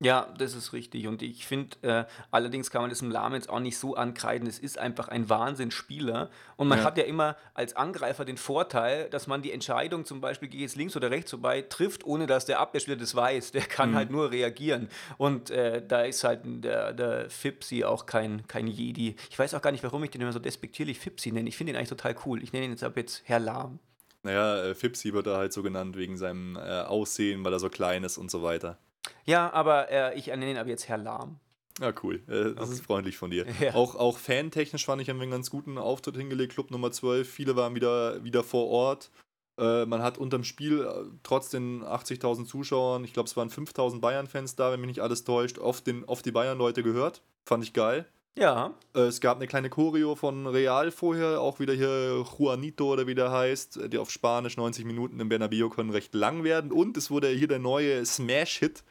Ja, 0.04 0.34
das 0.36 0.56
ist 0.56 0.74
richtig. 0.74 1.06
Und 1.06 1.22
ich 1.22 1.46
finde, 1.46 1.78
äh, 1.84 2.06
allerdings 2.32 2.72
kann 2.72 2.82
man 2.82 2.90
das 2.90 3.04
im 3.04 3.12
Lahm 3.12 3.36
jetzt 3.36 3.50
auch 3.50 3.60
nicht 3.60 3.78
so 3.78 3.94
ankreiden. 3.96 4.48
Es 4.48 4.58
ist 4.58 4.80
einfach 4.80 5.10
ein 5.10 5.30
Wahnsinnsspieler. 5.30 6.32
Und 6.56 6.68
man 6.70 6.80
Ja. 6.80 6.86
hat 6.86 6.98
ja 6.98 7.04
immer 7.04 7.36
als 7.54 7.76
Angreifer 7.76 8.26
den 8.26 8.38
Vorteil, 8.38 9.12
dass 9.12 9.28
man 9.28 9.44
die 9.44 9.52
Entscheidung 9.52 10.04
zum 10.06 10.20
Beispiel, 10.20 10.50
gehe 10.50 10.58
ich 10.58 10.64
jetzt 10.64 10.76
links 10.76 10.96
oder 10.96 11.12
rechts 11.12 11.30
vorbei, 11.30 11.62
trifft, 11.62 12.04
ohne 12.04 12.26
dass 12.26 12.46
der 12.46 12.60
Abwehrspieler 12.60 12.98
das 12.98 13.14
weiß. 13.16 13.52
Der 13.52 13.62
kann 13.62 13.92
Mhm. 13.92 13.96
halt 13.96 14.10
nur 14.10 14.32
reagieren. 14.32 14.90
Und 15.20 15.52
äh, 15.52 15.86
da 15.88 16.02
ist 16.02 16.24
halt 16.24 16.40
der, 16.46 16.94
der 16.94 17.30
Fipsi 17.30 17.84
auch 17.84 18.08
kein, 18.08 18.48
kein 18.48 18.66
Jedi. 18.66 19.16
Ich 19.30 19.38
weiß 19.38 19.54
auch 19.54 19.62
gar 19.62 19.72
nicht, 19.72 19.84
warum 19.84 20.04
ich 20.04 20.10
den 20.10 20.22
immer 20.22 20.34
so 20.34 20.40
despektierlich 20.40 20.98
Fipsi 21.00 21.32
nenne. 21.32 21.48
Ich 21.48 21.58
finde 21.58 21.74
ihn 21.74 21.76
eigentlich 21.78 21.90
total 21.90 22.16
cool. 22.26 22.42
Ich 22.42 22.54
nenne 22.54 22.66
ihn 22.66 22.72
jetzt 22.72 22.84
ab 22.84 22.98
jetzt 22.98 23.22
Herr 23.26 23.40
Lahm. 23.40 23.78
Naja, 24.24 24.64
äh, 24.64 24.74
Fipsi 24.74 25.14
wird 25.14 25.28
er 25.28 25.38
halt 25.38 25.54
so 25.54 25.62
genannt 25.62 25.96
wegen 25.96 26.18
seinem 26.18 26.56
äh, 26.56 26.60
Aussehen, 26.82 27.44
weil 27.46 27.54
er 27.54 27.60
so 27.60 27.70
klein 27.70 28.04
ist 28.04 28.18
und 28.18 28.32
so 28.32 28.42
weiter. 28.42 28.80
Ja, 29.26 29.52
aber 29.52 29.90
äh, 29.90 30.18
ich 30.18 30.28
nenne 30.28 30.52
ihn 30.52 30.58
ab 30.58 30.68
jetzt 30.68 30.88
Herr 30.88 30.98
Lahm. 30.98 31.40
Ja, 31.80 31.94
cool. 32.04 32.22
Äh, 32.28 32.54
das 32.56 32.70
ist 32.70 32.82
freundlich 32.86 33.18
von 33.18 33.32
dir. 33.32 33.46
Ja. 33.60 33.74
Auch, 33.74 33.96
auch 33.96 34.18
fantechnisch 34.18 34.86
fand 34.86 35.02
ich, 35.02 35.10
haben 35.10 35.18
wir 35.18 35.24
einen 35.24 35.32
ganz 35.32 35.50
guten 35.50 35.78
Auftritt 35.78 36.18
hingelegt. 36.18 36.54
Club 36.54 36.72
Nummer 36.72 36.92
12. 36.92 37.30
Viele 37.30 37.56
waren 37.56 37.76
wieder, 37.76 38.24
wieder 38.24 38.44
vor 38.44 38.68
Ort. 38.68 39.10
Äh, 39.58 39.86
man 39.86 40.02
hat 40.02 40.18
unterm 40.18 40.44
Spiel 40.44 40.82
äh, 40.82 41.06
trotz 41.24 41.50
den 41.50 41.84
80.000 41.84 42.46
Zuschauern, 42.46 43.04
ich 43.04 43.14
glaube, 43.14 43.28
es 43.28 43.38
waren 43.38 43.50
5.000 43.50 44.00
Bayern-Fans 44.00 44.56
da, 44.56 44.72
wenn 44.72 44.80
mich 44.80 44.88
nicht 44.88 45.02
alles 45.02 45.24
täuscht, 45.24 45.60
auf, 45.60 45.82
den, 45.82 46.08
auf 46.08 46.22
die 46.22 46.32
Bayern-Leute 46.32 46.84
gehört. 46.84 47.22
Fand 47.46 47.64
ich 47.64 47.74
geil. 47.74 48.06
Ja, 48.38 48.74
Äh, 48.94 49.02
es 49.02 49.22
gab 49.22 49.38
eine 49.38 49.48
kleine 49.48 49.70
Choreo 49.70 50.16
von 50.16 50.48
Real 50.48 50.92
vorher, 50.92 51.42
auch 51.42 51.60
wieder 51.60 51.74
hier 51.74 52.26
Juanito 52.38 52.92
oder 52.92 53.08
wie 53.08 53.16
der 53.16 53.32
heißt, 53.32 53.92
die 53.92 53.98
auf 53.98 54.10
Spanisch 54.12 54.58
90 54.58 54.86
Minuten 54.86 55.20
im 55.20 55.30
Bernabeu 55.30 55.70
können 55.70 55.90
recht 55.90 56.14
lang 56.14 56.44
werden. 56.44 56.72
Und 56.72 56.98
es 56.98 57.10
wurde 57.10 57.30
hier 57.30 57.48
der 57.48 57.60
neue 57.60 58.06
Smash-Hit 58.06 58.84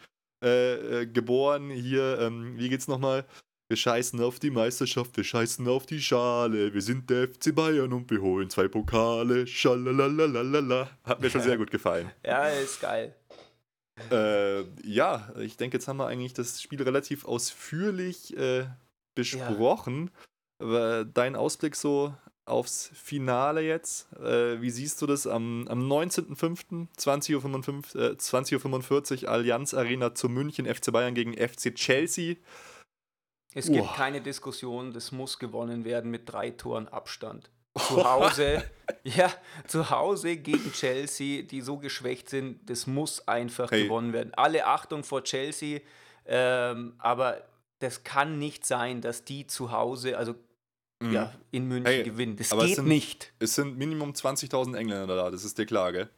äh, 0.42 1.02
äh, 1.02 1.06
geboren. 1.06 1.70
Hier, 1.70 2.18
ähm, 2.20 2.58
wie 2.58 2.68
geht's 2.68 2.88
nochmal? 2.88 3.26
Wir 3.68 3.76
scheißen 3.76 4.20
auf 4.20 4.40
die 4.40 4.50
Meisterschaft, 4.50 5.16
wir 5.16 5.24
scheißen 5.24 5.68
auf 5.68 5.86
die 5.86 6.00
Schale. 6.00 6.74
Wir 6.74 6.82
sind 6.82 7.08
der 7.08 7.28
FC 7.28 7.54
Bayern 7.54 7.92
und 7.92 8.10
wir 8.10 8.20
holen 8.20 8.50
zwei 8.50 8.68
Pokale. 8.68 9.46
Schalalalala. 9.46 10.90
Hat 11.04 11.20
mir 11.20 11.30
schon 11.30 11.42
sehr 11.42 11.56
gut 11.56 11.70
gefallen. 11.70 12.10
ja, 12.24 12.46
ist 12.48 12.80
geil. 12.80 13.14
Äh, 14.10 14.62
ja, 14.82 15.32
ich 15.38 15.56
denke, 15.56 15.76
jetzt 15.76 15.86
haben 15.86 15.98
wir 15.98 16.06
eigentlich 16.06 16.32
das 16.32 16.60
Spiel 16.60 16.82
relativ 16.82 17.24
ausführlich 17.26 18.36
äh, 18.36 18.66
besprochen. 19.14 20.10
Aber 20.58 21.04
Dein 21.04 21.36
Ausblick 21.36 21.74
so 21.76 22.14
aufs 22.44 22.90
Finale 22.94 23.62
jetzt, 23.62 24.12
äh, 24.14 24.60
wie 24.60 24.70
siehst 24.70 25.00
du 25.00 25.06
das 25.06 25.26
am, 25.26 25.66
am 25.68 25.90
19.05. 25.90 26.88
20.45 26.98 27.94
Uhr, 27.96 28.02
äh, 28.02 28.14
20.45 28.14 29.22
Uhr 29.24 29.28
Allianz 29.30 29.72
Arena 29.74 30.14
zu 30.14 30.28
München, 30.28 30.66
FC 30.66 30.90
Bayern 30.92 31.14
gegen 31.14 31.34
FC 31.34 31.74
Chelsea? 31.74 32.36
Es 33.54 33.66
gibt 33.66 33.84
Uah. 33.86 33.94
keine 33.96 34.20
Diskussion, 34.20 34.92
das 34.92 35.12
muss 35.12 35.38
gewonnen 35.38 35.84
werden 35.84 36.10
mit 36.10 36.30
drei 36.30 36.50
Toren 36.50 36.88
Abstand. 36.88 37.50
Zu 37.78 38.02
Hause, 38.04 38.64
ja, 39.04 39.32
zu 39.68 39.90
Hause 39.90 40.36
gegen 40.36 40.72
Chelsea, 40.72 41.42
die 41.42 41.60
so 41.60 41.78
geschwächt 41.78 42.28
sind, 42.28 42.68
das 42.68 42.88
muss 42.88 43.26
einfach 43.28 43.70
Hey. 43.70 43.84
gewonnen 43.84 44.12
werden. 44.12 44.34
Alle 44.34 44.66
Achtung 44.66 45.04
vor 45.04 45.22
Chelsea, 45.22 45.80
ähm, 46.26 46.94
aber 46.98 47.44
das 47.80 48.04
kann 48.04 48.38
nicht 48.38 48.64
sein, 48.64 49.00
dass 49.00 49.24
die 49.24 49.46
zu 49.46 49.72
Hause, 49.72 50.16
also 50.16 50.34
ja, 51.02 51.32
in 51.50 51.66
München 51.66 51.86
Hey, 51.86 52.02
gewinnen. 52.02 52.36
Das 52.36 52.52
aber 52.52 52.62
es 52.62 52.68
geht 52.68 52.76
sind- 52.76 52.88
nicht. 52.88 53.32
Es 53.38 53.54
sind 53.54 53.76
Minimum 53.78 54.12
20.000 54.12 54.76
Engländer 54.76 55.16
da, 55.16 55.30
das 55.30 55.44
ist 55.44 55.58
dir 55.58 55.66
klar, 55.66 55.92
gell? 55.92 56.08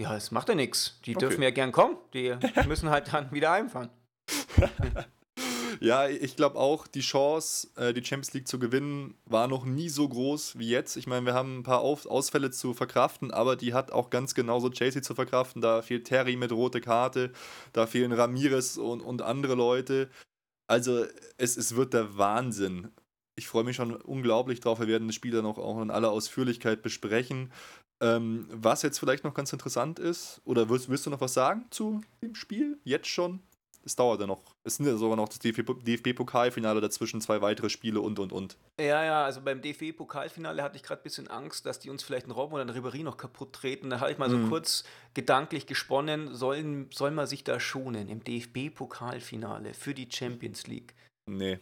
Ja, 0.00 0.16
es 0.16 0.30
macht 0.30 0.48
ja 0.48 0.54
nichts. 0.54 1.00
Die 1.06 1.16
Okay. 1.16 1.26
dürfen 1.26 1.42
ja 1.42 1.50
gern 1.50 1.72
kommen. 1.72 1.96
Die 2.14 2.34
müssen 2.68 2.88
halt 2.90 3.12
dann 3.12 3.30
wieder 3.32 3.50
heimfahren. 3.50 3.90
Ja, 5.80 6.08
ich 6.08 6.36
glaube 6.36 6.58
auch, 6.58 6.86
die 6.86 7.00
Chance, 7.02 7.68
äh, 7.76 7.92
die 7.92 8.02
Champions 8.02 8.32
League 8.32 8.48
zu 8.48 8.58
gewinnen, 8.58 9.14
war 9.26 9.46
noch 9.46 9.66
nie 9.66 9.90
so 9.90 10.08
groß 10.08 10.58
wie 10.58 10.70
jetzt. 10.70 10.96
Ich 10.96 11.06
meine, 11.06 11.26
wir 11.26 11.34
haben 11.34 11.58
ein 11.58 11.62
paar 11.64 11.80
Ausfälle 11.80 12.50
zu 12.50 12.72
verkraften, 12.72 13.30
aber 13.30 13.56
die 13.56 13.74
hat 13.74 13.92
auch 13.92 14.08
ganz 14.08 14.34
genauso 14.34 14.70
Chelsea 14.70 15.02
zu 15.02 15.14
verkraften. 15.14 15.60
Da 15.60 15.82
fehlt 15.82 16.06
Terry 16.06 16.36
mit 16.36 16.50
rote 16.50 16.80
Karte, 16.80 17.30
da 17.74 17.86
fehlen 17.86 18.12
Ramirez 18.12 18.78
und, 18.78 19.02
und 19.02 19.20
andere 19.20 19.54
Leute. 19.54 20.08
Also, 20.66 21.06
es, 21.38 21.56
es 21.56 21.76
wird 21.76 21.94
der 21.94 22.16
Wahnsinn. 22.16 22.88
Ich 23.36 23.48
freue 23.48 23.64
mich 23.64 23.76
schon 23.76 23.94
unglaublich 23.94 24.60
drauf. 24.60 24.80
Wir 24.80 24.88
werden 24.88 25.08
das 25.08 25.14
Spiel 25.14 25.32
dann 25.32 25.46
auch, 25.46 25.58
auch 25.58 25.80
in 25.82 25.90
aller 25.90 26.10
Ausführlichkeit 26.10 26.82
besprechen. 26.82 27.52
Ähm, 28.00 28.46
was 28.50 28.82
jetzt 28.82 28.98
vielleicht 28.98 29.24
noch 29.24 29.34
ganz 29.34 29.52
interessant 29.52 29.98
ist, 29.98 30.40
oder 30.44 30.68
willst, 30.68 30.88
willst 30.88 31.06
du 31.06 31.10
noch 31.10 31.20
was 31.20 31.34
sagen 31.34 31.66
zu 31.70 32.02
dem 32.22 32.34
Spiel? 32.34 32.78
Jetzt 32.84 33.08
schon? 33.08 33.40
Es 33.86 33.94
dauert 33.94 34.20
ja 34.20 34.26
noch. 34.26 34.42
Es 34.64 34.76
sind 34.76 34.86
ja 34.86 34.96
sogar 34.96 35.16
noch 35.16 35.28
das 35.28 35.38
DFB-Pokalfinale 35.38 36.80
dazwischen, 36.80 37.20
zwei 37.20 37.40
weitere 37.40 37.70
Spiele 37.70 38.00
und 38.00 38.18
und 38.18 38.32
und. 38.32 38.56
Ja, 38.80 39.04
ja, 39.04 39.24
also 39.24 39.40
beim 39.40 39.62
DFB-Pokalfinale 39.62 40.60
hatte 40.62 40.76
ich 40.76 40.82
gerade 40.82 41.00
ein 41.00 41.04
bisschen 41.04 41.28
Angst, 41.28 41.64
dass 41.66 41.78
die 41.78 41.88
uns 41.88 42.02
vielleicht 42.02 42.24
einen 42.24 42.32
Robben 42.32 42.54
oder 42.54 42.62
einen 42.62 42.76
Ribéry 42.76 43.04
noch 43.04 43.16
kaputt 43.16 43.52
treten. 43.52 43.88
Da 43.90 44.00
habe 44.00 44.10
ich 44.10 44.18
mal 44.18 44.28
so 44.28 44.38
Mhm. 44.38 44.48
kurz 44.48 44.82
gedanklich 45.14 45.66
gesponnen, 45.66 46.34
sollen, 46.34 46.90
soll 46.92 47.12
man 47.12 47.28
sich 47.28 47.44
da 47.44 47.60
schonen 47.60 48.08
im 48.08 48.24
DFB-Pokalfinale 48.24 49.72
für 49.72 49.94
die 49.94 50.08
Champions 50.10 50.66
League? 50.66 50.94
Nee, 51.30 51.60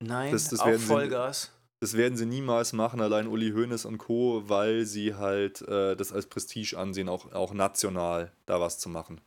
Nein, 0.00 0.32
Das- 0.32 0.48
das 0.50 0.60
auf 0.60 0.66
werden 0.66 0.78
sie- 0.80 0.86
Vollgas. 0.86 1.50
das 1.80 1.96
werden 1.96 2.16
sie 2.16 2.26
niemals 2.26 2.72
machen, 2.72 3.00
allein 3.00 3.26
Uli 3.26 3.50
Hoeneß 3.52 3.84
und 3.84 3.98
Co., 3.98 4.42
weil 4.48 4.84
sie 4.86 5.14
halt 5.14 5.60
äh, 5.62 5.96
das 5.96 6.12
als 6.12 6.26
Prestige 6.26 6.78
ansehen, 6.78 7.08
auch, 7.08 7.32
auch 7.32 7.52
national 7.52 8.32
da 8.46 8.60
was 8.60 8.78
zu 8.78 8.88
machen. 8.88 9.20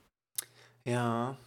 Ja. 0.85 1.37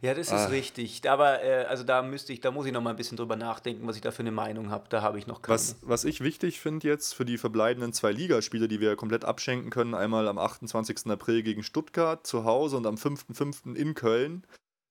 Ja, 0.00 0.14
das 0.14 0.28
ist 0.28 0.32
Ah. 0.32 0.46
richtig. 0.46 1.08
Aber 1.08 1.42
äh, 1.42 1.64
also 1.66 1.84
da 1.84 2.02
müsste 2.02 2.32
ich, 2.32 2.40
da 2.40 2.50
muss 2.50 2.66
ich 2.66 2.72
noch 2.72 2.80
mal 2.82 2.90
ein 2.90 2.96
bisschen 2.96 3.16
drüber 3.16 3.36
nachdenken, 3.36 3.86
was 3.86 3.96
ich 3.96 4.02
da 4.02 4.10
für 4.10 4.20
eine 4.20 4.32
Meinung 4.32 4.70
habe. 4.70 4.86
Da 4.88 5.02
habe 5.02 5.18
ich 5.18 5.26
noch 5.26 5.42
keine. 5.42 5.54
Was, 5.54 5.76
was 5.82 6.04
ich 6.04 6.20
wichtig 6.22 6.60
finde 6.60 6.88
jetzt 6.88 7.14
für 7.14 7.24
die 7.24 7.38
verbleibenden 7.38 7.92
zwei 7.92 8.12
Ligaspiele, 8.12 8.68
die 8.68 8.80
wir 8.80 8.96
komplett 8.96 9.24
abschenken 9.24 9.70
können, 9.70 9.94
einmal 9.94 10.28
am 10.28 10.38
28. 10.38 11.06
April 11.10 11.42
gegen 11.42 11.62
Stuttgart 11.62 12.26
zu 12.26 12.44
Hause 12.44 12.76
und 12.78 12.86
am 12.86 12.96
5.5. 12.96 13.74
in 13.74 13.94
Köln. 13.94 14.44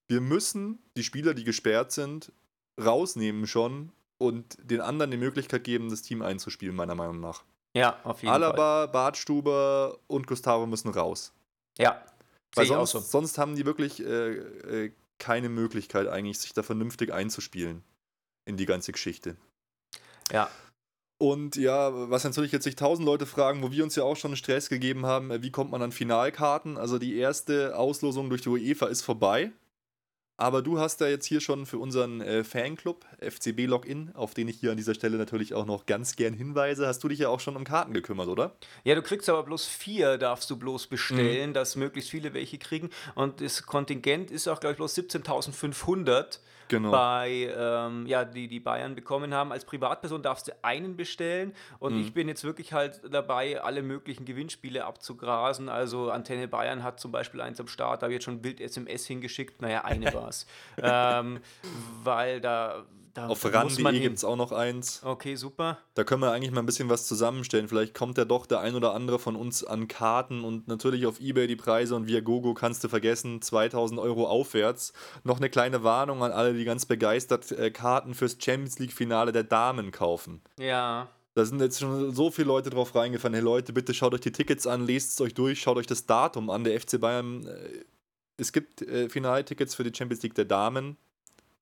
Wir 0.08 0.22
müssen 0.22 0.80
die 0.96 1.04
Spieler, 1.04 1.34
die 1.34 1.44
gesperrt 1.44 1.92
sind, 1.92 2.32
rausnehmen 2.84 3.48
schon 3.48 3.92
und 4.18 4.58
den 4.62 4.82
anderen 4.82 5.12
die 5.12 5.18
Möglichkeit 5.18 5.64
geben, 5.64 5.90
das 5.90 6.02
Team 6.04 6.22
einzuspielen, 6.22 6.76
meiner 6.76 6.96
Meinung 6.96 7.20
nach. 7.20 7.44
Ja, 7.76 7.98
auf 8.04 8.22
jeden 8.22 8.32
Fall. 8.34 8.44
Alaba, 8.44 8.86
Bartstuber 8.86 9.98
und 10.08 10.28
Gustavo 10.28 10.66
müssen 10.66 10.90
raus. 10.90 11.34
Ja. 11.78 12.02
Weil 12.56 12.66
sonst, 12.66 12.92
so. 12.92 13.00
sonst 13.00 13.38
haben 13.38 13.56
die 13.56 13.66
wirklich 13.66 14.02
äh, 14.02 14.34
äh, 14.86 14.92
keine 15.18 15.50
Möglichkeit 15.50 16.08
eigentlich, 16.08 16.40
sich 16.40 16.54
da 16.54 16.64
vernünftig 16.64 17.14
einzuspielen. 17.14 17.84
in 18.46 18.58
die 18.58 18.66
ganze 18.66 18.92
Geschichte. 18.92 19.36
Ja. 20.32 20.50
Und 21.18 21.56
ja, 21.56 22.10
was 22.10 22.24
natürlich 22.24 22.52
jetzt 22.52 22.66
sich 22.66 22.76
tausend 22.76 23.06
Leute 23.06 23.26
fragen, 23.26 23.64
wo 23.64 23.72
wir 23.72 23.84
uns 23.84 23.96
ja 23.96 24.04
auch 24.04 24.18
schon 24.18 24.36
Stress 24.36 24.70
gegeben 24.70 25.06
haben, 25.06 25.32
äh, 25.32 25.42
wie 25.42 25.52
kommt 25.52 25.72
man 25.72 25.82
an 25.82 25.92
Finalkarten? 25.92 26.78
Also 26.78 27.00
die 27.00 27.18
erste 27.18 27.78
Auslosung 27.78 28.30
durch 28.30 28.42
die 28.42 28.50
UEFA 28.50 28.88
ist 28.88 29.02
vorbei. 29.02 29.52
Aber 30.38 30.62
du 30.62 30.80
hast 30.80 31.00
ja 31.00 31.08
jetzt 31.08 31.26
hier 31.26 31.40
schon 31.40 31.66
für 31.66 31.78
unseren 31.78 32.20
äh, 32.20 32.44
Fanclub, 32.44 33.06
FCB 33.22 33.68
Login, 33.68 34.12
auf 34.16 34.34
den 34.34 34.50
ich 34.50 34.60
hier 34.60 34.72
an 34.72 34.78
dieser 34.78 34.94
Stelle 34.94 35.18
natürlich 35.18 35.54
auch 35.54 35.66
noch 35.66 35.86
ganz 35.86 36.18
gern 36.18 36.34
hinweise, 36.34 36.88
hast 36.88 37.04
du 37.04 37.08
dich 37.08 37.20
ja 37.20 37.30
auch 37.30 37.40
schon 37.40 37.56
um 37.56 37.64
Karten 37.64 37.94
gekümmert, 37.94 38.28
oder? 38.28 38.56
Ja, 38.84 38.96
du 38.96 39.02
kriegst 39.02 39.30
aber 39.30 39.44
bloß 39.44 39.66
vier, 39.66 40.18
darfst 40.18 40.50
du 40.50 40.58
bloß 40.58 40.88
bestellen, 40.88 41.52
mhm. 41.52 41.54
dass 41.54 41.78
möglichst 41.78 42.12
viele 42.12 42.34
welche 42.34 42.58
kriegen. 42.58 42.90
Und 43.16 43.40
das 43.40 43.66
Kontingent 43.66 44.30
ist 44.30 44.48
auch, 44.48 44.60
glaube 44.60 44.74
ich, 44.74 44.78
bloß 44.78 44.98
17.500 44.98 46.40
genau. 46.68 46.92
bei, 46.92 47.54
ähm, 47.58 48.06
ja, 48.08 48.26
die 48.26 48.48
die 48.48 48.60
Bayern 48.60 48.96
bekommen 48.96 49.34
haben. 49.34 49.52
Als 49.52 49.66
Privatperson 49.66 50.22
darfst 50.22 50.48
du 50.48 50.52
einen 50.62 50.96
bestellen 50.96 51.54
und 51.80 51.96
mhm. 51.96 52.02
ich 52.02 52.14
bin 52.14 52.28
jetzt 52.28 52.44
wirklich 52.44 52.74
halt 52.74 53.02
dabei, 53.10 53.62
alle 53.62 53.84
möglichen 53.84 54.26
Gewinnspiele 54.26 54.86
abzugrasen. 54.86 55.70
Also 55.70 56.12
Antenne 56.12 56.48
Bayern 56.48 56.84
hat 56.84 57.00
zum 57.00 57.12
Beispiel 57.12 57.42
eins 57.42 57.60
am 57.60 57.68
Start, 57.68 58.02
da 58.02 58.06
habe 58.06 58.14
ich 58.14 58.18
jetzt 58.18 58.26
schon 58.26 58.42
Bild 58.42 58.60
SMS 58.60 59.06
hingeschickt. 59.06 59.62
Naja, 59.62 59.84
eine 59.84 60.06
war 60.14 60.30
es. 60.30 60.46
ähm, 60.82 61.40
weil 62.04 62.42
da 62.42 62.86
da 63.16 63.28
Auf 63.28 63.46
ran.de 63.46 64.00
gibt 64.02 64.18
es 64.18 64.26
auch 64.26 64.36
noch 64.36 64.52
eins. 64.52 65.02
Okay, 65.02 65.36
super. 65.36 65.78
Da 65.94 66.04
können 66.04 66.22
wir 66.22 66.34
eigentlich 66.34 66.52
mal 66.52 66.60
ein 66.60 66.66
bisschen 66.66 66.90
was 66.90 67.08
zusammenstellen. 67.08 67.70
Vielleicht 67.70 67.94
kommt 67.94 68.18
ja 68.18 68.26
doch 68.26 68.46
der 68.46 68.60
ein 68.60 68.76
oder 68.76 68.94
andere 68.94 69.20
von 69.20 69.38
uns 69.38 69.64
an 69.64 69.88
Karten 69.88 70.44
und 70.44 70.68
natürlich 70.68 71.06
auf 71.06 71.22
Ebay 71.22 71.48
die 71.48 71.56
Preise 71.56 71.96
und 71.96 72.08
via 72.08 72.20
Gogo 72.20 72.54
kannst 72.54 72.84
du 72.84 72.90
vergessen, 72.90 73.42
2000 73.42 74.02
Euro 74.02 74.28
aufwärts. 74.28 74.92
Noch 75.24 75.38
eine 75.38 75.50
kleine 75.50 75.82
Warnung 75.82 76.24
an 76.24 76.34
alle, 76.34 76.54
die 76.54 76.66
ganz 76.66 76.86
begeistert 76.86 77.54
äh, 77.54 77.72
Karten 77.72 78.16
fürs 78.16 78.36
Champions 78.38 78.80
League-Finale 78.80 79.32
der 79.32 79.46
Damen 79.46 79.92
kaufen. 79.92 80.42
Ja. 80.60 81.08
Da 81.36 81.46
sind 81.46 81.62
jetzt 81.62 81.80
schon 81.80 82.14
so 82.14 82.32
viele 82.32 82.50
Leute 82.50 82.70
drauf 82.70 82.94
reingefallen. 82.96 83.34
Hey 83.34 83.44
Leute, 83.44 83.72
bitte 83.72 83.94
schaut 83.94 84.14
euch 84.14 84.22
die 84.22 84.34
Tickets 84.34 84.68
an, 84.68 84.86
lest 84.86 85.12
es 85.12 85.22
euch 85.22 85.34
durch, 85.34 85.62
schaut 85.62 85.78
euch 85.78 85.88
das 85.88 86.06
Datum 86.06 86.50
an. 86.50 86.66
Der 86.66 86.78
FC 86.78 87.00
Bayern, 87.00 87.48
äh, 87.48 87.86
es 88.36 88.52
gibt 88.52 88.82
äh, 88.82 89.08
Finaltickets 89.08 89.74
für 89.74 89.86
die 89.86 89.96
Champions 89.96 90.22
League 90.22 90.36
der 90.36 90.46
Damen 90.46 90.98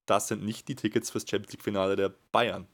das 0.06 0.28
sind 0.28 0.44
nicht 0.44 0.68
die 0.68 0.76
Tickets 0.76 1.10
fürs 1.10 1.26
Champions 1.28 1.54
League-Finale 1.54 1.96
der 1.96 2.14
Bayern. 2.32 2.68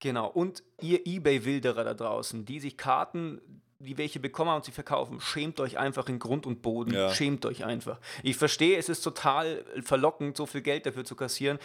Genau, 0.00 0.28
und 0.28 0.62
ihr 0.80 1.06
Ebay-Wilderer 1.06 1.84
da 1.84 1.94
draußen, 1.94 2.44
die 2.46 2.58
sich 2.60 2.76
Karten, 2.76 3.40
die 3.78 3.98
welche 3.98 4.20
bekommen 4.20 4.54
und 4.54 4.64
sie 4.64 4.72
verkaufen, 4.72 5.20
schämt 5.20 5.60
euch 5.60 5.78
einfach 5.78 6.08
in 6.08 6.18
Grund 6.18 6.46
und 6.46 6.62
Boden. 6.62 6.94
Ja. 6.94 7.12
Schämt 7.14 7.44
euch 7.46 7.64
einfach. 7.64 8.00
Ich 8.22 8.36
verstehe, 8.36 8.78
es 8.78 8.88
ist 8.88 9.02
total 9.02 9.64
verlockend, 9.82 10.36
so 10.36 10.46
viel 10.46 10.62
Geld 10.62 10.86
dafür 10.86 11.04
zu 11.04 11.16
kassieren, 11.16 11.58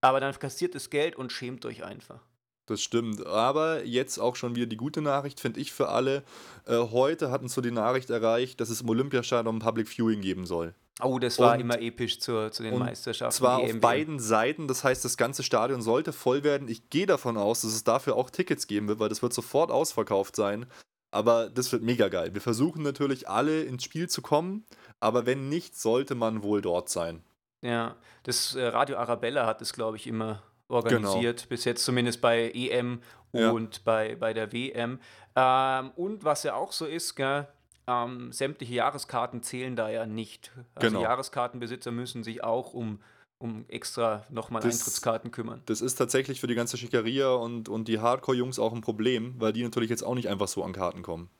aber 0.00 0.20
dann 0.20 0.36
kassiert 0.38 0.74
das 0.74 0.90
Geld 0.90 1.16
und 1.16 1.32
schämt 1.32 1.64
euch 1.64 1.84
einfach. 1.84 2.20
Das 2.66 2.82
stimmt. 2.82 3.24
Aber 3.24 3.84
jetzt 3.84 4.18
auch 4.18 4.34
schon 4.34 4.56
wieder 4.56 4.66
die 4.66 4.76
gute 4.76 5.00
Nachricht, 5.00 5.38
finde 5.38 5.60
ich 5.60 5.72
für 5.72 5.88
alle. 5.88 6.24
Äh, 6.66 6.76
heute 6.78 7.30
hat 7.30 7.42
uns 7.42 7.54
so 7.54 7.60
die 7.60 7.70
Nachricht 7.70 8.10
erreicht, 8.10 8.60
dass 8.60 8.70
es 8.70 8.80
im 8.80 8.88
Olympiastadion 8.88 9.60
Public 9.60 9.88
Viewing 9.88 10.20
geben 10.20 10.46
soll. 10.46 10.74
Oh, 11.02 11.18
das 11.18 11.38
war 11.38 11.54
und, 11.54 11.60
immer 11.60 11.80
episch 11.80 12.20
zu, 12.20 12.50
zu 12.50 12.62
den 12.62 12.78
Meisterschaften. 12.78 13.36
Zwar 13.36 13.58
auf 13.58 13.80
beiden 13.80 14.18
Seiten, 14.18 14.66
das 14.66 14.82
heißt, 14.82 15.04
das 15.04 15.18
ganze 15.18 15.42
Stadion 15.42 15.82
sollte 15.82 16.12
voll 16.12 16.42
werden. 16.42 16.68
Ich 16.68 16.88
gehe 16.88 17.06
davon 17.06 17.36
aus, 17.36 17.60
dass 17.60 17.72
es 17.72 17.84
dafür 17.84 18.16
auch 18.16 18.30
Tickets 18.30 18.66
geben 18.66 18.88
wird, 18.88 18.98
weil 18.98 19.10
das 19.10 19.22
wird 19.22 19.34
sofort 19.34 19.70
ausverkauft 19.70 20.36
sein. 20.36 20.66
Aber 21.10 21.50
das 21.50 21.70
wird 21.70 21.82
mega 21.82 22.08
geil. 22.08 22.32
Wir 22.34 22.40
versuchen 22.40 22.82
natürlich 22.82 23.28
alle 23.28 23.62
ins 23.62 23.84
Spiel 23.84 24.08
zu 24.08 24.22
kommen, 24.22 24.64
aber 24.98 25.26
wenn 25.26 25.48
nicht, 25.48 25.78
sollte 25.78 26.14
man 26.14 26.42
wohl 26.42 26.62
dort 26.62 26.88
sein. 26.88 27.22
Ja, 27.62 27.96
das 28.22 28.54
äh, 28.54 28.66
Radio 28.66 28.96
Arabella 28.96 29.46
hat 29.46 29.62
es, 29.62 29.72
glaube 29.72 29.96
ich, 29.96 30.06
immer 30.06 30.42
organisiert, 30.68 31.38
genau. 31.38 31.48
bis 31.48 31.64
jetzt 31.64 31.84
zumindest 31.84 32.20
bei 32.20 32.50
EM 32.52 33.00
und 33.32 33.76
ja. 33.76 33.82
bei, 33.84 34.16
bei 34.16 34.32
der 34.32 34.52
WM. 34.52 34.98
Ähm, 35.34 35.90
und 35.96 36.24
was 36.24 36.42
ja 36.42 36.54
auch 36.54 36.72
so 36.72 36.86
ist, 36.86 37.14
gell, 37.14 37.46
ähm, 37.88 38.32
sämtliche 38.32 38.74
Jahreskarten 38.74 39.42
zählen 39.42 39.76
da 39.76 39.88
ja 39.88 40.06
nicht. 40.06 40.52
Also 40.74 40.88
genau. 40.88 41.02
Jahreskartenbesitzer 41.02 41.92
müssen 41.92 42.24
sich 42.24 42.42
auch 42.42 42.74
um, 42.74 43.00
um 43.38 43.64
extra 43.68 44.26
nochmal 44.30 44.62
Eintrittskarten 44.62 45.30
kümmern. 45.30 45.62
Das 45.66 45.80
ist 45.80 45.96
tatsächlich 45.96 46.40
für 46.40 46.46
die 46.46 46.54
ganze 46.54 46.76
Schickeria 46.76 47.32
und, 47.32 47.68
und 47.68 47.88
die 47.88 48.00
Hardcore-Jungs 48.00 48.58
auch 48.58 48.72
ein 48.72 48.80
Problem, 48.80 49.34
weil 49.38 49.52
die 49.52 49.62
natürlich 49.62 49.90
jetzt 49.90 50.02
auch 50.02 50.14
nicht 50.14 50.28
einfach 50.28 50.48
so 50.48 50.64
an 50.64 50.72
Karten 50.72 51.02
kommen. 51.02 51.30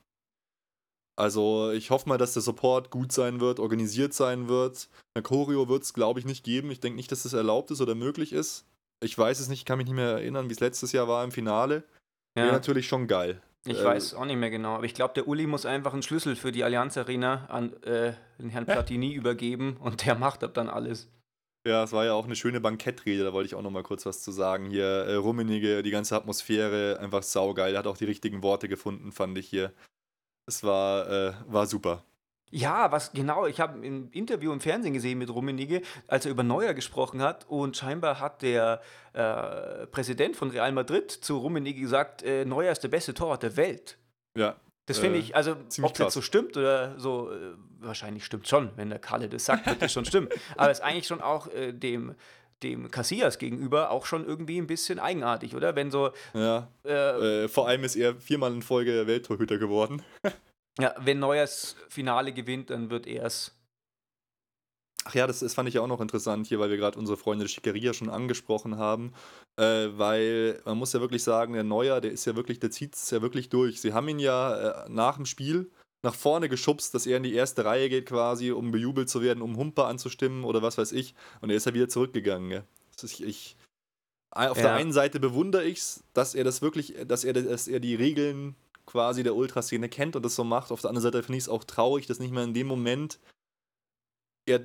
Also 1.17 1.71
ich 1.71 1.89
hoffe 1.89 2.07
mal, 2.07 2.19
dass 2.19 2.33
der 2.33 2.43
Support 2.43 2.91
gut 2.91 3.11
sein 3.11 3.41
wird, 3.41 3.59
organisiert 3.59 4.13
sein 4.13 4.47
wird. 4.47 4.87
Eine 5.15 5.23
Choreo 5.23 5.67
wird 5.67 5.81
es, 5.81 5.93
glaube 5.93 6.19
ich, 6.19 6.27
nicht 6.27 6.43
geben. 6.43 6.69
Ich 6.69 6.79
denke 6.79 6.95
nicht, 6.95 7.11
dass 7.11 7.23
das 7.23 7.33
erlaubt 7.33 7.71
ist 7.71 7.81
oder 7.81 7.95
möglich 7.95 8.33
ist. 8.33 8.65
Ich 9.03 9.17
weiß 9.17 9.39
es 9.39 9.49
nicht, 9.49 9.59
ich 9.59 9.65
kann 9.65 9.79
mich 9.79 9.87
nicht 9.87 9.95
mehr 9.95 10.11
erinnern, 10.11 10.47
wie 10.47 10.53
es 10.53 10.59
letztes 10.59 10.91
Jahr 10.91 11.07
war 11.07 11.23
im 11.23 11.31
Finale. 11.31 11.83
Ja. 12.37 12.43
Wäre 12.43 12.53
natürlich 12.53 12.87
schon 12.87 13.07
geil. 13.07 13.41
Ich 13.67 13.79
äh, 13.79 13.83
weiß 13.83 14.13
auch 14.13 14.25
nicht 14.25 14.37
mehr 14.37 14.49
genau, 14.49 14.75
aber 14.75 14.85
ich 14.85 14.93
glaube, 14.93 15.13
der 15.13 15.27
Uli 15.27 15.45
muss 15.45 15.65
einfach 15.65 15.93
einen 15.93 16.01
Schlüssel 16.01 16.35
für 16.35 16.51
die 16.51 16.63
Allianz 16.63 16.97
Arena 16.97 17.45
an 17.47 17.73
äh, 17.83 18.13
den 18.39 18.49
Herrn 18.49 18.65
Platini 18.65 19.13
übergeben 19.13 19.77
und 19.77 20.05
der 20.05 20.15
macht 20.15 20.43
ab 20.43 20.53
dann 20.53 20.69
alles. 20.69 21.09
Ja, 21.67 21.83
es 21.83 21.91
war 21.91 22.05
ja 22.05 22.13
auch 22.13 22.23
eine 22.23 22.37
schöne 22.37 22.61
Bankettrede, 22.61 23.25
da 23.25 23.33
wollte 23.33 23.47
ich 23.47 23.55
auch 23.55 23.61
noch 23.61 23.71
mal 23.71 23.83
kurz 23.83 24.05
was 24.05 24.23
zu 24.23 24.31
sagen. 24.31 24.69
Hier, 24.69 24.85
äh, 24.85 25.15
Rummenige, 25.15 25.83
die 25.83 25.91
ganze 25.91 26.15
Atmosphäre, 26.15 26.97
einfach 27.01 27.23
saugeil. 27.23 27.73
Er 27.73 27.79
hat 27.79 27.87
auch 27.87 27.97
die 27.97 28.05
richtigen 28.05 28.41
Worte 28.41 28.69
gefunden, 28.69 29.11
fand 29.11 29.37
ich 29.37 29.49
hier. 29.49 29.73
Es 30.45 30.63
war, 30.63 31.09
äh, 31.09 31.33
war 31.47 31.65
super. 31.65 32.05
Ja, 32.49 32.91
was 32.91 33.11
genau, 33.11 33.45
ich 33.45 33.59
habe 33.59 33.85
ein 33.85 34.09
Interview 34.11 34.53
im 34.53 34.61
Fernsehen 34.61 34.93
gesehen 34.93 35.17
mit 35.17 35.29
Rummenigge, 35.29 35.81
als 36.07 36.25
er 36.25 36.31
über 36.31 36.43
Neuer 36.43 36.73
gesprochen 36.73 37.21
hat 37.21 37.45
und 37.49 37.75
scheinbar 37.75 38.19
hat 38.19 38.41
der 38.41 38.81
äh, 39.13 39.85
Präsident 39.87 40.35
von 40.37 40.49
Real 40.49 40.71
Madrid 40.71 41.11
zu 41.11 41.37
Rummenigge 41.37 41.81
gesagt, 41.81 42.23
äh, 42.23 42.45
Neuer 42.45 42.71
ist 42.71 42.83
der 42.83 42.87
beste 42.87 43.13
Torwart 43.13 43.43
der 43.43 43.57
Welt. 43.57 43.97
Ja. 44.35 44.55
Das 44.85 44.99
finde 44.99 45.17
äh, 45.17 45.21
ich, 45.21 45.35
also 45.35 45.57
ob 45.81 45.93
das 45.95 46.13
so 46.13 46.21
stimmt 46.21 46.55
oder 46.55 46.97
so, 46.97 47.29
äh, 47.31 47.53
wahrscheinlich 47.79 48.23
stimmt 48.23 48.47
schon, 48.47 48.71
wenn 48.77 48.89
der 48.89 48.99
Kalle 48.99 49.27
das 49.27 49.43
sagt, 49.43 49.65
wird 49.65 49.81
das 49.81 49.91
schon 49.91 50.05
stimmen. 50.05 50.29
Aber 50.55 50.71
es 50.71 50.79
ist 50.79 50.85
eigentlich 50.85 51.07
schon 51.07 51.21
auch 51.21 51.47
äh, 51.47 51.73
dem 51.73 52.15
dem 52.63 52.89
Casillas 52.89 53.37
gegenüber 53.37 53.91
auch 53.91 54.07
schon 54.07 54.25
irgendwie 54.25 54.57
ein 54.57 54.65
bisschen 54.65 54.97
eigenartig, 54.97 55.55
oder? 55.55 55.75
Wenn 55.75 55.91
so. 55.91 56.09
Ja. 56.33 56.69
Äh, 56.83 57.43
äh, 57.43 57.47
vor 57.47 57.67
allem 57.67 57.83
ist 57.83 57.95
er 57.95 58.15
viermal 58.15 58.51
in 58.51 58.63
Folge 58.63 59.05
Welttorhüter 59.05 59.59
geworden. 59.59 60.01
Ja, 60.79 60.95
wenn 60.99 61.19
Neuers 61.19 61.75
Finale 61.89 62.33
gewinnt, 62.33 62.69
dann 62.69 62.89
wird 62.89 63.07
er 63.07 63.25
es. 63.25 63.53
Ach 65.05 65.15
ja, 65.15 65.25
das, 65.25 65.39
das 65.39 65.53
fand 65.53 65.69
ich 65.69 65.75
ja 65.75 65.81
auch 65.81 65.87
noch 65.87 66.01
interessant 66.01 66.47
hier, 66.47 66.59
weil 66.59 66.69
wir 66.69 66.77
gerade 66.77 66.99
unsere 66.99 67.17
Freunde 67.17 67.47
Schickeria 67.47 67.93
schon 67.93 68.09
angesprochen 68.09 68.77
haben. 68.77 69.13
Äh, 69.55 69.87
weil 69.97 70.61
man 70.65 70.77
muss 70.77 70.93
ja 70.93 70.99
wirklich 70.99 71.23
sagen, 71.23 71.53
der 71.53 71.63
Neuer, 71.63 72.01
der 72.01 72.11
ist 72.11 72.25
ja 72.25 72.35
wirklich, 72.35 72.59
der 72.59 72.71
zieht 72.71 72.95
es 72.95 73.09
ja 73.09 73.21
wirklich 73.21 73.49
durch. 73.49 73.79
Sie 73.79 73.93
haben 73.93 74.07
ihn 74.09 74.19
ja 74.19 74.83
äh, 74.83 74.89
nach 74.89 75.15
dem 75.15 75.25
Spiel 75.25 75.71
nach 76.03 76.13
vorne 76.13 76.49
geschubst, 76.49 76.93
dass 76.93 77.07
er 77.07 77.17
in 77.17 77.23
die 77.23 77.33
erste 77.33 77.65
Reihe 77.65 77.89
geht 77.89 78.05
quasi, 78.05 78.51
um 78.51 78.71
bejubelt 78.71 79.09
zu 79.09 79.21
werden, 79.21 79.41
um 79.41 79.57
Humper 79.57 79.87
anzustimmen 79.87 80.43
oder 80.43 80.61
was 80.61 80.77
weiß 80.77 80.91
ich. 80.91 81.15
Und 81.41 81.49
er 81.49 81.55
ist 81.55 81.65
ja 81.65 81.73
wieder 81.73 81.89
zurückgegangen. 81.89 82.51
Ja. 82.51 82.63
Ich, 83.01 83.23
ich, 83.23 83.57
auf 84.31 84.57
ja. 84.57 84.63
der 84.63 84.73
einen 84.73 84.93
Seite 84.93 85.19
bewundere 85.19 85.63
ich 85.63 85.79
es, 85.79 86.03
dass 86.13 86.35
er 86.35 86.43
das 86.43 86.61
wirklich, 86.61 86.95
dass 87.07 87.23
er, 87.23 87.33
dass 87.33 87.67
er 87.67 87.79
die 87.79 87.95
Regeln 87.95 88.55
quasi 88.87 89.21
der 89.21 89.35
Ultraszene 89.35 89.89
kennt 89.89 90.15
und 90.15 90.25
das 90.25 90.35
so 90.35 90.43
macht. 90.43 90.71
Auf 90.71 90.81
der 90.81 90.89
anderen 90.89 91.03
Seite 91.03 91.21
finde 91.21 91.37
ich 91.37 91.43
es 91.43 91.49
auch 91.49 91.63
traurig, 91.63 92.07
dass 92.07 92.19
nicht 92.19 92.31
mehr 92.31 92.43
in 92.43 92.55
dem 92.55 92.65
Moment 92.65 93.19
er, 94.47 94.61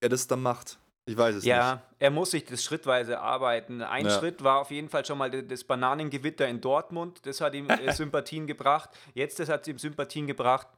er 0.00 0.08
das 0.08 0.26
dann 0.26 0.40
macht. 0.40 0.78
Ich 1.08 1.16
weiß 1.16 1.36
es 1.36 1.44
ja, 1.44 1.56
nicht. 1.56 1.64
Ja, 1.64 1.82
er 1.98 2.10
muss 2.10 2.30
sich 2.30 2.44
das 2.44 2.64
schrittweise 2.64 3.20
arbeiten. 3.20 3.82
Ein 3.82 4.06
ja. 4.06 4.18
Schritt 4.18 4.42
war 4.42 4.60
auf 4.60 4.70
jeden 4.70 4.88
Fall 4.88 5.04
schon 5.04 5.18
mal 5.18 5.30
das 5.30 5.64
Bananengewitter 5.64 6.48
in 6.48 6.60
Dortmund. 6.60 7.26
Das 7.26 7.40
hat 7.40 7.54
ihm 7.54 7.68
äh, 7.68 7.92
Sympathien 7.94 8.46
gebracht. 8.46 8.90
Jetzt 9.14 9.38
das 9.38 9.48
hat 9.48 9.68
ihm 9.68 9.78
Sympathien 9.78 10.26
gebracht. 10.26 10.68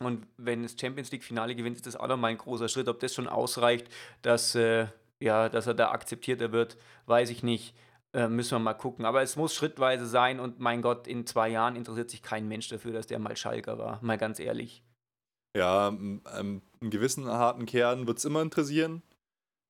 Und 0.00 0.26
wenn 0.38 0.62
das 0.62 0.76
Champions 0.80 1.12
League-Finale 1.12 1.54
gewinnt, 1.54 1.76
ist 1.76 1.86
das 1.86 1.94
auch 1.94 2.08
nochmal 2.08 2.30
ein 2.30 2.38
großer 2.38 2.68
Schritt. 2.68 2.88
Ob 2.88 2.98
das 3.00 3.14
schon 3.14 3.28
ausreicht, 3.28 3.88
dass, 4.22 4.54
äh, 4.54 4.86
ja, 5.20 5.48
dass 5.48 5.66
er 5.66 5.74
da 5.74 5.90
akzeptierter 5.90 6.52
wird, 6.52 6.76
weiß 7.06 7.30
ich 7.30 7.42
nicht. 7.42 7.74
Äh, 8.12 8.28
müssen 8.28 8.52
wir 8.52 8.58
mal 8.58 8.74
gucken. 8.74 9.04
Aber 9.04 9.22
es 9.22 9.36
muss 9.36 9.54
schrittweise 9.54 10.06
sein 10.06 10.40
und 10.40 10.58
mein 10.58 10.82
Gott, 10.82 11.06
in 11.06 11.26
zwei 11.26 11.48
Jahren 11.48 11.76
interessiert 11.76 12.10
sich 12.10 12.22
kein 12.22 12.48
Mensch 12.48 12.68
dafür, 12.68 12.92
dass 12.92 13.06
der 13.06 13.18
mal 13.18 13.36
Schalker 13.36 13.78
war. 13.78 13.98
Mal 14.02 14.18
ganz 14.18 14.40
ehrlich. 14.40 14.82
Ja, 15.56 15.88
ähm, 15.88 16.22
einen 16.24 16.62
gewissen 16.80 17.26
harten 17.26 17.66
Kern 17.66 18.06
wird 18.06 18.18
es 18.18 18.24
immer 18.24 18.42
interessieren. 18.42 19.02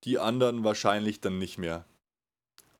Die 0.03 0.17
anderen 0.17 0.63
wahrscheinlich 0.63 1.21
dann 1.21 1.37
nicht 1.37 1.57
mehr. 1.57 1.85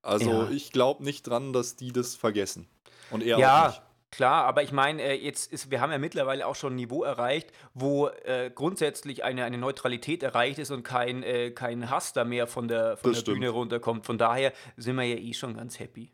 Also 0.01 0.31
ja. 0.31 0.49
ich 0.49 0.71
glaube 0.71 1.03
nicht 1.03 1.27
dran, 1.27 1.53
dass 1.53 1.75
die 1.75 1.91
das 1.91 2.15
vergessen. 2.15 2.67
Und 3.11 3.21
er 3.21 3.37
ja, 3.37 3.61
auch 3.61 3.67
nicht. 3.67 3.81
Klar, 4.11 4.43
aber 4.43 4.61
ich 4.61 4.73
meine, 4.73 5.01
äh, 5.01 5.13
jetzt 5.13 5.51
ist, 5.53 5.71
wir 5.71 5.79
haben 5.79 5.91
ja 5.91 5.97
mittlerweile 5.97 6.45
auch 6.45 6.55
schon 6.55 6.73
ein 6.73 6.75
Niveau 6.75 7.03
erreicht, 7.03 7.51
wo 7.73 8.07
äh, 8.07 8.51
grundsätzlich 8.53 9.23
eine, 9.23 9.45
eine 9.45 9.57
Neutralität 9.57 10.21
erreicht 10.21 10.59
ist 10.59 10.69
und 10.69 10.83
kein, 10.83 11.23
äh, 11.23 11.51
kein 11.51 11.89
Hass 11.89 12.11
da 12.11 12.25
mehr 12.25 12.45
von 12.45 12.67
der, 12.67 12.97
von 12.97 13.13
der 13.13 13.21
Bühne 13.21 13.49
runterkommt. 13.49 14.05
Von 14.05 14.17
daher 14.17 14.51
sind 14.75 14.97
wir 14.97 15.03
ja 15.03 15.15
eh 15.15 15.33
schon 15.33 15.55
ganz 15.55 15.79
happy. 15.79 16.11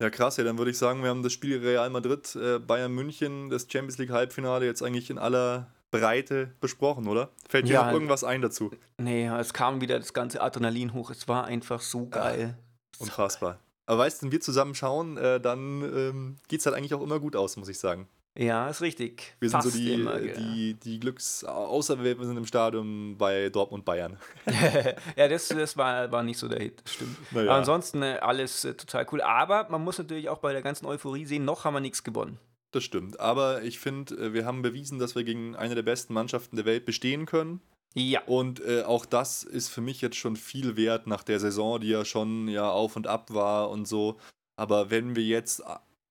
Ja, 0.00 0.10
krass, 0.10 0.36
ja, 0.36 0.44
dann 0.44 0.56
würde 0.56 0.70
ich 0.70 0.78
sagen, 0.78 1.02
wir 1.02 1.10
haben 1.10 1.24
das 1.24 1.32
Spiel 1.32 1.58
Real 1.58 1.90
Madrid, 1.90 2.36
äh, 2.36 2.60
Bayern 2.60 2.92
München, 2.92 3.50
das 3.50 3.62
Champions 3.62 3.98
League 3.98 4.10
Halbfinale 4.10 4.64
jetzt 4.64 4.80
eigentlich 4.80 5.10
in 5.10 5.18
aller 5.18 5.72
Breite 5.90 6.54
besprochen, 6.60 7.08
oder? 7.08 7.30
Fällt 7.48 7.66
dir 7.66 7.72
ja, 7.72 7.86
noch 7.86 7.92
irgendwas 7.92 8.22
ein 8.22 8.40
dazu? 8.40 8.70
Nee, 8.98 9.26
es 9.26 9.52
kam 9.52 9.80
wieder 9.80 9.98
das 9.98 10.12
ganze 10.12 10.40
Adrenalin 10.40 10.94
hoch. 10.94 11.10
Es 11.10 11.26
war 11.26 11.44
einfach 11.44 11.80
so 11.80 12.08
geil. 12.08 12.56
Unfassbar. 13.00 13.58
Aber 13.88 14.00
weißt 14.00 14.20
du, 14.20 14.26
wenn 14.26 14.32
wir 14.32 14.40
zusammen 14.40 14.74
schauen, 14.74 15.16
äh, 15.16 15.40
dann 15.40 15.82
ähm, 15.82 16.36
geht 16.46 16.60
es 16.60 16.66
halt 16.66 16.76
eigentlich 16.76 16.92
auch 16.92 17.00
immer 17.00 17.18
gut 17.18 17.34
aus, 17.34 17.56
muss 17.56 17.70
ich 17.70 17.78
sagen. 17.78 18.06
Ja, 18.36 18.68
ist 18.68 18.82
richtig. 18.82 19.34
Wir 19.40 19.48
sind 19.48 19.62
Fast 19.62 19.72
so 19.72 19.78
die, 19.78 19.94
immer, 19.94 20.20
äh, 20.20 20.26
gell. 20.26 20.36
die, 20.36 20.74
die 20.74 21.00
Glücks... 21.00 21.42
Außer 21.42 22.04
wir 22.04 22.14
sind 22.22 22.36
im 22.36 22.44
Stadion 22.44 23.16
bei 23.16 23.48
Dortmund 23.48 23.86
Bayern. 23.86 24.18
ja, 25.16 25.26
das, 25.26 25.48
das 25.48 25.78
war, 25.78 26.12
war 26.12 26.22
nicht 26.22 26.38
so 26.38 26.48
der 26.48 26.60
Hit, 26.60 26.82
stimmt. 26.86 27.16
Naja. 27.32 27.48
Aber 27.48 27.58
ansonsten 27.60 28.02
äh, 28.02 28.18
alles 28.20 28.66
äh, 28.66 28.74
total 28.74 29.06
cool. 29.10 29.22
Aber 29.22 29.66
man 29.70 29.82
muss 29.82 29.96
natürlich 29.96 30.28
auch 30.28 30.38
bei 30.38 30.52
der 30.52 30.60
ganzen 30.60 30.84
Euphorie 30.84 31.24
sehen, 31.24 31.46
noch 31.46 31.64
haben 31.64 31.72
wir 31.72 31.80
nichts 31.80 32.04
gewonnen. 32.04 32.38
Das 32.72 32.84
stimmt. 32.84 33.18
Aber 33.18 33.62
ich 33.62 33.78
finde, 33.78 34.14
äh, 34.16 34.34
wir 34.34 34.44
haben 34.44 34.60
bewiesen, 34.60 34.98
dass 34.98 35.16
wir 35.16 35.24
gegen 35.24 35.56
eine 35.56 35.74
der 35.74 35.82
besten 35.82 36.12
Mannschaften 36.12 36.56
der 36.56 36.66
Welt 36.66 36.84
bestehen 36.84 37.24
können. 37.24 37.62
Ja. 37.94 38.22
Und 38.26 38.60
äh, 38.60 38.82
auch 38.82 39.06
das 39.06 39.42
ist 39.42 39.68
für 39.68 39.80
mich 39.80 40.00
jetzt 40.00 40.16
schon 40.16 40.36
viel 40.36 40.76
wert 40.76 41.06
nach 41.06 41.22
der 41.24 41.40
Saison, 41.40 41.80
die 41.80 41.88
ja 41.88 42.04
schon 42.04 42.48
ja 42.48 42.70
auf 42.70 42.96
und 42.96 43.06
ab 43.06 43.32
war 43.32 43.70
und 43.70 43.86
so. 43.88 44.18
Aber 44.56 44.90
wenn 44.90 45.16
wir 45.16 45.24
jetzt 45.24 45.62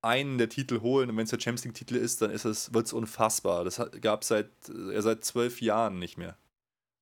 einen 0.02 0.38
der 0.38 0.50
Titel 0.50 0.82
holen 0.82 1.10
und 1.10 1.18
wenn 1.18 1.26
es 1.26 1.32
der 1.32 1.40
Champions 1.40 1.66
League-Titel 1.66 1.96
ist, 1.96 2.22
dann 2.22 2.32
ist 2.32 2.46
es, 2.46 2.74
wird 2.74 2.88
es 2.88 2.94
unfassbar. 2.94 3.64
Das 3.64 3.82
gab 4.02 4.22
es 4.22 4.30
seit, 4.30 4.50
äh, 4.70 5.02
seit 5.02 5.24
zwölf 5.26 5.62
Jahren 5.62 6.00
nicht 6.00 6.18
mehr. 6.18 6.38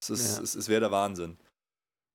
Es, 0.02 0.10
ist, 0.10 0.38
Ja. 0.38 0.44
es, 0.44 0.56
es 0.56 0.70
wäre 0.70 0.82
der 0.82 0.92
Wahnsinn. 0.92 1.38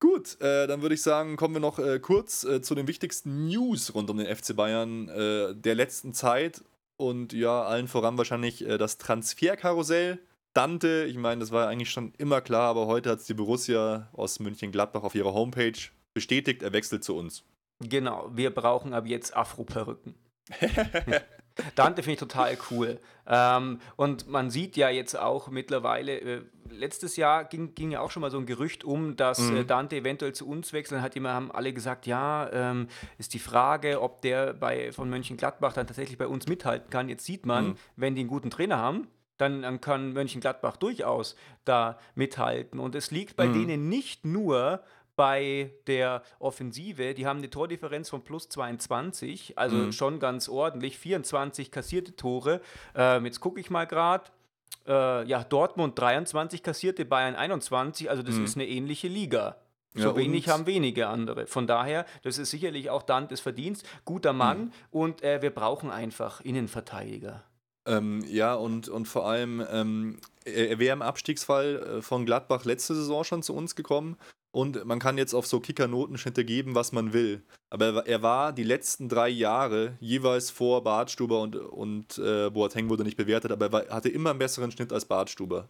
Gut, 0.00 0.40
äh, 0.40 0.66
dann 0.66 0.80
würde 0.80 0.94
ich 0.94 1.02
sagen, 1.02 1.36
kommen 1.36 1.54
wir 1.54 1.60
noch 1.60 1.78
äh, 1.78 2.00
kurz 2.00 2.44
äh, 2.44 2.62
zu 2.62 2.74
den 2.74 2.86
wichtigsten 2.86 3.46
News 3.48 3.94
rund 3.94 4.08
um 4.08 4.16
den 4.16 4.34
FC 4.34 4.56
Bayern 4.56 5.08
äh, 5.08 5.54
der 5.54 5.74
letzten 5.74 6.14
Zeit. 6.14 6.64
Und 6.96 7.32
ja, 7.32 7.62
allen 7.62 7.88
voran 7.88 8.16
wahrscheinlich 8.18 8.66
äh, 8.66 8.78
das 8.78 8.98
Transferkarussell. 8.98 10.18
Dante, 10.54 11.04
ich 11.08 11.16
meine, 11.16 11.40
das 11.40 11.52
war 11.52 11.68
eigentlich 11.68 11.90
schon 11.90 12.12
immer 12.18 12.40
klar, 12.40 12.70
aber 12.70 12.86
heute 12.86 13.10
hat 13.10 13.20
es 13.20 13.26
die 13.26 13.34
Borussia 13.34 14.08
aus 14.12 14.40
München-Gladbach 14.40 15.02
auf 15.04 15.14
ihrer 15.14 15.32
Homepage 15.32 15.78
bestätigt, 16.14 16.62
er 16.62 16.72
wechselt 16.72 17.04
zu 17.04 17.16
uns. 17.16 17.44
Genau, 17.80 18.30
wir 18.34 18.50
brauchen 18.54 18.92
ab 18.92 19.06
jetzt 19.06 19.36
Afro-Perücken. 19.36 20.14
Dante 21.74 22.02
finde 22.02 22.14
ich 22.14 22.18
total 22.18 22.56
cool. 22.70 22.98
Ähm, 23.26 23.80
und 23.96 24.28
man 24.28 24.50
sieht 24.50 24.76
ja 24.76 24.88
jetzt 24.88 25.18
auch 25.18 25.48
mittlerweile, 25.48 26.18
äh, 26.20 26.42
letztes 26.70 27.16
Jahr 27.16 27.44
ging, 27.44 27.74
ging 27.74 27.90
ja 27.90 28.00
auch 28.00 28.10
schon 28.10 28.22
mal 28.22 28.30
so 28.30 28.38
ein 28.38 28.46
Gerücht 28.46 28.82
um, 28.84 29.16
dass 29.16 29.38
Mhm. 29.50 29.56
äh, 29.56 29.64
Dante 29.64 29.96
eventuell 29.96 30.32
zu 30.32 30.48
uns 30.48 30.72
wechselt. 30.72 30.98
Dann 30.98 31.02
hat 31.04 31.16
immer, 31.16 31.32
haben 31.34 31.50
alle 31.52 31.72
gesagt, 31.72 32.06
ja, 32.06 32.50
ähm, 32.52 32.88
ist 33.18 33.34
die 33.34 33.38
Frage, 33.38 34.00
ob 34.00 34.22
der 34.22 34.54
bei, 34.54 34.90
von 34.92 35.10
Mönchengladbach 35.10 35.72
dann 35.74 35.86
tatsächlich 35.86 36.16
bei 36.18 36.26
uns 36.26 36.46
mithalten 36.48 36.88
kann. 36.90 37.08
Jetzt 37.08 37.24
sieht 37.26 37.44
man, 37.46 37.68
Mhm. 37.70 37.76
wenn 37.96 38.14
die 38.14 38.20
einen 38.22 38.30
guten 38.30 38.50
Trainer 38.50 38.78
haben, 38.78 39.08
dann, 39.40 39.62
dann 39.62 39.80
kann 39.80 40.12
Mönchengladbach 40.12 40.76
durchaus 40.76 41.36
da 41.64 41.98
mithalten. 42.14 42.78
Und 42.80 42.94
es 42.94 43.10
liegt 43.10 43.36
bei 43.36 43.46
Mhm. 43.46 43.52
denen 43.54 43.88
nicht 43.88 44.24
nur 44.24 44.82
bei 45.16 45.72
der 45.86 46.22
Offensive. 46.38 47.12
Die 47.14 47.26
haben 47.26 47.38
eine 47.38 47.50
Tordifferenz 47.50 48.08
von 48.08 48.22
plus 48.22 48.48
22, 48.48 49.58
also 49.58 49.76
Mhm. 49.76 49.92
schon 49.92 50.18
ganz 50.18 50.48
ordentlich. 50.48 50.98
24 50.98 51.70
kassierte 51.70 52.16
Tore. 52.16 52.60
Ähm, 52.94 53.26
jetzt 53.26 53.40
gucke 53.40 53.60
ich 53.60 53.68
mal 53.70 53.86
gerade. 53.86 54.24
Äh, 54.86 55.24
ja, 55.28 55.44
Dortmund 55.44 55.98
23 55.98 56.62
kassierte, 56.62 57.04
Bayern 57.04 57.34
21. 57.36 58.08
Also 58.08 58.22
das 58.22 58.36
Mhm. 58.36 58.44
ist 58.44 58.56
eine 58.56 58.66
ähnliche 58.66 59.08
Liga. 59.08 59.56
Ja, 59.94 60.02
So 60.04 60.16
wenig 60.16 60.46
und- 60.46 60.52
haben 60.52 60.66
wenige 60.66 61.08
andere. 61.08 61.46
Von 61.48 61.66
daher, 61.66 62.06
das 62.22 62.38
ist 62.38 62.50
sicherlich 62.50 62.88
auch 62.90 63.02
Dantes 63.02 63.40
Verdienst. 63.40 63.84
Guter 64.04 64.32
Mann 64.32 64.66
Mhm. 64.66 64.72
und 64.92 65.22
äh, 65.22 65.42
wir 65.42 65.50
brauchen 65.50 65.90
einfach 65.90 66.40
Innenverteidiger. 66.40 67.42
Ähm, 67.90 68.24
ja, 68.28 68.54
und, 68.54 68.88
und 68.88 69.06
vor 69.08 69.26
allem, 69.28 69.64
ähm, 69.70 70.18
er, 70.44 70.70
er 70.70 70.78
wäre 70.78 70.92
im 70.94 71.02
Abstiegsfall 71.02 71.98
äh, 71.98 72.02
von 72.02 72.24
Gladbach 72.26 72.64
letzte 72.64 72.94
Saison 72.94 73.24
schon 73.24 73.42
zu 73.42 73.54
uns 73.54 73.74
gekommen. 73.74 74.16
Und 74.52 74.84
man 74.84 74.98
kann 74.98 75.16
jetzt 75.16 75.32
auf 75.32 75.46
so 75.46 75.60
Kicker-Notenschnitte 75.60 76.44
geben, 76.44 76.74
was 76.74 76.90
man 76.90 77.12
will. 77.12 77.42
Aber 77.70 78.04
er, 78.06 78.20
wa- 78.20 78.22
war 78.22 78.52
die 78.52 78.64
letzten 78.64 79.08
drei 79.08 79.28
Jahre 79.28 79.96
jeweils 80.00 80.50
vor 80.50 80.82
Bartstuber 80.82 81.40
und, 81.40 81.54
und 81.54 82.18
äh, 82.18 82.50
Boateng 82.50 82.88
wurde 82.90 83.04
nicht 83.04 83.16
bewertet, 83.16 83.52
aber 83.52 83.66
er 83.66 83.72
war, 83.72 83.88
hatte 83.90 84.08
immer 84.08 84.30
einen 84.30 84.40
besseren 84.40 84.72
Schnitt 84.72 84.92
als 84.92 85.04
Bartstuber. 85.04 85.68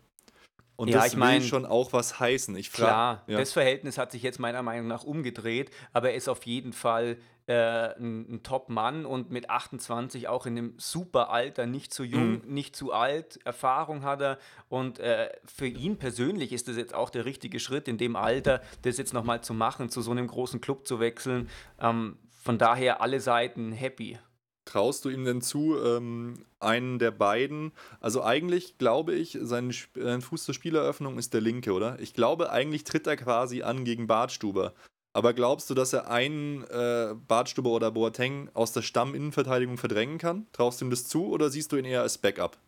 Und 0.77 0.89
Ja, 0.89 1.01
das 1.03 1.09
ich 1.09 1.16
mein- 1.18 1.43
will 1.43 1.49
schon 1.49 1.66
auch 1.66 1.93
was 1.93 2.21
heißen. 2.21 2.57
Ich 2.57 2.71
frage. 2.71 2.87
Klar, 2.89 3.25
ja. 3.27 3.39
das 3.39 3.53
Verhältnis 3.53 3.99
hat 3.99 4.12
sich 4.12 4.23
jetzt 4.23 4.39
meiner 4.39 4.62
Meinung 4.62 4.87
nach 4.89 5.05
umgedreht, 5.05 5.71
aber 5.93 6.09
er 6.12 6.16
ist 6.16 6.31
auf 6.31 6.45
jeden 6.47 6.73
Fall 6.73 7.18
äh, 7.51 7.99
ein, 7.99 8.35
ein 8.35 8.43
Top-Mann 8.45 9.05
und 9.05 9.31
mit 9.31 9.51
28 9.51 10.29
auch 10.29 10.47
in 10.47 10.57
einem 10.57 10.75
super 10.79 11.31
Alter, 11.31 11.67
nicht 11.67 11.93
zu 11.93 12.05
jung, 12.05 12.43
Mhm. 12.47 12.55
nicht 12.55 12.77
zu 12.77 12.93
alt, 12.93 13.41
Erfahrung 13.45 14.05
hat 14.05 14.21
er 14.21 14.39
und 14.69 15.01
äh, 15.01 15.31
für 15.45 15.67
ihn 15.67 15.97
persönlich 15.99 16.53
ist 16.53 16.69
das 16.69 16.77
jetzt 16.77 16.95
auch 16.95 17.11
der 17.11 17.25
richtige 17.25 17.59
Schritt 17.59 17.89
in 17.89 17.99
dem 17.99 18.15
Alter, 18.15 18.63
das 18.83 18.99
jetzt 18.99 19.13
nochmal 19.15 19.41
zu 19.43 19.53
machen, 19.53 19.89
zu 19.89 20.01
so 20.01 20.13
einem 20.13 20.29
großen 20.29 20.61
Club 20.61 20.87
zu 20.87 21.01
wechseln. 21.01 21.49
Ähm, 21.81 22.17
von 22.43 22.57
daher 22.57 23.01
alle 23.03 23.21
Seiten 23.21 23.73
happy. 23.73 24.19
Traust 24.65 25.05
du 25.05 25.09
ihm 25.09 25.25
denn 25.25 25.43
zu, 25.43 25.77
ähm, 25.85 26.45
einen 26.61 26.99
der 27.01 27.11
beiden? 27.11 27.73
Also 28.01 28.23
eigentlich 28.23 28.79
glaube 28.79 29.15
ich, 29.15 29.37
sein, 29.41 29.75
sein 29.97 30.21
Fuß 30.21 30.45
zur 30.45 30.55
Spieleröffnung 30.55 31.19
ist 31.19 31.35
der 31.35 31.41
linke, 31.41 31.73
oder? 31.73 31.99
Ich 31.99 32.15
glaube, 32.15 32.51
eigentlich 32.53 32.85
tritt 32.85 33.07
er 33.09 33.17
quasi 33.17 33.63
an 33.63 33.85
gegen 33.85 34.07
Bartstuber. 34.07 34.73
Aber 35.13 35.35
glaubst 35.35 35.69
du, 35.69 35.75
dass 35.75 35.93
er 35.93 36.09
einen 36.09 36.63
äh, 36.65 37.15
Bartstuber 37.27 37.71
oder 37.71 37.91
Boateng 37.91 38.49
aus 38.55 38.73
der 38.73 38.83
Stamminnenverteidigung 38.83 39.77
verdrängen 39.77 40.19
kann? 40.19 40.47
Traust 40.53 40.81
du 40.81 40.85
ihm 40.85 40.91
das 40.91 41.09
zu 41.09 41.27
oder 41.31 41.51
siehst 41.51 41.73
du 41.73 41.77
ihn 41.77 41.85
eher 41.85 42.03
als 42.03 42.19
Backup? 42.19 42.59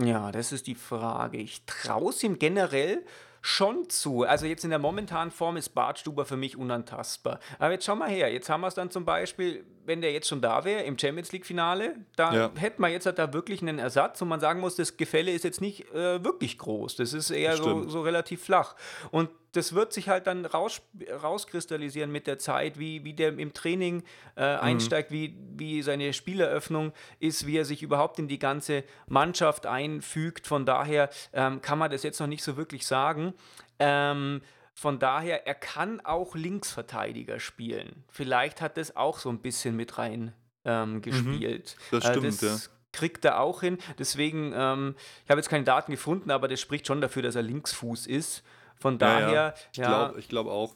Ja, 0.00 0.32
das 0.32 0.52
ist 0.52 0.66
die 0.66 0.74
Frage. 0.74 1.36
Ich 1.38 1.66
traue 1.66 2.10
es 2.10 2.22
ihm 2.22 2.38
generell 2.38 3.04
schon 3.42 3.90
zu. 3.90 4.22
Also 4.22 4.46
jetzt 4.46 4.64
in 4.64 4.70
der 4.70 4.78
momentanen 4.78 5.30
Form 5.30 5.56
ist 5.56 5.70
Bartstuber 5.70 6.24
für 6.24 6.36
mich 6.36 6.56
unantastbar. 6.56 7.40
Aber 7.58 7.72
jetzt 7.72 7.84
schau 7.84 7.96
mal 7.96 8.08
her. 8.08 8.32
Jetzt 8.32 8.48
haben 8.48 8.62
wir 8.62 8.68
es 8.68 8.74
dann 8.74 8.90
zum 8.90 9.04
Beispiel, 9.04 9.66
wenn 9.84 10.00
der 10.00 10.12
jetzt 10.12 10.28
schon 10.28 10.40
da 10.40 10.64
wäre 10.64 10.82
im 10.82 10.98
Champions 10.98 11.32
League-Finale, 11.32 11.94
da 12.16 12.32
Ja. 12.34 12.50
hätten 12.56 12.80
wir 12.82 12.88
jetzt 12.88 13.06
halt 13.06 13.18
da 13.18 13.32
wirklich 13.32 13.62
einen 13.62 13.78
Ersatz 13.78 14.20
und 14.22 14.28
man 14.28 14.40
sagen 14.40 14.60
muss, 14.60 14.76
das 14.76 14.96
Gefälle 14.96 15.32
ist 15.32 15.44
jetzt 15.44 15.60
nicht 15.60 15.90
äh, 15.92 16.22
wirklich 16.24 16.58
groß. 16.58 16.96
Das 16.96 17.12
ist 17.12 17.30
eher 17.30 17.56
so, 17.56 17.62
Stimmt. 17.64 17.90
so 17.90 18.02
relativ 18.02 18.42
flach. 18.44 18.76
Und 19.10 19.28
das 19.52 19.74
wird 19.74 19.92
sich 19.92 20.08
halt 20.08 20.26
dann 20.26 20.46
raus, 20.46 20.80
rauskristallisieren 21.22 22.10
mit 22.10 22.26
der 22.26 22.38
Zeit, 22.38 22.78
wie, 22.78 23.04
wie 23.04 23.12
der 23.12 23.36
im 23.38 23.52
Training 23.52 24.02
äh, 24.36 24.42
einsteigt, 24.44 25.10
wie, 25.10 25.36
wie 25.56 25.82
seine 25.82 26.12
Spieleröffnung 26.12 26.92
ist, 27.20 27.46
wie 27.46 27.58
er 27.58 27.64
sich 27.64 27.82
überhaupt 27.82 28.18
in 28.18 28.28
die 28.28 28.38
ganze 28.38 28.84
Mannschaft 29.08 29.66
einfügt. 29.66 30.46
Von 30.46 30.64
daher 30.64 31.10
ähm, 31.32 31.60
kann 31.60 31.78
man 31.78 31.90
das 31.90 32.02
jetzt 32.02 32.18
noch 32.20 32.26
nicht 32.28 32.42
so 32.42 32.56
wirklich 32.56 32.86
sagen. 32.86 33.34
Ähm, 33.78 34.40
von 34.74 34.98
daher, 34.98 35.46
er 35.46 35.54
kann 35.54 36.00
auch 36.00 36.34
Linksverteidiger 36.34 37.38
spielen. 37.40 38.04
Vielleicht 38.08 38.60
hat 38.60 38.76
das 38.76 38.96
auch 38.96 39.18
so 39.18 39.28
ein 39.28 39.40
bisschen 39.40 39.76
mit 39.76 39.98
rein 39.98 40.32
ähm, 40.64 41.02
gespielt. 41.02 41.76
Mhm. 41.90 42.00
Das 42.00 42.06
stimmt, 42.06 42.42
das 42.42 42.70
kriegt 42.92 43.24
er 43.24 43.40
auch 43.40 43.60
hin. 43.60 43.78
Deswegen, 43.98 44.52
ähm, 44.54 44.94
ich 45.24 45.30
habe 45.30 45.40
jetzt 45.40 45.48
keine 45.48 45.64
Daten 45.64 45.92
gefunden, 45.92 46.30
aber 46.30 46.48
das 46.48 46.60
spricht 46.60 46.86
schon 46.86 47.00
dafür, 47.00 47.22
dass 47.22 47.34
er 47.34 47.42
Linksfuß 47.42 48.06
ist. 48.06 48.42
Von 48.76 48.98
Ja, 48.98 49.20
ja. 49.20 49.26
daher, 49.26 49.54
Ich 49.72 49.78
ja, 49.78 49.86
glaube 49.86 50.22
glaub 50.22 50.46
auch. 50.46 50.74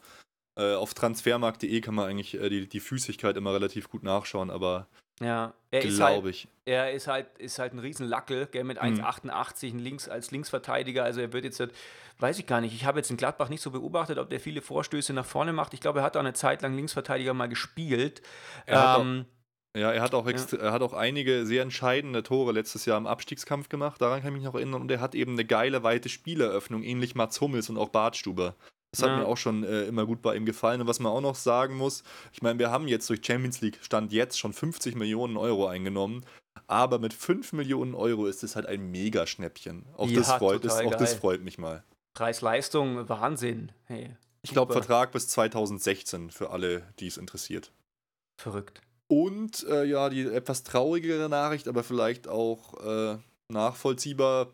Äh, 0.57 0.73
auf 0.73 0.93
transfermarkt.de 0.93 1.81
kann 1.81 1.93
man 1.93 2.09
eigentlich 2.09 2.33
äh, 2.33 2.49
die, 2.49 2.67
die 2.67 2.79
Füßigkeit 2.79 3.37
immer 3.37 3.53
relativ 3.53 3.89
gut 3.89 4.03
nachschauen, 4.03 4.49
aber 4.49 4.87
ja, 5.21 5.53
er 5.71 5.81
ist 5.83 5.99
halt, 5.99 6.25
ich. 6.25 6.47
er 6.65 6.91
ist 6.91 7.07
halt, 7.07 7.27
ist 7.39 7.59
halt 7.59 7.73
ein 7.73 7.79
Riesenlackel, 7.79 8.47
gell, 8.47 8.63
mit 8.63 8.77
Mhm. 8.77 8.83
1,88 9.03 9.73
ein 9.73 9.79
Links, 9.79 10.07
als 10.09 10.31
Linksverteidiger. 10.31 11.03
Also 11.03 11.21
er 11.21 11.33
wird 11.33 11.43
jetzt, 11.43 11.59
halt- 11.59 11.73
weiß 12.19 12.39
ich 12.39 12.45
gar 12.47 12.61
nicht, 12.61 12.73
ich 12.73 12.85
habe 12.85 12.99
jetzt 12.99 13.09
in 13.11 13.17
Gladbach 13.17 13.49
nicht 13.49 13.61
so 13.61 13.71
beobachtet, 13.71 14.17
ob 14.17 14.29
der 14.29 14.39
viele 14.39 14.61
Vorstöße 14.61 15.13
nach 15.13 15.25
vorne 15.25 15.53
macht. 15.53 15.73
Ich 15.73 15.81
glaube, 15.81 15.99
er 15.99 16.03
hat 16.05 16.15
auch 16.15 16.21
eine 16.21 16.33
Zeit 16.33 16.61
lang 16.61 16.75
Linksverteidiger 16.75 17.33
mal 17.33 17.47
gespielt. 17.49 18.21
Er 18.65 18.79
hat 18.79 18.97
auch- 18.97 19.01
ähm, 19.01 19.25
Ja, 19.75 19.91
er 19.91 20.01
hat, 20.01 20.15
auch 20.15 20.25
extra, 20.25 20.57
er 20.57 20.71
hat 20.71 20.81
auch 20.81 20.93
einige 20.93 21.45
sehr 21.45 21.61
entscheidende 21.61 22.23
Tore 22.23 22.51
letztes 22.51 22.85
Jahr 22.85 22.97
im 22.97 23.05
Abstiegskampf 23.05 23.69
gemacht. 23.69 24.01
Daran 24.01 24.21
kann 24.21 24.29
ich 24.29 24.37
mich 24.37 24.43
noch 24.45 24.55
erinnern. 24.55 24.81
Und 24.81 24.89
er 24.89 24.99
hat 25.01 25.13
eben 25.13 25.33
eine 25.33 25.45
geile, 25.45 25.83
weite 25.83 26.09
Spieleröffnung, 26.09 26.81
ähnlich 26.81 27.13
Mats 27.13 27.39
Hummels 27.41 27.69
und 27.69 27.77
auch 27.77 27.89
Bartstuber. 27.89 28.55
Das 28.91 29.01
hat 29.03 29.09
Ja. 29.09 29.17
mir 29.17 29.25
auch 29.27 29.37
schon 29.37 29.63
äh, 29.63 29.83
immer 29.83 30.05
gut 30.05 30.21
bei 30.21 30.35
ihm 30.35 30.45
gefallen. 30.45 30.81
Und 30.81 30.87
was 30.87 30.99
man 30.99 31.11
auch 31.11 31.21
noch 31.21 31.35
sagen 31.35 31.75
muss, 31.77 32.03
ich 32.31 32.41
meine, 32.41 32.57
wir 32.59 32.71
haben 32.71 32.87
jetzt 32.87 33.09
durch 33.09 33.25
Champions 33.25 33.61
League 33.61 33.79
Stand 33.81 34.11
jetzt 34.13 34.39
schon 34.39 34.53
50 34.53 34.95
Millionen 34.95 35.37
Euro 35.37 35.67
eingenommen. 35.67 36.25
Aber 36.67 36.97
mit 36.99 37.13
5 37.13 37.53
Millionen 37.53 37.93
Euro 37.95 38.25
ist 38.27 38.43
es 38.43 38.55
halt 38.55 38.65
ein 38.65 38.89
Mega-Schnäppchen. 38.91 39.85
Auch, 39.95 40.09
das, 40.11 40.27
Ja, 40.27 40.37
freut, 40.37 40.63
das, 40.65 40.73
total 40.77 40.87
auch 40.93 40.97
das 40.97 41.13
freut 41.13 41.41
mich 41.43 41.57
mal. 41.57 41.83
Preis-Leistung, 42.15 43.07
Wahnsinn. 43.07 43.71
Hey, 43.85 44.15
Ich 44.41 44.51
glaube. 44.51 44.73
Vertrag 44.73 45.11
bis 45.11 45.27
2016 45.27 46.31
für 46.31 46.49
alle, 46.49 46.83
die 46.99 47.07
es 47.07 47.17
interessiert. 47.17 47.71
Verrückt. 48.41 48.81
Und 49.07 49.63
äh, 49.69 49.85
ja, 49.85 50.09
die 50.09 50.21
etwas 50.23 50.63
traurigere 50.63 51.29
Nachricht, 51.29 51.67
aber 51.67 51.83
vielleicht 51.83 52.27
auch 52.27 52.73
äh, 52.83 53.17
nachvollziehbar. 53.49 54.47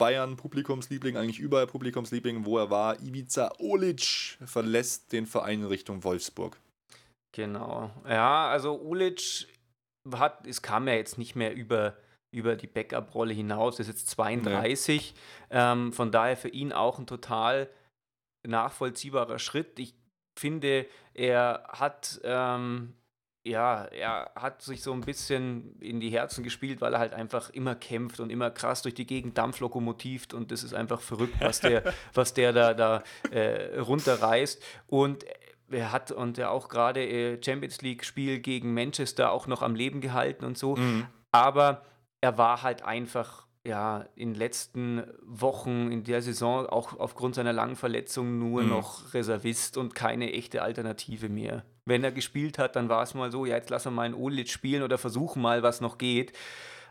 Bayern 0.00 0.36
Publikumsliebling, 0.36 1.18
eigentlich 1.18 1.38
überall 1.38 1.66
Publikumsliebling, 1.66 2.46
wo 2.46 2.56
er 2.56 2.70
war. 2.70 2.98
Ivica 3.00 3.52
Olic 3.58 4.38
verlässt 4.46 5.12
den 5.12 5.26
Verein 5.26 5.60
in 5.60 5.66
Richtung 5.66 6.02
Wolfsburg. 6.02 6.56
Genau. 7.32 7.90
Ja, 8.08 8.48
also 8.48 8.80
Ulic 8.80 9.46
hat, 10.14 10.46
es 10.46 10.62
kam 10.62 10.88
ja 10.88 10.94
jetzt 10.94 11.18
nicht 11.18 11.36
mehr 11.36 11.54
über, 11.54 11.96
über 12.34 12.56
die 12.56 12.66
Backup-Rolle 12.66 13.34
hinaus, 13.34 13.78
ist 13.78 13.88
jetzt 13.88 14.08
32. 14.08 15.14
Ähm, 15.50 15.92
von 15.92 16.10
daher 16.10 16.38
für 16.38 16.48
ihn 16.48 16.72
auch 16.72 16.98
ein 16.98 17.06
total 17.06 17.68
nachvollziehbarer 18.48 19.38
Schritt. 19.38 19.78
Ich 19.78 19.94
finde, 20.38 20.86
er 21.12 21.68
hat 21.68 22.20
ähm, 22.24 22.94
ja, 23.42 23.84
er 23.84 24.30
hat 24.34 24.62
sich 24.62 24.82
so 24.82 24.92
ein 24.92 25.00
bisschen 25.00 25.78
in 25.80 26.00
die 26.00 26.10
Herzen 26.10 26.44
gespielt, 26.44 26.80
weil 26.80 26.92
er 26.92 26.98
halt 26.98 27.14
einfach 27.14 27.50
immer 27.50 27.74
kämpft 27.74 28.20
und 28.20 28.30
immer 28.30 28.50
krass 28.50 28.82
durch 28.82 28.94
die 28.94 29.06
Gegend 29.06 29.38
dampflokomotivt 29.38 30.34
und 30.34 30.52
das 30.52 30.62
ist 30.62 30.74
einfach 30.74 31.00
verrückt, 31.00 31.36
was 31.40 31.60
der, 31.60 31.94
was 32.14 32.34
der 32.34 32.52
da, 32.52 32.74
da 32.74 33.02
äh, 33.30 33.78
runterreißt. 33.78 34.62
Und 34.88 35.24
er 35.70 35.92
hat 35.92 36.10
und 36.12 36.36
er 36.38 36.50
auch 36.50 36.68
gerade 36.68 37.02
äh, 37.02 37.42
Champions 37.42 37.80
League-Spiel 37.80 38.40
gegen 38.40 38.74
Manchester 38.74 39.32
auch 39.32 39.46
noch 39.46 39.62
am 39.62 39.74
Leben 39.74 40.00
gehalten 40.00 40.44
und 40.44 40.58
so. 40.58 40.76
Mhm. 40.76 41.06
Aber 41.32 41.82
er 42.20 42.36
war 42.36 42.62
halt 42.62 42.82
einfach 42.82 43.46
ja, 43.64 44.06
in 44.16 44.32
den 44.32 44.38
letzten 44.38 45.02
Wochen 45.22 45.92
in 45.92 46.04
der 46.04 46.22
Saison 46.22 46.66
auch 46.66 46.98
aufgrund 46.98 47.34
seiner 47.34 47.52
langen 47.52 47.76
Verletzung 47.76 48.38
nur 48.38 48.62
mhm. 48.62 48.70
noch 48.70 49.14
Reservist 49.14 49.76
und 49.76 49.94
keine 49.94 50.32
echte 50.32 50.62
Alternative 50.62 51.28
mehr. 51.28 51.64
Wenn 51.84 52.04
er 52.04 52.12
gespielt 52.12 52.58
hat, 52.58 52.76
dann 52.76 52.88
war 52.88 53.02
es 53.02 53.14
mal 53.14 53.30
so, 53.30 53.46
ja, 53.46 53.56
jetzt 53.56 53.70
lassen 53.70 53.86
wir 53.86 53.96
mal 53.96 54.02
einen 54.02 54.14
Olit 54.14 54.48
spielen 54.48 54.82
oder 54.82 54.98
versuchen 54.98 55.42
mal, 55.42 55.62
was 55.62 55.80
noch 55.80 55.98
geht. 55.98 56.32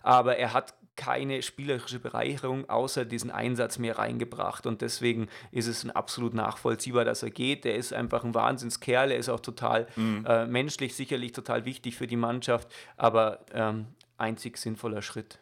Aber 0.02 0.38
er 0.38 0.54
hat 0.54 0.74
keine 1.00 1.42
spielerische 1.42 1.98
Bereicherung 1.98 2.70
außer 2.70 3.06
diesen 3.06 3.32
Einsatz 3.32 3.80
mehr 3.80 3.98
reingebracht. 3.98 4.66
Und 4.66 4.82
deswegen 4.82 5.30
ist 5.52 5.68
es 5.68 5.90
absolut 5.90 6.34
nachvollziehbar, 6.34 7.06
dass 7.06 7.24
er 7.24 7.30
geht. 7.30 7.66
Er 7.66 7.76
ist 7.76 7.94
einfach 7.94 8.26
ein 8.26 8.36
Wahnsinnskerl. 8.36 9.12
Er 9.12 9.18
ist 9.18 9.30
auch 9.30 9.40
total 9.40 9.88
mhm. 9.96 10.26
äh, 10.28 10.46
menschlich 10.46 10.96
sicherlich 10.96 11.32
total 11.32 11.64
wichtig 11.64 11.96
für 11.96 12.06
die 12.06 12.18
Mannschaft, 12.18 12.68
aber 12.98 13.46
ähm, 13.54 13.88
einzig 14.18 14.58
sinnvoller 14.58 15.02
Schritt. 15.02 15.40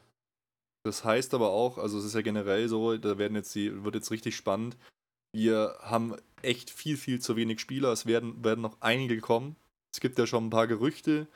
Das 0.83 1.03
heißt 1.03 1.33
aber 1.33 1.49
auch, 1.49 1.79
also 1.79 1.97
es 1.97 2.05
ist 2.05 2.13
ja 2.13 2.21
generell 2.21 2.69
so, 2.69 2.95
da 2.95 3.17
werden 3.17 3.35
jetzt 3.35 3.55
die, 3.55 3.83
wird 3.83 3.95
jetzt 3.95 4.11
richtig 4.11 4.35
spannend. 4.35 4.77
Wir 5.33 5.77
haben 5.81 6.15
echt 6.41 6.69
viel, 6.69 6.97
viel 6.97 7.19
zu 7.19 7.35
wenig 7.35 7.59
Spieler. 7.59 7.91
Es 7.91 8.05
werden, 8.05 8.43
werden 8.43 8.61
noch 8.61 8.77
einige 8.79 9.19
kommen. 9.19 9.55
Es 9.93 9.99
gibt 9.99 10.17
ja 10.19 10.27
schon 10.27 10.47
ein 10.47 10.49
paar 10.49 10.67
Gerüchte. 10.67 11.27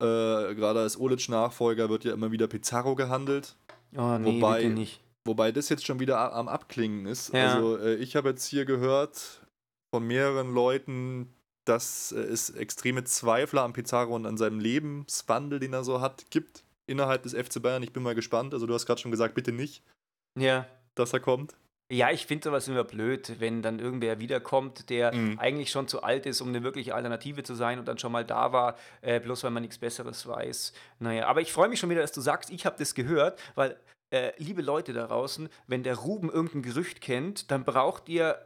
Äh, 0.00 0.54
Gerade 0.54 0.80
als 0.80 0.98
Olic-Nachfolger 0.98 1.90
wird 1.90 2.04
ja 2.04 2.12
immer 2.12 2.32
wieder 2.32 2.48
Pizarro 2.48 2.94
gehandelt. 2.94 3.56
Oh, 3.96 4.18
nee, 4.18 4.40
wobei, 4.40 4.64
nicht. 4.64 5.00
Wobei 5.24 5.52
das 5.52 5.68
jetzt 5.68 5.84
schon 5.84 6.00
wieder 6.00 6.32
am 6.32 6.48
Abklingen 6.48 7.06
ist. 7.06 7.32
Ja. 7.34 7.54
Also 7.54 7.76
äh, 7.78 7.96
ich 7.96 8.16
habe 8.16 8.30
jetzt 8.30 8.46
hier 8.46 8.64
gehört 8.64 9.42
von 9.94 10.06
mehreren 10.06 10.54
Leuten, 10.54 11.34
dass 11.66 12.12
äh, 12.12 12.20
es 12.20 12.50
extreme 12.50 13.04
Zweifler 13.04 13.62
an 13.62 13.72
Pizarro 13.72 14.14
und 14.14 14.26
an 14.26 14.38
seinem 14.38 14.60
Lebenswandel, 14.60 15.60
den 15.60 15.72
er 15.72 15.84
so 15.84 16.00
hat, 16.00 16.30
gibt 16.30 16.64
innerhalb 16.86 17.22
des 17.22 17.34
FC 17.34 17.60
Bayern. 17.62 17.82
Ich 17.82 17.92
bin 17.92 18.02
mal 18.02 18.14
gespannt. 18.14 18.54
Also 18.54 18.66
du 18.66 18.74
hast 18.74 18.86
gerade 18.86 19.00
schon 19.00 19.10
gesagt, 19.10 19.34
bitte 19.34 19.52
nicht, 19.52 19.82
ja. 20.38 20.66
dass 20.94 21.12
er 21.12 21.20
kommt. 21.20 21.56
Ja, 21.92 22.12
ich 22.12 22.26
finde 22.26 22.44
sowas 22.44 22.68
immer 22.68 22.84
blöd, 22.84 23.40
wenn 23.40 23.62
dann 23.62 23.80
irgendwer 23.80 24.20
wiederkommt, 24.20 24.90
der 24.90 25.12
mhm. 25.12 25.40
eigentlich 25.40 25.72
schon 25.72 25.88
zu 25.88 26.04
alt 26.04 26.24
ist, 26.24 26.40
um 26.40 26.48
eine 26.48 26.62
wirkliche 26.62 26.94
Alternative 26.94 27.42
zu 27.42 27.54
sein 27.54 27.80
und 27.80 27.88
dann 27.88 27.98
schon 27.98 28.12
mal 28.12 28.24
da 28.24 28.52
war, 28.52 28.76
äh, 29.00 29.18
bloß 29.18 29.42
weil 29.42 29.50
man 29.50 29.62
nichts 29.62 29.78
Besseres 29.78 30.24
weiß. 30.24 30.72
Naja, 31.00 31.26
aber 31.26 31.40
ich 31.40 31.52
freue 31.52 31.68
mich 31.68 31.80
schon 31.80 31.90
wieder, 31.90 32.00
dass 32.00 32.12
du 32.12 32.20
sagst, 32.20 32.50
ich 32.50 32.64
habe 32.64 32.76
das 32.78 32.94
gehört, 32.94 33.40
weil, 33.56 33.76
äh, 34.10 34.30
liebe 34.38 34.62
Leute 34.62 34.92
da 34.92 35.08
draußen, 35.08 35.48
wenn 35.66 35.82
der 35.82 35.96
Ruben 35.96 36.30
irgendein 36.30 36.62
Gerücht 36.62 37.00
kennt, 37.00 37.50
dann 37.50 37.64
braucht 37.64 38.08
ihr 38.08 38.38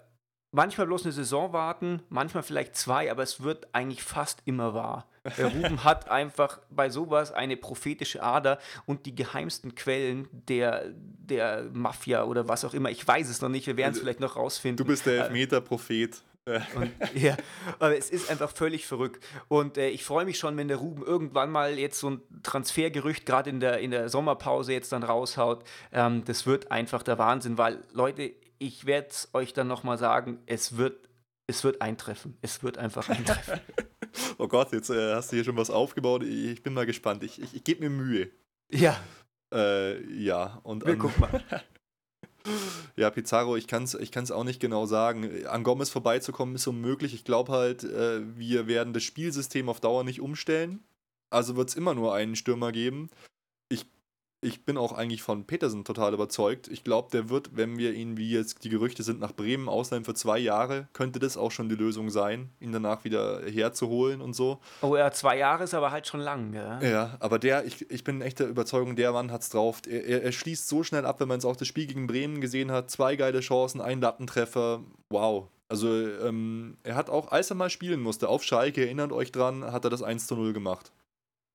manchmal 0.50 0.86
bloß 0.86 1.04
eine 1.04 1.12
Saison 1.12 1.52
warten, 1.52 2.02
manchmal 2.08 2.44
vielleicht 2.44 2.76
zwei, 2.76 3.10
aber 3.10 3.22
es 3.22 3.42
wird 3.42 3.68
eigentlich 3.74 4.02
fast 4.02 4.40
immer 4.46 4.72
wahr. 4.72 5.06
Der 5.38 5.46
Ruben 5.46 5.84
hat 5.84 6.10
einfach 6.10 6.60
bei 6.70 6.90
sowas 6.90 7.32
eine 7.32 7.56
prophetische 7.56 8.22
Ader 8.22 8.58
und 8.84 9.06
die 9.06 9.14
geheimsten 9.14 9.74
Quellen 9.74 10.28
der, 10.32 10.84
der 10.94 11.64
Mafia 11.72 12.24
oder 12.24 12.46
was 12.46 12.64
auch 12.64 12.74
immer. 12.74 12.90
Ich 12.90 13.06
weiß 13.06 13.28
es 13.28 13.40
noch 13.40 13.48
nicht, 13.48 13.66
wir 13.66 13.76
werden 13.76 13.92
es 13.92 13.98
also, 13.98 14.04
vielleicht 14.04 14.20
noch 14.20 14.36
rausfinden. 14.36 14.76
Du 14.76 14.84
bist 14.84 15.06
der 15.06 15.14
äh, 15.14 15.18
Elfmeter-Prophet. 15.20 16.22
Und, 16.76 16.92
ja, 17.14 17.38
aber 17.78 17.96
es 17.96 18.10
ist 18.10 18.30
einfach 18.30 18.50
völlig 18.50 18.86
verrückt. 18.86 19.24
Und 19.48 19.78
äh, 19.78 19.88
ich 19.88 20.04
freue 20.04 20.26
mich 20.26 20.38
schon, 20.38 20.58
wenn 20.58 20.68
der 20.68 20.76
Ruben 20.76 21.02
irgendwann 21.02 21.50
mal 21.50 21.78
jetzt 21.78 21.98
so 21.98 22.10
ein 22.10 22.22
Transfergerücht 22.42 23.24
gerade 23.24 23.48
in 23.48 23.60
der, 23.60 23.78
in 23.78 23.90
der 23.90 24.10
Sommerpause 24.10 24.74
jetzt 24.74 24.92
dann 24.92 25.02
raushaut. 25.02 25.64
Ähm, 25.90 26.22
das 26.26 26.44
wird 26.44 26.70
einfach 26.70 27.02
der 27.02 27.16
Wahnsinn, 27.16 27.56
weil 27.56 27.82
Leute, 27.92 28.32
ich 28.58 28.84
werde 28.84 29.08
es 29.08 29.30
euch 29.32 29.54
dann 29.54 29.68
nochmal 29.68 29.96
sagen, 29.96 30.38
es 30.44 30.76
wird, 30.76 31.08
es 31.46 31.64
wird 31.64 31.80
eintreffen. 31.80 32.36
Es 32.42 32.62
wird 32.62 32.76
einfach 32.76 33.08
eintreffen. 33.08 33.60
oh 34.38 34.48
Gott, 34.48 34.72
jetzt 34.72 34.90
äh, 34.90 35.14
hast 35.14 35.32
du 35.32 35.36
hier 35.36 35.44
schon 35.44 35.56
was 35.56 35.70
aufgebaut. 35.70 36.22
Ich, 36.22 36.46
ich 36.46 36.62
bin 36.62 36.74
mal 36.74 36.86
gespannt. 36.86 37.22
Ich, 37.22 37.40
ich, 37.40 37.54
ich 37.54 37.64
gebe 37.64 37.82
mir 37.82 37.90
Mühe. 37.90 38.30
Ja. 38.70 39.00
Äh, 39.52 40.02
ja, 40.12 40.60
und. 40.62 40.86
Wir 40.86 40.96
gucken 40.96 41.20
mal. 41.20 41.42
ja, 42.96 43.10
Pizarro, 43.10 43.56
ich 43.56 43.66
kann 43.66 43.84
es 43.84 43.94
ich 43.94 44.12
kann's 44.12 44.30
auch 44.30 44.44
nicht 44.44 44.60
genau 44.60 44.86
sagen. 44.86 45.46
An 45.46 45.62
Gomez 45.62 45.90
vorbeizukommen 45.90 46.54
ist 46.54 46.66
unmöglich. 46.66 47.14
Ich 47.14 47.24
glaube 47.24 47.52
halt, 47.52 47.84
äh, 47.84 48.20
wir 48.36 48.66
werden 48.66 48.92
das 48.92 49.02
Spielsystem 49.02 49.68
auf 49.68 49.80
Dauer 49.80 50.04
nicht 50.04 50.20
umstellen. 50.20 50.82
Also 51.30 51.56
wird 51.56 51.70
es 51.70 51.74
immer 51.74 51.94
nur 51.94 52.14
einen 52.14 52.36
Stürmer 52.36 52.70
geben 52.70 53.10
ich 54.44 54.64
bin 54.64 54.76
auch 54.76 54.92
eigentlich 54.92 55.22
von 55.22 55.44
Petersen 55.44 55.84
total 55.84 56.14
überzeugt. 56.14 56.68
Ich 56.68 56.84
glaube, 56.84 57.08
der 57.10 57.28
wird, 57.30 57.56
wenn 57.56 57.78
wir 57.78 57.94
ihn, 57.94 58.16
wie 58.16 58.30
jetzt 58.30 58.62
die 58.62 58.68
Gerüchte 58.68 59.02
sind, 59.02 59.20
nach 59.20 59.32
Bremen 59.32 59.68
ausleihen 59.68 60.04
für 60.04 60.14
zwei 60.14 60.38
Jahre, 60.38 60.88
könnte 60.92 61.18
das 61.18 61.36
auch 61.36 61.50
schon 61.50 61.68
die 61.68 61.74
Lösung 61.74 62.10
sein, 62.10 62.50
ihn 62.60 62.72
danach 62.72 63.04
wieder 63.04 63.42
herzuholen 63.46 64.20
und 64.20 64.34
so. 64.34 64.60
Oh 64.82 64.96
ja, 64.96 65.10
zwei 65.10 65.38
Jahre 65.38 65.64
ist 65.64 65.74
aber 65.74 65.90
halt 65.90 66.06
schon 66.06 66.20
lang, 66.20 66.52
ja. 66.52 66.80
Ja, 66.80 67.16
aber 67.20 67.38
der, 67.38 67.64
ich, 67.64 67.90
ich 67.90 68.04
bin 68.04 68.20
echt 68.20 68.38
der 68.38 68.48
Überzeugung, 68.48 68.96
der 68.96 69.12
Mann 69.12 69.32
hat's 69.32 69.48
drauf. 69.48 69.80
Er, 69.88 70.04
er, 70.04 70.22
er 70.22 70.32
schließt 70.32 70.68
so 70.68 70.82
schnell 70.82 71.06
ab, 71.06 71.20
wenn 71.20 71.28
man 71.28 71.38
es 71.38 71.44
auch 71.44 71.56
das 71.56 71.66
Spiel 71.66 71.86
gegen 71.86 72.06
Bremen 72.06 72.40
gesehen 72.40 72.70
hat. 72.70 72.90
Zwei 72.90 73.16
geile 73.16 73.40
Chancen, 73.40 73.80
ein 73.80 74.00
Lattentreffer. 74.00 74.82
Wow. 75.08 75.48
Also, 75.68 75.88
ähm, 75.88 76.76
er 76.82 76.94
hat 76.94 77.08
auch, 77.08 77.32
als 77.32 77.50
er 77.50 77.56
mal 77.56 77.70
spielen 77.70 78.00
musste, 78.00 78.28
auf 78.28 78.44
Schalke, 78.44 78.84
erinnert 78.84 79.12
euch 79.12 79.32
dran, 79.32 79.64
hat 79.64 79.84
er 79.84 79.90
das 79.90 80.02
1 80.02 80.26
zu 80.26 80.36
0 80.36 80.52
gemacht. 80.52 80.92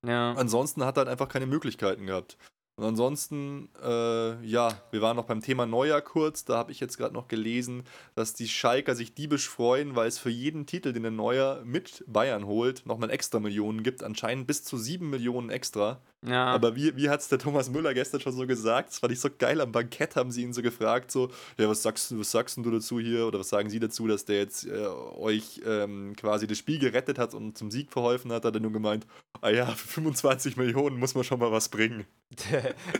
Ja. 0.06 0.34
Ansonsten 0.34 0.84
hat 0.84 0.98
er 0.98 1.02
halt 1.02 1.10
einfach 1.10 1.30
keine 1.30 1.46
Möglichkeiten 1.46 2.06
gehabt. 2.06 2.38
Und 2.80 2.86
ansonsten, 2.86 3.68
äh, 3.84 4.42
ja, 4.46 4.82
wir 4.92 5.02
waren 5.02 5.18
noch 5.18 5.26
beim 5.26 5.42
Thema 5.42 5.66
Neuer 5.66 6.00
kurz. 6.00 6.46
Da 6.46 6.56
habe 6.56 6.72
ich 6.72 6.80
jetzt 6.80 6.98
gerade 6.98 7.14
noch 7.14 7.28
gelesen, 7.28 7.84
dass 8.16 8.34
die 8.34 8.48
Schalker 8.48 8.96
sich 8.96 9.14
diebisch 9.14 9.50
freuen, 9.50 9.98
weil 9.98 10.08
es 10.08 10.18
für 10.18 10.30
jeden 10.30 10.66
Titel, 10.66 10.94
den 10.94 11.04
der 11.04 11.12
Neuer 11.12 11.62
mit 11.66 12.06
Bayern 12.08 12.46
holt, 12.48 12.86
nochmal 12.86 13.10
extra 13.10 13.42
Millionen 13.42 13.84
gibt. 13.84 14.02
Anscheinend 14.02 14.48
bis 14.48 14.64
zu 14.64 14.78
sieben 14.78 15.10
Millionen 15.10 15.50
extra. 15.50 16.00
Ja. 16.28 16.47
Aber 16.47 16.76
wie, 16.76 16.95
wie 16.97 17.09
hat 17.09 17.22
es 17.22 17.30
der 17.30 17.39
Thomas 17.39 17.70
Müller 17.70 17.93
gestern 17.93 18.20
schon 18.20 18.34
so 18.34 18.45
gesagt? 18.45 18.89
Das 18.89 18.99
fand 18.99 19.13
ich 19.13 19.20
so 19.22 19.30
geil. 19.36 19.61
Am 19.61 19.72
Bankett 19.72 20.17
haben 20.17 20.32
sie 20.32 20.43
ihn 20.43 20.51
so 20.53 20.61
gefragt: 20.61 21.11
so, 21.11 21.30
ja, 21.57 21.70
was 21.70 21.82
sagst, 21.82 22.17
was 22.17 22.32
sagst 22.32 22.57
du 22.57 22.72
dazu 22.72 22.99
hier? 22.99 23.26
Oder 23.26 23.39
was 23.39 23.49
sagen 23.49 23.70
sie 23.70 23.80
dazu, 23.80 24.05
dass 24.07 24.26
der 24.26 24.38
jetzt 24.39 24.65
äh, 24.65 24.88
euch 25.17 25.61
ähm, 25.65 26.13
quasi 26.17 26.45
das 26.45 26.57
Spiel 26.57 26.78
gerettet 26.78 27.17
hat 27.17 27.34
und 27.34 27.57
zum 27.57 27.72
Sieg 27.72 27.91
verholfen 27.91 28.34
hat? 28.34 28.43
Hat 28.43 28.53
er 28.53 28.59
nur 28.59 28.74
gemeint: 28.74 29.07
Ah 29.39 29.49
ja, 29.49 29.65
für 29.67 29.88
25 29.88 30.57
Millionen 30.57 30.99
muss 30.99 31.15
man 31.15 31.24
schon 31.24 31.39
mal 31.39 31.51
was 31.51 31.70
bringen. 31.70 32.05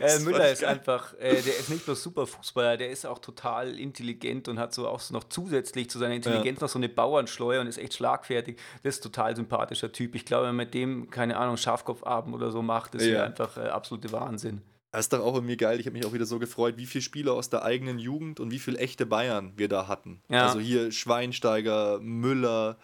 Äh, 0.00 0.18
Müller 0.24 0.50
ist 0.50 0.64
einfach, 0.64 1.14
äh, 1.14 1.40
der 1.42 1.58
ist 1.58 1.70
nicht 1.70 1.84
bloß 1.84 2.02
super 2.02 2.26
Fußballer, 2.26 2.76
der 2.76 2.90
ist 2.90 3.06
auch 3.06 3.18
total 3.18 3.78
intelligent 3.78 4.48
und 4.48 4.58
hat 4.58 4.74
so 4.74 4.88
auch 4.88 5.00
noch 5.10 5.24
zusätzlich 5.24 5.88
zu 5.90 5.98
seiner 5.98 6.14
Intelligenz 6.14 6.60
ja. 6.60 6.64
noch 6.64 6.68
so 6.68 6.78
eine 6.78 6.88
Bauernschleuer 6.88 7.60
und 7.60 7.66
ist 7.66 7.78
echt 7.78 7.94
schlagfertig. 7.94 8.58
Das 8.82 8.96
ist 8.96 9.00
ein 9.00 9.12
total 9.12 9.36
sympathischer 9.36 9.92
Typ. 9.92 10.14
Ich 10.14 10.24
glaube, 10.24 10.46
wenn 10.46 10.56
man 10.56 10.66
mit 10.66 10.74
dem, 10.74 11.10
keine 11.10 11.36
Ahnung, 11.36 11.56
Schafkopfabend 11.56 12.34
oder 12.34 12.50
so 12.50 12.62
macht, 12.62 12.94
ist 12.94 13.09
ja. 13.14 13.24
einfach 13.24 13.56
äh, 13.56 13.68
absolute 13.68 14.12
Wahnsinn. 14.12 14.62
Das 14.92 15.02
ist 15.02 15.12
doch 15.12 15.20
auch 15.20 15.34
irgendwie 15.34 15.56
geil. 15.56 15.78
Ich 15.78 15.86
habe 15.86 15.96
mich 15.96 16.04
auch 16.04 16.12
wieder 16.12 16.26
so 16.26 16.38
gefreut, 16.38 16.76
wie 16.76 16.86
viele 16.86 17.02
Spieler 17.02 17.34
aus 17.34 17.48
der 17.48 17.62
eigenen 17.62 17.98
Jugend 17.98 18.40
und 18.40 18.50
wie 18.50 18.58
viele 18.58 18.78
echte 18.78 19.06
Bayern 19.06 19.52
wir 19.56 19.68
da 19.68 19.86
hatten. 19.86 20.20
Ja. 20.28 20.46
Also 20.46 20.58
hier 20.58 20.90
Schweinsteiger, 20.90 22.00
Müller, 22.00 22.76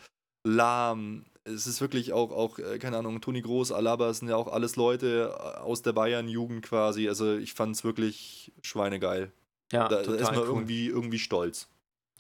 Lahm. 0.45 1.25
Es 1.43 1.67
ist 1.67 1.81
wirklich 1.81 2.13
auch, 2.13 2.31
auch, 2.31 2.59
äh, 2.59 2.79
keine 2.79 2.99
Ahnung, 2.99 3.21
Toni 3.21 3.41
Groß, 3.41 3.73
Alaba, 3.73 4.13
sind 4.15 4.29
ja 4.29 4.37
auch 4.37 4.49
alles 4.49 4.77
Leute 4.77 5.35
äh, 5.37 5.59
aus 5.59 5.83
der 5.83 5.93
Bayern-Jugend 5.93 6.63
quasi. 6.63 7.09
Also 7.09 7.37
ich 7.37 7.55
fand 7.55 7.75
es 7.75 7.83
wirklich 7.83 8.53
schweinegeil. 8.63 9.33
Ja, 9.73 9.89
da, 9.89 10.03
total 10.03 10.17
da 10.17 10.23
ist 10.23 10.31
man 10.31 10.41
cool. 10.41 10.47
irgendwie, 10.47 10.87
irgendwie 10.87 11.19
stolz. 11.19 11.69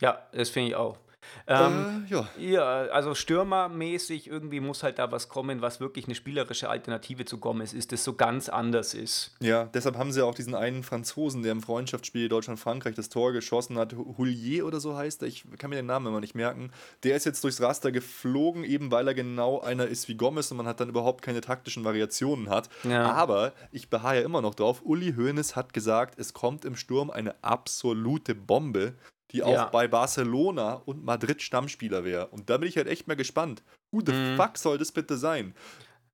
Ja, 0.00 0.20
das 0.32 0.50
finde 0.50 0.70
ich 0.70 0.74
auch. 0.74 0.98
Ähm, 1.47 2.07
äh, 2.09 2.12
ja. 2.12 2.29
ja, 2.39 2.64
also 2.93 3.14
stürmermäßig 3.14 4.29
irgendwie 4.29 4.61
muss 4.61 4.83
halt 4.83 4.99
da 4.99 5.12
was 5.12 5.29
kommen, 5.29 5.62
was 5.62 5.81
wirklich 5.81 6.07
eine 6.07 6.14
spielerische 6.14 6.68
Alternative 6.68 7.24
zu 7.24 7.39
Gomez 7.39 7.72
ist, 7.72 7.93
das 7.93 8.05
so 8.05 8.14
ganz 8.14 8.49
anders 8.49 8.95
ist. 8.95 9.35
Ja, 9.41 9.64
deshalb 9.64 9.97
haben 9.97 10.12
sie 10.12 10.24
auch 10.24 10.35
diesen 10.35 10.55
einen 10.55 10.83
Franzosen, 10.83 11.43
der 11.43 11.53
im 11.53 11.62
Freundschaftsspiel 11.62 12.29
Deutschland-Frankreich 12.29 12.95
das 12.95 13.09
Tor 13.09 13.33
geschossen 13.33 13.79
hat, 13.79 13.95
Houllier 13.95 14.66
oder 14.66 14.81
so 14.81 14.97
heißt 14.97 15.22
er, 15.22 15.29
ich 15.29 15.45
kann 15.59 15.70
mir 15.70 15.77
den 15.77 15.87
Namen 15.87 16.07
immer 16.07 16.20
nicht 16.20 16.35
merken. 16.35 16.70
Der 17.03 17.16
ist 17.16 17.27
jetzt 17.27 17.43
durchs 17.45 17.61
Raster 17.61 17.93
geflogen, 17.93 18.64
eben 18.64 18.91
weil 18.91 19.09
er 19.09 19.14
genau 19.14 19.61
einer 19.61 19.87
ist 19.87 20.09
wie 20.09 20.14
Gomez 20.14 20.51
und 20.51 20.57
man 20.57 20.66
hat 20.66 20.81
dann 20.81 20.89
überhaupt 20.89 21.22
keine 21.22 21.41
taktischen 21.41 21.85
Variationen 21.85 22.49
hat. 22.51 22.68
Ja. 22.85 23.12
Aber 23.12 23.53
ich 23.70 23.91
beharre 23.91 24.16
ja 24.16 24.22
immer 24.22 24.43
noch 24.43 24.55
drauf, 24.55 24.83
Uli 24.85 25.14
Hoeneß 25.14 25.57
hat 25.57 25.72
gesagt, 25.72 26.18
es 26.18 26.33
kommt 26.33 26.64
im 26.64 26.77
Sturm 26.77 27.11
eine 27.11 27.35
absolute 27.43 28.35
Bombe 28.35 28.95
die 29.33 29.43
auch 29.43 29.53
ja. 29.53 29.64
bei 29.66 29.89
Barcelona 29.89 30.74
und 30.85 31.05
Madrid 31.05 31.43
Stammspieler 31.43 32.05
wäre. 32.05 32.29
Und 32.29 32.49
da 32.51 32.59
bin 32.59 32.68
ich 32.68 32.77
halt 32.77 32.87
echt 32.87 33.09
mal 33.09 33.16
gespannt. 33.16 33.62
Who 33.91 34.01
the 34.05 34.12
mhm. 34.12 34.37
fuck 34.37 34.59
soll 34.59 34.79
das 34.79 34.93
bitte 34.93 35.16
sein? 35.16 35.55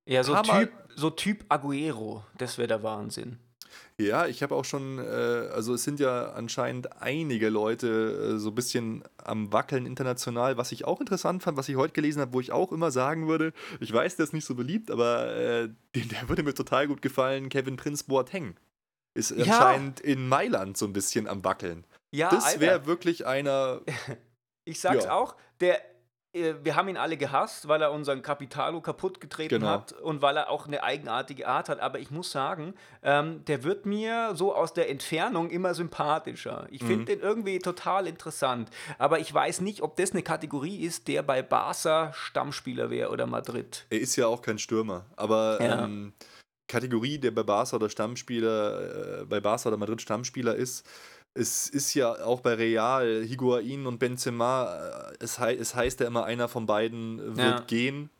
Ja, 0.06 0.24
so 0.24 0.34
typ, 0.42 0.72
so 0.96 1.10
typ 1.10 1.44
Aguero, 1.48 2.24
das 2.36 2.58
wäre 2.58 2.68
der 2.68 2.82
Wahnsinn. 2.82 3.38
Ja, 3.98 4.26
ich 4.26 4.42
habe 4.42 4.54
auch 4.54 4.64
schon, 4.64 4.98
äh, 4.98 5.02
also 5.02 5.74
es 5.74 5.84
sind 5.84 6.00
ja 6.00 6.32
anscheinend 6.32 7.00
einige 7.00 7.48
Leute 7.50 8.34
äh, 8.34 8.38
so 8.38 8.50
ein 8.50 8.54
bisschen 8.54 9.04
am 9.22 9.52
Wackeln 9.52 9.86
international, 9.86 10.56
was 10.56 10.72
ich 10.72 10.84
auch 10.84 11.00
interessant 11.00 11.42
fand, 11.42 11.56
was 11.56 11.68
ich 11.68 11.76
heute 11.76 11.92
gelesen 11.92 12.20
habe, 12.20 12.32
wo 12.32 12.40
ich 12.40 12.52
auch 12.52 12.72
immer 12.72 12.90
sagen 12.90 13.28
würde, 13.28 13.52
ich 13.80 13.92
weiß, 13.92 14.16
der 14.16 14.24
ist 14.24 14.32
nicht 14.32 14.44
so 14.44 14.54
beliebt, 14.54 14.90
aber 14.90 15.34
äh, 15.34 15.68
den, 15.94 16.08
der 16.08 16.28
würde 16.28 16.42
mir 16.42 16.54
total 16.54 16.88
gut 16.88 17.02
gefallen, 17.02 17.48
Kevin 17.48 17.76
Prince 17.76 18.04
Boateng. 18.06 18.56
Ist 19.14 19.30
Ja. 19.30 19.44
anscheinend 19.44 20.00
in 20.00 20.26
Mailand 20.26 20.76
so 20.76 20.86
ein 20.86 20.92
bisschen 20.92 21.28
am 21.28 21.44
Wackeln. 21.44 21.84
Ja, 22.12 22.28
das 22.30 22.60
wäre 22.60 22.86
wirklich 22.86 23.26
einer, 23.26 23.80
Ich 24.64 24.80
sag's 24.80 25.06
Ja. 25.06 25.12
auch, 25.14 25.34
der, 25.60 25.80
äh, 26.34 26.54
wir 26.62 26.76
haben 26.76 26.88
ihn 26.88 26.96
alle 26.96 27.16
gehasst, 27.16 27.66
weil 27.66 27.82
er 27.82 27.90
unseren 27.90 28.22
Capitalo 28.22 28.80
kaputt 28.80 29.20
getreten 29.20 29.56
Genau. 29.56 29.66
hat 29.68 29.92
und 29.92 30.22
weil 30.22 30.36
er 30.36 30.50
auch 30.50 30.66
eine 30.68 30.82
eigenartige 30.84 31.48
Art 31.48 31.68
hat. 31.68 31.80
Aber 31.80 31.98
ich 31.98 32.10
muss 32.12 32.30
sagen, 32.30 32.74
ähm, 33.02 33.44
der 33.46 33.64
wird 33.64 33.86
mir 33.86 34.32
so 34.36 34.54
aus 34.54 34.72
der 34.72 34.88
Entfernung 34.88 35.50
immer 35.50 35.74
sympathischer. 35.74 36.68
Ich 36.70 36.82
Mhm. 36.82 36.86
finde 36.86 37.04
den 37.16 37.20
irgendwie 37.20 37.58
total 37.58 38.06
interessant. 38.06 38.70
Aber 38.98 39.18
ich 39.18 39.32
weiß 39.34 39.62
nicht, 39.62 39.82
ob 39.82 39.96
das 39.96 40.12
eine 40.12 40.22
Kategorie 40.22 40.84
ist, 40.84 41.08
der 41.08 41.22
bei 41.24 41.42
Barca 41.42 42.12
Stammspieler 42.12 42.88
wäre 42.90 43.10
oder 43.10 43.26
Madrid. 43.26 43.86
er 43.90 43.98
ist 44.00 44.14
ja 44.16 44.26
auch 44.28 44.42
kein 44.42 44.58
Stürmer, 44.58 45.06
aber 45.16 45.58
Ja. 45.60 45.84
ähm, 45.84 46.12
Kategorie, 46.68 47.18
der 47.18 47.32
bei 47.32 47.42
Barca 47.42 47.76
oder 47.76 47.90
Stammspieler, 47.90 49.22
äh, 49.22 49.24
bei 49.24 49.40
Barca 49.40 49.68
oder 49.68 49.76
Madrid 49.76 50.00
Stammspieler 50.00 50.54
ist, 50.54 50.86
es 51.34 51.68
ist 51.68 51.94
ja 51.94 52.24
auch 52.24 52.40
bei 52.40 52.54
Real, 52.54 53.22
Higuain 53.24 53.86
und 53.86 53.98
Benzema, 53.98 55.10
äh, 55.10 55.14
es, 55.20 55.38
hei 55.38 55.54
es 55.54 55.74
heißt 55.74 56.00
ja 56.00 56.06
immer, 56.06 56.24
einer 56.24 56.48
von 56.48 56.66
beiden 56.66 57.18
wird 57.36 57.38
Ja. 57.38 57.60
gehen. 57.60 58.10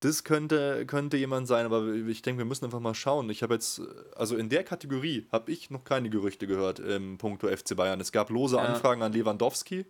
Das 0.00 0.24
könnte, 0.24 0.84
könnte 0.86 1.16
jemand 1.16 1.48
sein, 1.48 1.64
aber 1.64 1.86
ich 1.94 2.20
denke, 2.20 2.38
wir 2.38 2.44
müssen 2.44 2.66
einfach 2.66 2.80
mal 2.80 2.94
schauen. 2.94 3.30
Ich 3.30 3.42
habe 3.42 3.54
jetzt, 3.54 3.80
also 4.14 4.36
in 4.36 4.50
der 4.50 4.62
Kategorie 4.62 5.26
habe 5.32 5.50
ich 5.50 5.70
noch 5.70 5.84
keine 5.84 6.10
Gerüchte 6.10 6.46
gehört 6.46 6.78
im 6.80 7.16
Punkto 7.16 7.48
FC 7.48 7.74
Bayern. 7.74 7.98
Es 8.00 8.12
gab 8.12 8.28
lose 8.28 8.56
Ja. 8.56 8.62
Anfragen 8.62 9.02
an 9.02 9.12
Lewandowski, 9.12 9.86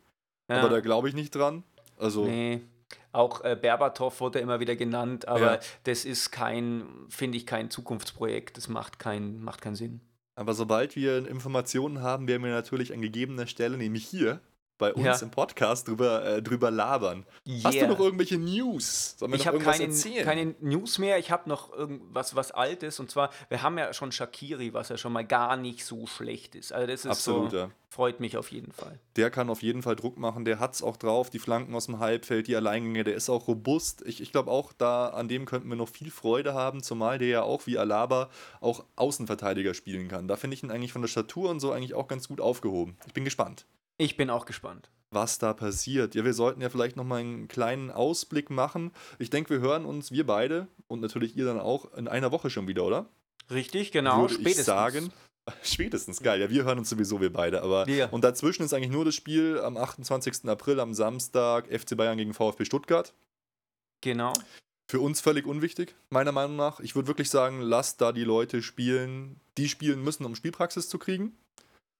Ja. 0.49 0.59
aber 0.61 0.69
da 0.69 0.81
glaube 0.81 1.09
ich 1.09 1.14
nicht 1.14 1.35
dran. 1.35 1.64
Also, 1.99 2.25
Nee. 2.25 2.62
Auch 3.11 3.43
äh, 3.45 3.57
Berbatov 3.61 4.21
wurde 4.21 4.39
immer 4.39 4.61
wieder 4.61 4.77
genannt, 4.77 5.27
aber 5.27 5.59
das 5.85 6.05
ist 6.05 6.31
kein, 6.31 6.85
finde 7.09 7.37
ich, 7.39 7.47
kein 7.47 7.69
Zukunftsprojekt. 7.71 8.57
Das 8.59 8.69
macht, 8.69 8.99
kein, 9.01 9.41
macht 9.41 9.61
keinen 9.61 9.75
Sinn. 9.75 10.01
Aber 10.37 10.55
sobald 10.55 10.95
wir 10.97 11.26
Informationen 11.26 12.03
haben, 12.03 12.28
werden 12.28 12.45
wir 12.45 12.53
natürlich 12.53 12.93
an 12.93 13.01
gegebener 13.01 13.47
Stelle, 13.47 13.78
nämlich 13.78 14.07
hier 14.07 14.41
bei 14.79 14.93
uns 14.93 15.05
Ja. 15.05 15.16
im 15.20 15.31
Podcast, 15.31 15.89
drüber, 15.89 16.24
äh, 16.24 16.43
drüber 16.43 16.70
labern. 16.70 17.24
Hast 17.64 17.74
du 17.74 17.79
Yeah. 17.79 17.89
noch 17.89 17.99
irgendwelche 18.01 18.39
News? 18.39 19.16
Sollen 19.18 19.33
wir 19.33 19.39
Ich 19.39 19.47
habe 19.47 19.59
keine, 19.59 19.89
keine 20.24 20.55
News 20.61 20.99
mehr. 20.99 21.18
Ich 21.18 21.31
habe 21.31 21.49
noch 21.49 21.72
irgendwas 21.72 22.35
was 22.37 22.51
Altes. 22.53 23.01
Und 23.01 23.11
zwar, 23.11 23.31
wir 23.49 23.62
haben 23.62 23.79
ja 23.79 23.93
schon 23.93 24.12
Shakiri, 24.12 24.74
was 24.74 24.89
ja 24.91 24.99
schon 24.99 25.12
mal 25.12 25.24
gar 25.24 25.57
nicht 25.57 25.85
so 25.85 26.07
schlecht 26.07 26.55
ist. 26.55 26.72
Also 26.72 26.87
das 26.87 27.05
ist 27.05 27.11
Absolut, 27.11 27.51
so, 27.53 27.57
ja. 27.57 27.70
freut 27.89 28.20
mich 28.20 28.37
auf 28.37 28.53
jeden 28.53 28.72
Fall. 28.72 28.99
Der 29.16 29.31
kann 29.31 29.49
auf 29.49 29.62
jeden 29.62 29.83
Fall 29.83 29.97
Druck 29.97 30.18
machen, 30.18 30.45
der 30.45 30.59
hat 30.61 30.74
es 30.74 30.83
auch 30.83 30.97
drauf, 30.97 31.31
die 31.31 31.39
Flanken 31.39 31.74
aus 31.74 31.87
dem 31.87 31.99
Halbfeld, 31.99 32.47
die 32.47 32.57
Alleingänge, 32.57 33.05
der 33.05 33.14
ist 33.14 33.31
auch 33.31 33.49
robust. 33.49 34.03
Ich, 34.07 34.20
ich 34.20 34.33
glaube 34.33 34.51
auch, 34.51 34.72
da 34.74 35.09
an 35.09 35.29
dem 35.29 35.47
könnten 35.47 35.68
wir 35.68 35.77
noch 35.77 35.89
viel 35.89 36.11
Freude 36.11 36.53
haben, 36.55 36.83
zumal 36.83 37.18
der 37.18 37.29
ja 37.29 37.43
auch 37.43 37.66
wie 37.66 37.79
Alaba 37.79 38.29
auch 38.61 38.85
Außenverteidiger 38.97 39.72
spielen 39.74 40.09
kann. 40.09 40.29
Da 40.29 40.37
finde 40.37 40.55
ich 40.55 40.62
ihn 40.62 40.70
eigentlich 40.70 40.93
von 40.93 41.03
der 41.03 41.09
Statur 41.09 41.49
und 41.51 41.61
so 41.61 41.72
eigentlich 41.72 41.95
auch 41.95 42.09
ganz 42.09 42.29
gut 42.29 42.41
aufgehoben. 42.41 42.97
Ich 43.07 43.14
bin 43.14 43.24
gespannt. 43.24 43.64
Ich 43.99 44.17
bin 44.17 44.31
auch 44.31 44.47
gespannt. 44.47 44.91
was 45.11 45.39
da 45.39 45.55
passiert. 45.55 46.15
Ja, 46.15 46.25
wir 46.25 46.35
sollten 46.35 46.61
ja 46.61 46.69
vielleicht 46.69 46.97
noch 46.97 47.05
mal 47.05 47.21
einen 47.21 47.49
kleinen 47.49 47.91
Ausblick 47.91 48.51
machen. 48.51 48.91
Ich 49.19 49.31
denke, 49.31 49.51
wir 49.51 49.61
hören 49.61 49.87
uns, 49.87 50.11
wir 50.11 50.27
beide 50.27 50.67
und 50.89 51.01
natürlich 51.01 51.37
ihr 51.37 51.47
dann 51.47 51.59
auch, 51.61 51.95
in 51.95 52.07
einer 52.09 52.33
Woche 52.33 52.51
schon 52.51 52.69
wieder, 52.69 52.85
oder? 52.85 53.09
Richtig, 53.51 53.93
genau. 53.93 54.29
Würde 54.29 54.37
ich 54.51 54.57
sagen. 54.63 55.11
Spätestens, 55.63 56.21
geil. 56.21 56.41
Ja, 56.41 56.51
wir 56.51 56.65
hören 56.65 56.79
uns 56.79 56.91
sowieso, 56.91 57.21
wir 57.21 57.33
beide. 57.33 57.63
Aber 57.63 57.89
Ja. 57.89 58.09
und 58.11 58.25
dazwischen 58.25 58.65
ist 58.65 58.75
eigentlich 58.75 58.91
nur 58.91 59.05
das 59.07 59.15
Spiel 59.15 59.61
am 59.61 59.77
28. 59.77 60.49
April, 60.51 60.81
am 60.81 60.93
Samstag, 60.93 61.67
FC 61.73 61.97
Bayern 61.97 62.19
gegen 62.19 62.35
VfB 62.35 62.65
Stuttgart. 62.65 63.15
Genau. 64.03 64.33
Für 64.91 65.01
uns 65.01 65.21
völlig 65.21 65.47
unwichtig, 65.47 65.95
meiner 66.11 66.33
Meinung 66.33 66.57
nach. 66.57 66.81
Ich 66.81 66.95
würde 66.95 67.09
wirklich 67.09 67.31
sagen, 67.31 67.61
lasst 67.61 68.01
da 68.01 68.13
die 68.13 68.25
Leute 68.25 68.61
spielen, 68.63 69.41
die 69.57 69.69
spielen 69.69 70.03
müssen, 70.03 70.25
um 70.27 70.35
Spielpraxis 70.35 70.89
zu 70.89 70.99
kriegen. 70.99 71.37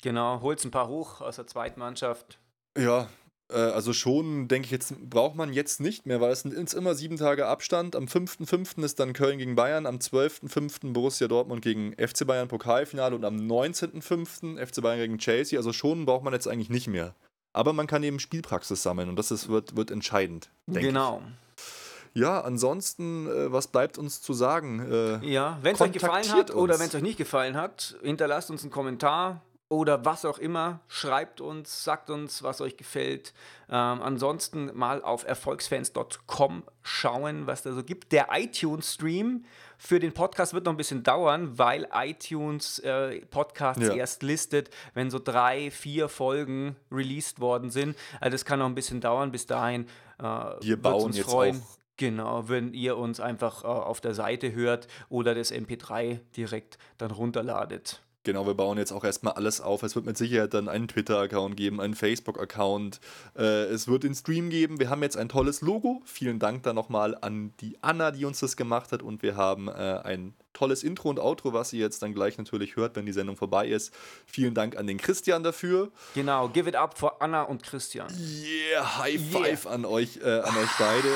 Genau. 0.03 0.41
Holt's 0.41 0.65
ein 0.65 0.71
paar 0.71 0.89
hoch 0.89 1.21
aus 1.21 1.37
der 1.37 1.47
zweiten 1.47 1.81
Mannschaft. 1.81 2.39
Ja, 2.77 3.09
äh, 3.51 3.57
also 3.57 3.93
schon, 3.93 4.49
denke 4.49 4.67
ich, 4.67 4.71
jetzt 4.73 4.95
braucht 5.09 5.37
man 5.37 5.53
jetzt 5.53 5.81
nicht 5.81 6.07
mehr, 6.07 6.21
weil 6.21 6.33
es 6.33 6.41
sind 6.41 6.75
immer 6.75 6.95
sieben 6.95 7.17
Tage 7.17 7.47
Abstand. 7.47 7.97
Am 7.97 8.05
5.5. 8.05 8.83
ist 8.85 9.01
dann 9.01 9.13
Köln 9.13 9.39
gegen 9.39 9.55
Bayern, 9.55 9.87
am 9.87 9.97
12.5. 9.97 10.93
Borussia 10.93 11.29
Dortmund 11.29 11.63
gegen 11.63 11.93
FC 11.95 12.27
Bayern 12.27 12.49
Pokalfinale 12.49 13.15
und 13.15 13.25
am 13.25 13.37
19.5. 13.37 14.65
FC 14.65 14.83
Bayern 14.83 14.99
gegen 14.99 15.19
Chelsea. 15.19 15.59
Also 15.59 15.73
schon 15.73 16.07
braucht 16.07 16.25
man 16.25 16.33
jetzt 16.33 16.49
eigentlich 16.49 16.71
nicht 16.71 16.89
mehr. 16.89 17.15
Aber 17.53 17.73
man 17.73 17.87
kann 17.87 18.03
eben 18.03 18.19
Spielpraxis 18.21 18.83
sammeln 18.83 19.09
und 19.09 19.17
das 19.17 19.31
ist, 19.31 19.49
wird, 19.49 19.77
wird 19.77 19.91
entscheidend. 19.91 20.51
denke 20.67 20.89
genau. 20.89 21.23
Ich. 21.57 22.21
Ja, 22.21 22.41
ansonsten, 22.41 23.27
äh, 23.27 23.53
was 23.53 23.69
bleibt 23.69 23.99
uns 23.99 24.23
zu 24.23 24.33
sagen? 24.33 24.81
Äh, 24.91 25.27
Ja, 25.27 25.59
wenn 25.63 25.75
es 25.75 25.81
euch 25.81 25.93
gefallen 25.93 26.33
hat 26.33 26.51
oder 26.55 26.75
uns. 26.75 26.81
wenn 26.81 26.89
es 26.89 26.95
euch 26.95 27.03
nicht 27.03 27.19
gefallen 27.19 27.57
hat, 27.57 27.97
hinterlasst 28.03 28.51
uns 28.51 28.63
einen 28.63 28.71
Kommentar 28.71 29.43
oder 29.69 30.05
was 30.05 30.25
auch 30.25 30.39
immer. 30.39 30.81
Schreibt 30.87 31.41
uns, 31.41 31.83
sagt 31.83 32.09
uns, 32.11 32.43
was 32.43 32.61
euch 32.61 32.77
gefällt. 32.77 33.35
Ähm, 33.69 34.01
ansonsten 34.01 34.71
mal 34.77 35.03
auf 35.03 35.25
erfolgsfans.com 35.27 36.62
schauen, 36.83 37.47
was 37.47 37.62
da 37.62 37.73
so 37.73 37.83
gibt. 37.83 38.12
Der 38.12 38.29
iTunes-Stream 38.33 39.45
für 39.79 39.99
den 39.99 40.12
Podcast 40.14 40.55
wird 40.55 40.64
noch 40.64 40.73
ein 40.73 40.77
bisschen 40.77 41.03
dauern, 41.03 41.59
weil 41.59 41.89
iTunes 41.93 42.79
äh, 42.81 43.21
Podcasts 43.27 43.83
Ja. 43.83 43.95
erst 43.95 44.23
listet, 44.23 44.71
wenn 44.95 45.11
so 45.11 45.19
drei, 45.19 45.71
vier 45.71 46.09
Folgen 46.09 46.77
released 46.91 47.41
worden 47.41 47.71
sind. 47.71 47.97
Also 48.21 48.33
das 48.33 48.45
kann 48.45 48.61
noch 48.61 48.67
ein 48.67 48.75
bisschen 48.75 49.01
dauern. 49.01 49.33
Bis 49.33 49.47
dahin 49.47 49.87
äh, 50.19 50.23
Wir 50.61 50.81
bauen 50.81 51.07
uns 51.07 51.17
jetzt 51.17 51.31
freuen. 51.31 51.57
auch- 51.61 51.77
Genau, 51.99 52.47
wenn 52.51 52.75
ihr 52.75 52.99
uns 52.99 53.21
einfach 53.21 53.64
äh, 53.64 53.69
auf 53.69 54.03
der 54.03 54.12
Seite 54.12 54.53
hört 54.53 54.87
oder 55.09 55.35
das 55.35 55.51
MP3 55.51 56.21
direkt 56.37 56.77
dann 56.99 57.11
runterladet. 57.11 58.03
Genau, 58.27 58.45
wir 58.45 58.55
bauen 58.55 58.77
jetzt 58.77 58.91
auch 58.91 59.05
erstmal 59.05 59.35
alles 59.35 59.61
auf. 59.61 59.85
Es 59.85 59.95
wird 59.95 60.05
mit 60.05 60.18
Sicherheit 60.18 60.53
dann 60.53 60.68
einen 60.68 60.89
Twitter-Account 60.89 61.57
geben, 61.57 61.81
einen 61.81 61.95
Facebook-Account. 61.95 62.99
Äh, 63.39 63.66
es 63.66 63.87
wird 63.87 64.03
den 64.03 64.16
Stream 64.16 64.51
geben. 64.51 64.81
Wir 64.81 64.91
haben 64.91 65.01
jetzt 65.05 65.16
ein 65.16 65.29
tolles 65.29 65.61
Logo. 65.61 66.03
Vielen 66.05 66.41
Dank 66.41 66.64
dann 66.64 66.74
nochmal 66.74 67.16
an 67.20 67.53
die 67.61 67.79
Anna, 67.83 68.11
die 68.11 68.24
uns 68.24 68.41
das 68.41 68.57
gemacht 68.57 68.91
hat. 68.91 69.01
Und 69.01 69.22
wir 69.22 69.37
haben 69.37 69.68
äh, 69.68 69.70
ein 69.70 70.35
tolles 70.57 70.83
Intro 70.83 71.11
und 71.11 71.19
Outro, 71.19 71.53
was 71.53 71.73
ihr 71.73 71.81
jetzt 71.81 72.03
dann 72.03 72.15
gleich 72.15 72.39
natürlich 72.39 72.77
hört, 72.77 72.97
wenn 72.97 73.05
die 73.05 73.13
Sendung 73.13 73.37
vorbei 73.37 73.69
ist. 73.69 73.93
Vielen 74.25 74.55
Dank 74.55 74.77
an 74.77 74.87
den 74.87 74.97
Christian 74.97 75.43
dafür. 75.43 75.91
Genau, 76.15 76.49
give 76.49 76.69
it 76.69 76.75
up 76.75 76.97
for 76.97 77.21
Anna 77.21 77.43
und 77.43 77.63
Christian. 77.63 78.09
Yeah, 78.11 78.99
High 78.99 79.17
Yeah. 79.17 79.41
Five 79.41 79.67
an 79.67 79.85
euch, 79.85 80.19
äh, 80.23 80.41
an 80.41 80.57
euch 80.57 80.71
beide. 80.79 81.09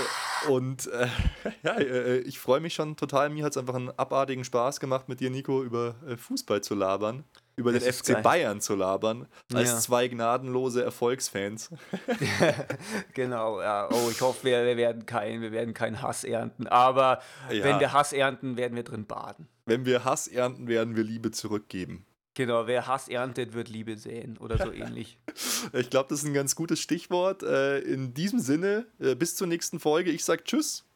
Und 0.48 0.86
äh, 0.88 1.08
ja, 1.62 1.74
äh, 1.78 2.18
ich 2.18 2.38
freue 2.38 2.60
mich 2.60 2.74
schon 2.74 2.96
total. 2.96 3.30
Mir 3.30 3.44
hat 3.44 3.52
es 3.52 3.56
einfach 3.56 3.74
einen 3.74 3.90
abartigen 3.90 4.44
Spaß 4.44 4.80
gemacht, 4.80 5.08
mit 5.08 5.20
dir, 5.20 5.30
Nico, 5.30 5.62
über 5.62 5.94
äh, 6.06 6.16
Fußball 6.16 6.62
zu 6.62 6.74
labern, 6.74 7.24
über 7.60 7.72
Das 7.72 7.84
den 7.84 7.92
FC 7.92 8.06
geil. 8.14 8.22
Bayern 8.22 8.60
zu 8.60 8.74
labern, 8.74 9.28
als 9.54 9.70
Ja. 9.70 9.78
zwei 9.78 10.08
gnadenlose 10.08 10.82
Erfolgsfans. 10.82 11.70
Genau, 13.14 13.60
ja. 13.60 13.88
Oh, 13.90 14.08
ich 14.10 14.20
hoffe, 14.20 14.44
wir, 14.44 14.64
wir, 14.64 14.76
werden 14.76 15.06
kein, 15.06 15.40
wir 15.42 15.52
werden 15.52 15.74
keinen 15.74 16.02
Hass 16.02 16.24
ernten. 16.24 16.66
Aber 16.66 17.20
Ja. 17.50 17.64
wenn 17.64 17.80
wir 17.80 17.92
Hass 17.92 18.12
ernten, 18.12 18.56
werden 18.56 18.74
wir 18.76 18.82
drin 18.84 19.06
baden. 19.06 19.48
Wenn 19.66 19.84
wir 19.84 20.04
Hass 20.04 20.26
ernten, 20.28 20.68
werden 20.68 20.96
wir 20.96 21.04
Liebe 21.04 21.30
zurückgeben. 21.30 22.06
Genau, 22.34 22.66
wer 22.66 22.86
Hass 22.86 23.08
erntet, 23.08 23.52
wird 23.54 23.68
Liebe 23.68 23.96
säen 23.96 24.38
oder 24.38 24.56
so 24.58 24.72
ähnlich. 24.72 25.18
Ich 25.74 25.90
glaube, 25.90 26.08
das 26.08 26.20
ist 26.20 26.24
ein 26.26 26.32
ganz 26.34 26.54
gutes 26.56 26.80
Stichwort. 26.80 27.42
Äh, 27.42 27.80
in 27.80 28.14
diesem 28.14 28.38
Sinne, 28.38 28.86
äh, 28.98 29.14
bis 29.14 29.36
zur 29.36 29.46
nächsten 29.46 29.78
Folge. 29.78 30.10
Ich 30.10 30.24
sage 30.24 30.42
Tschüss. 30.44 30.86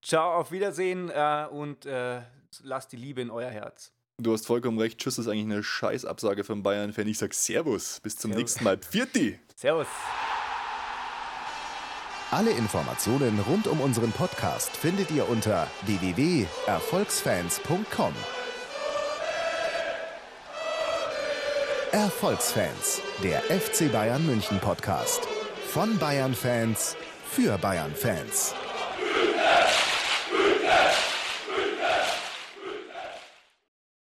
Ciao, 0.00 0.34
auf 0.38 0.52
Wiedersehen 0.52 1.10
äh, 1.10 1.46
und 1.50 1.84
lasst 2.62 2.92
die 2.92 2.96
Liebe 2.96 3.20
in 3.20 3.30
euer 3.30 3.50
Herz. 3.50 3.92
Du 4.20 4.32
hast 4.32 4.46
vollkommen 4.46 4.80
recht. 4.80 4.98
Tschüss 4.98 5.16
ist 5.18 5.28
eigentlich 5.28 5.44
eine 5.44 5.62
Scheißabsage 5.62 6.42
für 6.42 6.52
einen 6.52 6.64
Bayern-Fan. 6.64 7.06
Ich 7.06 7.18
sag 7.18 7.32
Servus. 7.32 8.00
Bis 8.02 8.16
zum 8.16 8.32
Servus. 8.32 8.40
nächsten 8.40 8.64
Mal. 8.64 8.76
Pfirti. 8.76 9.38
Servus. 9.54 9.86
Alle 12.32 12.50
Informationen 12.50 13.38
rund 13.46 13.68
um 13.68 13.80
unseren 13.80 14.10
Podcast 14.10 14.76
findet 14.76 15.12
ihr 15.12 15.28
unter 15.28 15.68
www.erfolgsfans.com. 15.86 18.12
Erfolgsfans, 21.92 23.00
der 23.22 23.40
FC 23.42 23.92
Bayern 23.92 24.26
München 24.26 24.58
Podcast. 24.58 25.20
Von 25.68 25.96
Bayern 25.98 26.34
Fans 26.34 26.96
für 27.30 27.56
Bayern 27.56 27.94
Fans. 27.94 28.52